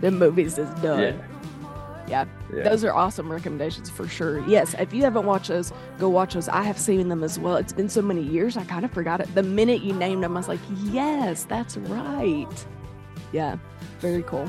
the 0.01 0.11
movies 0.11 0.59
is 0.59 0.69
done. 0.81 1.01
yeah, 1.03 1.13
Yeah. 2.55 2.63
Those 2.63 2.85
are 2.85 2.93
awesome 2.93 3.31
recommendations 3.31 3.91
for 3.91 4.07
sure. 4.07 4.47
Yes, 4.49 4.75
if 4.79 4.93
you 4.93 5.03
haven't 5.03 5.27
watched 5.27 5.49
those, 5.49 5.73
go 5.99 6.09
watch 6.09 6.35
those. 6.35 6.49
I 6.49 6.63
have 6.63 6.79
seen 6.79 7.09
them 7.09 7.25
as 7.25 7.39
well. 7.39 7.57
It's 7.57 7.73
been 7.73 7.89
so 7.89 8.03
many 8.03 8.23
years, 8.23 8.57
I 8.57 8.65
kind 8.65 8.85
of 8.85 8.93
forgot 8.93 9.21
it. 9.21 9.35
The 9.35 9.43
minute 9.43 9.83
you 9.83 9.93
named 9.93 10.23
them, 10.23 10.37
I 10.37 10.41
was 10.41 10.49
like, 10.49 10.61
yes, 10.85 11.45
that's 11.45 11.77
right. 11.77 12.67
Yeah, 13.33 13.57
very 14.01 14.23
cool. 14.23 14.49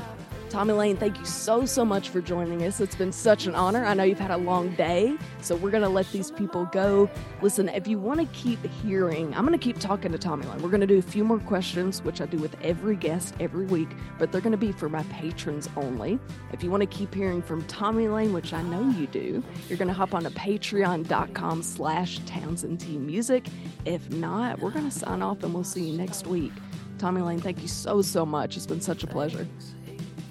Tommy 0.50 0.72
Lane, 0.72 0.96
thank 0.96 1.18
you 1.18 1.26
so, 1.26 1.66
so 1.66 1.84
much 1.84 2.08
for 2.08 2.22
joining 2.22 2.62
us. 2.62 2.80
It's 2.80 2.94
been 2.94 3.12
such 3.12 3.46
an 3.46 3.54
honor. 3.54 3.84
I 3.84 3.92
know 3.92 4.02
you've 4.02 4.18
had 4.18 4.30
a 4.30 4.36
long 4.38 4.74
day, 4.76 5.14
so 5.42 5.54
we're 5.56 5.70
going 5.70 5.82
to 5.82 5.90
let 5.90 6.10
these 6.10 6.30
people 6.30 6.64
go. 6.66 7.10
Listen, 7.42 7.68
if 7.68 7.86
you 7.86 7.98
want 7.98 8.20
to 8.20 8.26
keep 8.26 8.64
hearing, 8.82 9.34
I'm 9.34 9.46
going 9.46 9.58
to 9.58 9.62
keep 9.62 9.78
talking 9.78 10.10
to 10.10 10.18
Tommy 10.18 10.46
Lane. 10.46 10.62
We're 10.62 10.70
going 10.70 10.80
to 10.80 10.86
do 10.86 10.96
a 10.98 11.02
few 11.02 11.22
more 11.22 11.38
questions, 11.38 12.02
which 12.02 12.22
I 12.22 12.26
do 12.26 12.38
with 12.38 12.56
every 12.62 12.96
guest 12.96 13.34
every 13.40 13.66
week, 13.66 13.90
but 14.18 14.32
they're 14.32 14.40
going 14.40 14.52
to 14.52 14.56
be 14.56 14.72
for 14.72 14.88
my 14.88 15.02
patrons 15.04 15.68
only. 15.76 16.18
If 16.52 16.62
you 16.62 16.70
want 16.70 16.80
to 16.80 16.86
keep 16.86 17.14
hearing 17.14 17.42
from 17.42 17.62
Tommy 17.66 18.08
Lane, 18.08 18.32
which 18.32 18.54
I 18.54 18.62
know 18.62 18.88
you 18.98 19.06
do, 19.06 19.44
you're 19.68 19.78
going 19.78 19.88
to 19.88 19.94
hop 19.94 20.14
on 20.14 20.22
to 20.22 20.30
patreon.com 20.30 21.62
slash 21.62 22.20
Townsend 22.24 22.88
Music. 22.88 23.46
If 23.84 24.08
not, 24.10 24.60
we're 24.60 24.70
going 24.70 24.88
to 24.88 24.98
sign 24.98 25.20
off 25.20 25.42
and 25.42 25.52
we'll 25.52 25.64
see 25.64 25.90
you 25.90 25.98
next 25.98 26.26
week. 26.26 26.52
Tommy 26.96 27.20
Lane, 27.20 27.38
thank 27.38 27.60
you 27.60 27.68
so, 27.68 28.00
so 28.00 28.24
much. 28.24 28.56
It's 28.56 28.66
been 28.66 28.80
such 28.80 29.04
a 29.04 29.06
pleasure. 29.06 29.46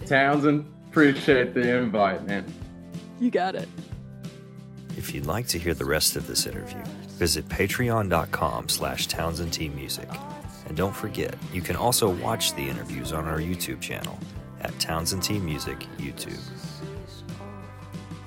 Townsend, 0.07 0.65
appreciate 0.89 1.53
the 1.53 1.77
invite, 1.77 2.25
man. 2.25 2.45
You 3.19 3.29
got 3.31 3.55
it. 3.55 3.67
If 4.95 5.13
you'd 5.13 5.25
like 5.25 5.47
to 5.47 5.59
hear 5.59 5.73
the 5.73 5.85
rest 5.85 6.15
of 6.15 6.27
this 6.27 6.47
interview, 6.47 6.81
visit 7.19 7.47
patreon.com 7.49 8.69
slash 8.69 9.07
Townsend 9.07 9.53
T 9.53 9.69
Music. 9.69 10.09
And 10.67 10.75
don't 10.75 10.95
forget, 10.95 11.35
you 11.53 11.61
can 11.61 11.75
also 11.75 12.09
watch 12.09 12.53
the 12.55 12.67
interviews 12.67 13.13
on 13.13 13.25
our 13.25 13.39
YouTube 13.39 13.79
channel 13.79 14.17
at 14.61 14.77
Townsend 14.79 15.23
T 15.23 15.39
Music 15.39 15.79
YouTube. 15.97 16.39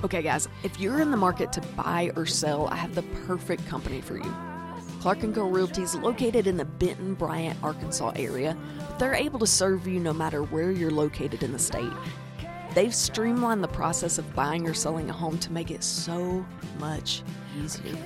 Okay, 0.03 0.23
guys, 0.23 0.49
if 0.63 0.81
you're 0.81 1.01
in 1.01 1.11
the 1.11 1.17
market 1.17 1.53
to 1.53 1.61
buy 1.77 2.11
or 2.17 2.25
sell, 2.25 2.69
I 2.69 2.77
have 2.77 2.95
the 2.95 3.03
perfect 3.27 3.67
company 3.67 4.01
for 4.01 4.17
you. 4.17 4.35
Clark 5.01 5.21
& 5.33 5.35
Co. 5.35 5.49
Realty 5.49 5.83
is 5.83 5.95
located 5.97 6.47
in 6.47 6.57
the 6.57 6.65
Benton, 6.65 7.15
Bryant, 7.15 7.59
Arkansas 7.63 8.13
area, 8.17 8.57
but 8.79 8.80
they're 9.01 9.15
able 9.15 9.39
to 9.39 9.47
serve 9.47 9.87
you 9.87 9.99
no 9.99 10.13
matter 10.13 10.43
where 10.43 10.71
you're 10.71 10.91
located 10.91 11.43
in 11.43 11.53
the 11.53 11.59
state. 11.59 11.91
They've 12.75 12.95
streamlined 12.95 13.65
the 13.65 13.69
process 13.69 14.19
of 14.19 14.35
buying 14.35 14.69
or 14.69 14.75
selling 14.75 15.09
a 15.09 15.13
home 15.13 15.39
to 15.39 15.53
make 15.53 15.71
it 15.71 15.83
so 15.83 16.45
much 16.79 17.23
easier. 17.59 17.97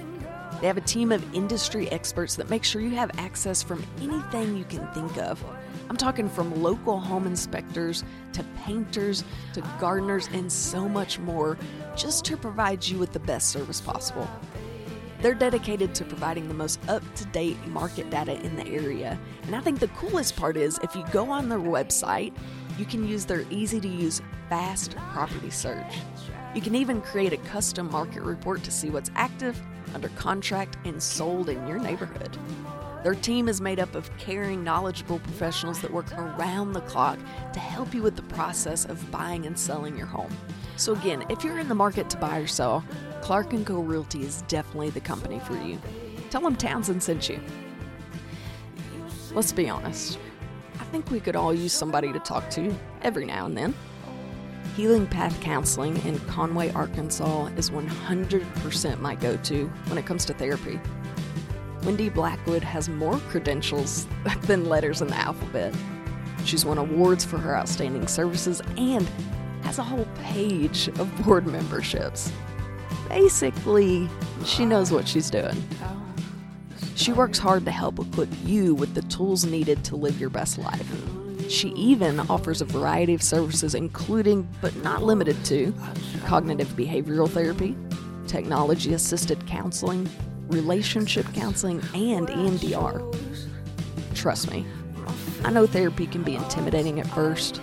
They 0.60 0.68
have 0.68 0.76
a 0.76 0.82
team 0.82 1.10
of 1.10 1.34
industry 1.34 1.90
experts 1.90 2.36
that 2.36 2.48
make 2.48 2.62
sure 2.62 2.80
you 2.80 2.94
have 2.94 3.10
access 3.18 3.60
from 3.60 3.84
anything 4.00 4.56
you 4.56 4.62
can 4.66 4.86
think 4.94 5.18
of. 5.18 5.44
I'm 5.90 5.96
talking 5.96 6.28
from 6.28 6.62
local 6.62 7.00
home 7.00 7.26
inspectors 7.26 8.04
to 8.32 8.44
painters 8.64 9.24
to 9.54 9.62
gardeners 9.80 10.28
and 10.32 10.50
so 10.50 10.88
much 10.88 11.18
more 11.18 11.58
just 11.96 12.24
to 12.26 12.36
provide 12.36 12.86
you 12.86 12.98
with 12.98 13.12
the 13.12 13.18
best 13.18 13.50
service 13.50 13.80
possible. 13.80 14.30
They're 15.24 15.32
dedicated 15.32 15.94
to 15.94 16.04
providing 16.04 16.48
the 16.48 16.54
most 16.54 16.86
up 16.86 17.02
to 17.14 17.24
date 17.24 17.56
market 17.68 18.10
data 18.10 18.38
in 18.44 18.56
the 18.56 18.66
area. 18.66 19.18
And 19.44 19.56
I 19.56 19.60
think 19.62 19.78
the 19.78 19.88
coolest 19.88 20.36
part 20.36 20.54
is 20.54 20.78
if 20.82 20.94
you 20.94 21.02
go 21.12 21.30
on 21.30 21.48
their 21.48 21.58
website, 21.58 22.34
you 22.78 22.84
can 22.84 23.08
use 23.08 23.24
their 23.24 23.46
easy 23.48 23.80
to 23.80 23.88
use 23.88 24.20
fast 24.50 24.94
property 24.96 25.48
search. 25.48 25.94
You 26.54 26.60
can 26.60 26.74
even 26.74 27.00
create 27.00 27.32
a 27.32 27.38
custom 27.38 27.90
market 27.90 28.22
report 28.22 28.62
to 28.64 28.70
see 28.70 28.90
what's 28.90 29.10
active, 29.14 29.58
under 29.94 30.10
contract, 30.10 30.76
and 30.84 31.02
sold 31.02 31.48
in 31.48 31.66
your 31.66 31.78
neighborhood. 31.78 32.36
Their 33.02 33.14
team 33.14 33.48
is 33.48 33.62
made 33.62 33.80
up 33.80 33.94
of 33.94 34.14
caring, 34.18 34.62
knowledgeable 34.62 35.20
professionals 35.20 35.80
that 35.80 35.90
work 35.90 36.12
around 36.18 36.74
the 36.74 36.82
clock 36.82 37.18
to 37.54 37.60
help 37.60 37.94
you 37.94 38.02
with 38.02 38.16
the 38.16 38.22
process 38.22 38.84
of 38.84 39.10
buying 39.10 39.46
and 39.46 39.58
selling 39.58 39.96
your 39.96 40.06
home. 40.06 40.36
So 40.76 40.92
again, 40.92 41.24
if 41.30 41.44
you're 41.44 41.58
in 41.60 41.68
the 41.68 41.74
market 41.74 42.10
to 42.10 42.18
buy 42.18 42.40
or 42.40 42.46
sell, 42.46 42.84
Clark 43.24 43.64
& 43.64 43.64
Co. 43.64 43.80
Realty 43.80 44.22
is 44.22 44.42
definitely 44.48 44.90
the 44.90 45.00
company 45.00 45.38
for 45.38 45.56
you. 45.56 45.80
Tell 46.28 46.42
them 46.42 46.56
Townsend 46.56 47.02
sent 47.02 47.30
you. 47.30 47.40
Let's 49.32 49.50
be 49.50 49.66
honest. 49.66 50.18
I 50.78 50.84
think 50.84 51.10
we 51.10 51.20
could 51.20 51.34
all 51.34 51.54
use 51.54 51.72
somebody 51.72 52.12
to 52.12 52.18
talk 52.18 52.50
to 52.50 52.76
every 53.00 53.24
now 53.24 53.46
and 53.46 53.56
then. 53.56 53.74
Healing 54.76 55.06
Path 55.06 55.40
Counseling 55.40 55.96
in 56.04 56.18
Conway, 56.26 56.70
Arkansas 56.72 57.46
is 57.56 57.70
100% 57.70 59.00
my 59.00 59.14
go 59.14 59.38
to 59.38 59.68
when 59.86 59.96
it 59.96 60.04
comes 60.04 60.26
to 60.26 60.34
therapy. 60.34 60.78
Wendy 61.84 62.10
Blackwood 62.10 62.62
has 62.62 62.90
more 62.90 63.18
credentials 63.30 64.06
than 64.42 64.68
letters 64.68 65.00
in 65.00 65.08
the 65.08 65.16
alphabet. 65.16 65.74
She's 66.44 66.66
won 66.66 66.76
awards 66.76 67.24
for 67.24 67.38
her 67.38 67.56
outstanding 67.56 68.06
services 68.06 68.60
and 68.76 69.08
has 69.62 69.78
a 69.78 69.82
whole 69.82 70.06
page 70.24 70.88
of 70.88 71.24
board 71.24 71.46
memberships. 71.46 72.30
Basically, 73.14 74.08
she 74.44 74.66
knows 74.66 74.90
what 74.90 75.06
she's 75.06 75.30
doing. 75.30 75.62
Oh. 75.82 76.02
She 76.96 77.12
works 77.12 77.38
hard 77.38 77.64
to 77.64 77.70
help 77.70 78.00
equip 78.00 78.28
you 78.44 78.74
with 78.74 78.94
the 78.94 79.02
tools 79.02 79.44
needed 79.44 79.84
to 79.84 79.94
live 79.94 80.18
your 80.18 80.30
best 80.30 80.58
life. 80.58 80.92
She 81.48 81.68
even 81.70 82.18
offers 82.18 82.60
a 82.60 82.64
variety 82.64 83.14
of 83.14 83.22
services, 83.22 83.76
including, 83.76 84.48
but 84.60 84.74
not 84.82 85.04
limited 85.04 85.44
to, 85.44 85.72
cognitive 86.26 86.66
behavioral 86.70 87.30
therapy, 87.30 87.76
technology 88.26 88.94
assisted 88.94 89.46
counseling, 89.46 90.10
relationship 90.48 91.32
counseling, 91.34 91.80
and 91.94 92.26
EMDR. 92.26 93.14
Trust 94.16 94.50
me, 94.50 94.66
I 95.44 95.52
know 95.52 95.68
therapy 95.68 96.08
can 96.08 96.24
be 96.24 96.34
intimidating 96.34 96.98
at 96.98 97.06
first, 97.06 97.62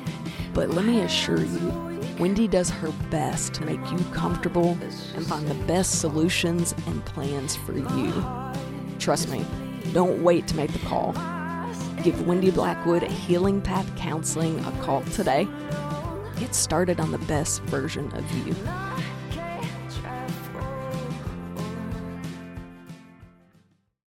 but 0.53 0.69
let 0.69 0.85
me 0.85 1.01
assure 1.01 1.43
you, 1.43 1.90
Wendy 2.19 2.47
does 2.47 2.69
her 2.69 2.91
best 3.09 3.53
to 3.55 3.65
make 3.65 3.79
you 3.91 3.97
comfortable 4.13 4.77
and 5.15 5.25
find 5.25 5.47
the 5.47 5.55
best 5.65 5.99
solutions 5.99 6.75
and 6.87 7.03
plans 7.05 7.55
for 7.55 7.73
you. 7.73 8.25
Trust 8.99 9.29
me, 9.29 9.45
don't 9.93 10.21
wait 10.23 10.47
to 10.47 10.55
make 10.55 10.71
the 10.71 10.79
call. 10.79 11.13
Give 12.03 12.27
Wendy 12.27 12.51
Blackwood 12.51 13.03
Healing 13.03 13.61
Path 13.61 13.95
Counseling 13.95 14.59
a 14.65 14.71
call 14.83 15.01
today. 15.03 15.47
Get 16.39 16.55
started 16.55 16.99
on 16.99 17.11
the 17.11 17.19
best 17.19 17.61
version 17.63 18.11
of 18.15 18.47
you. 18.47 18.55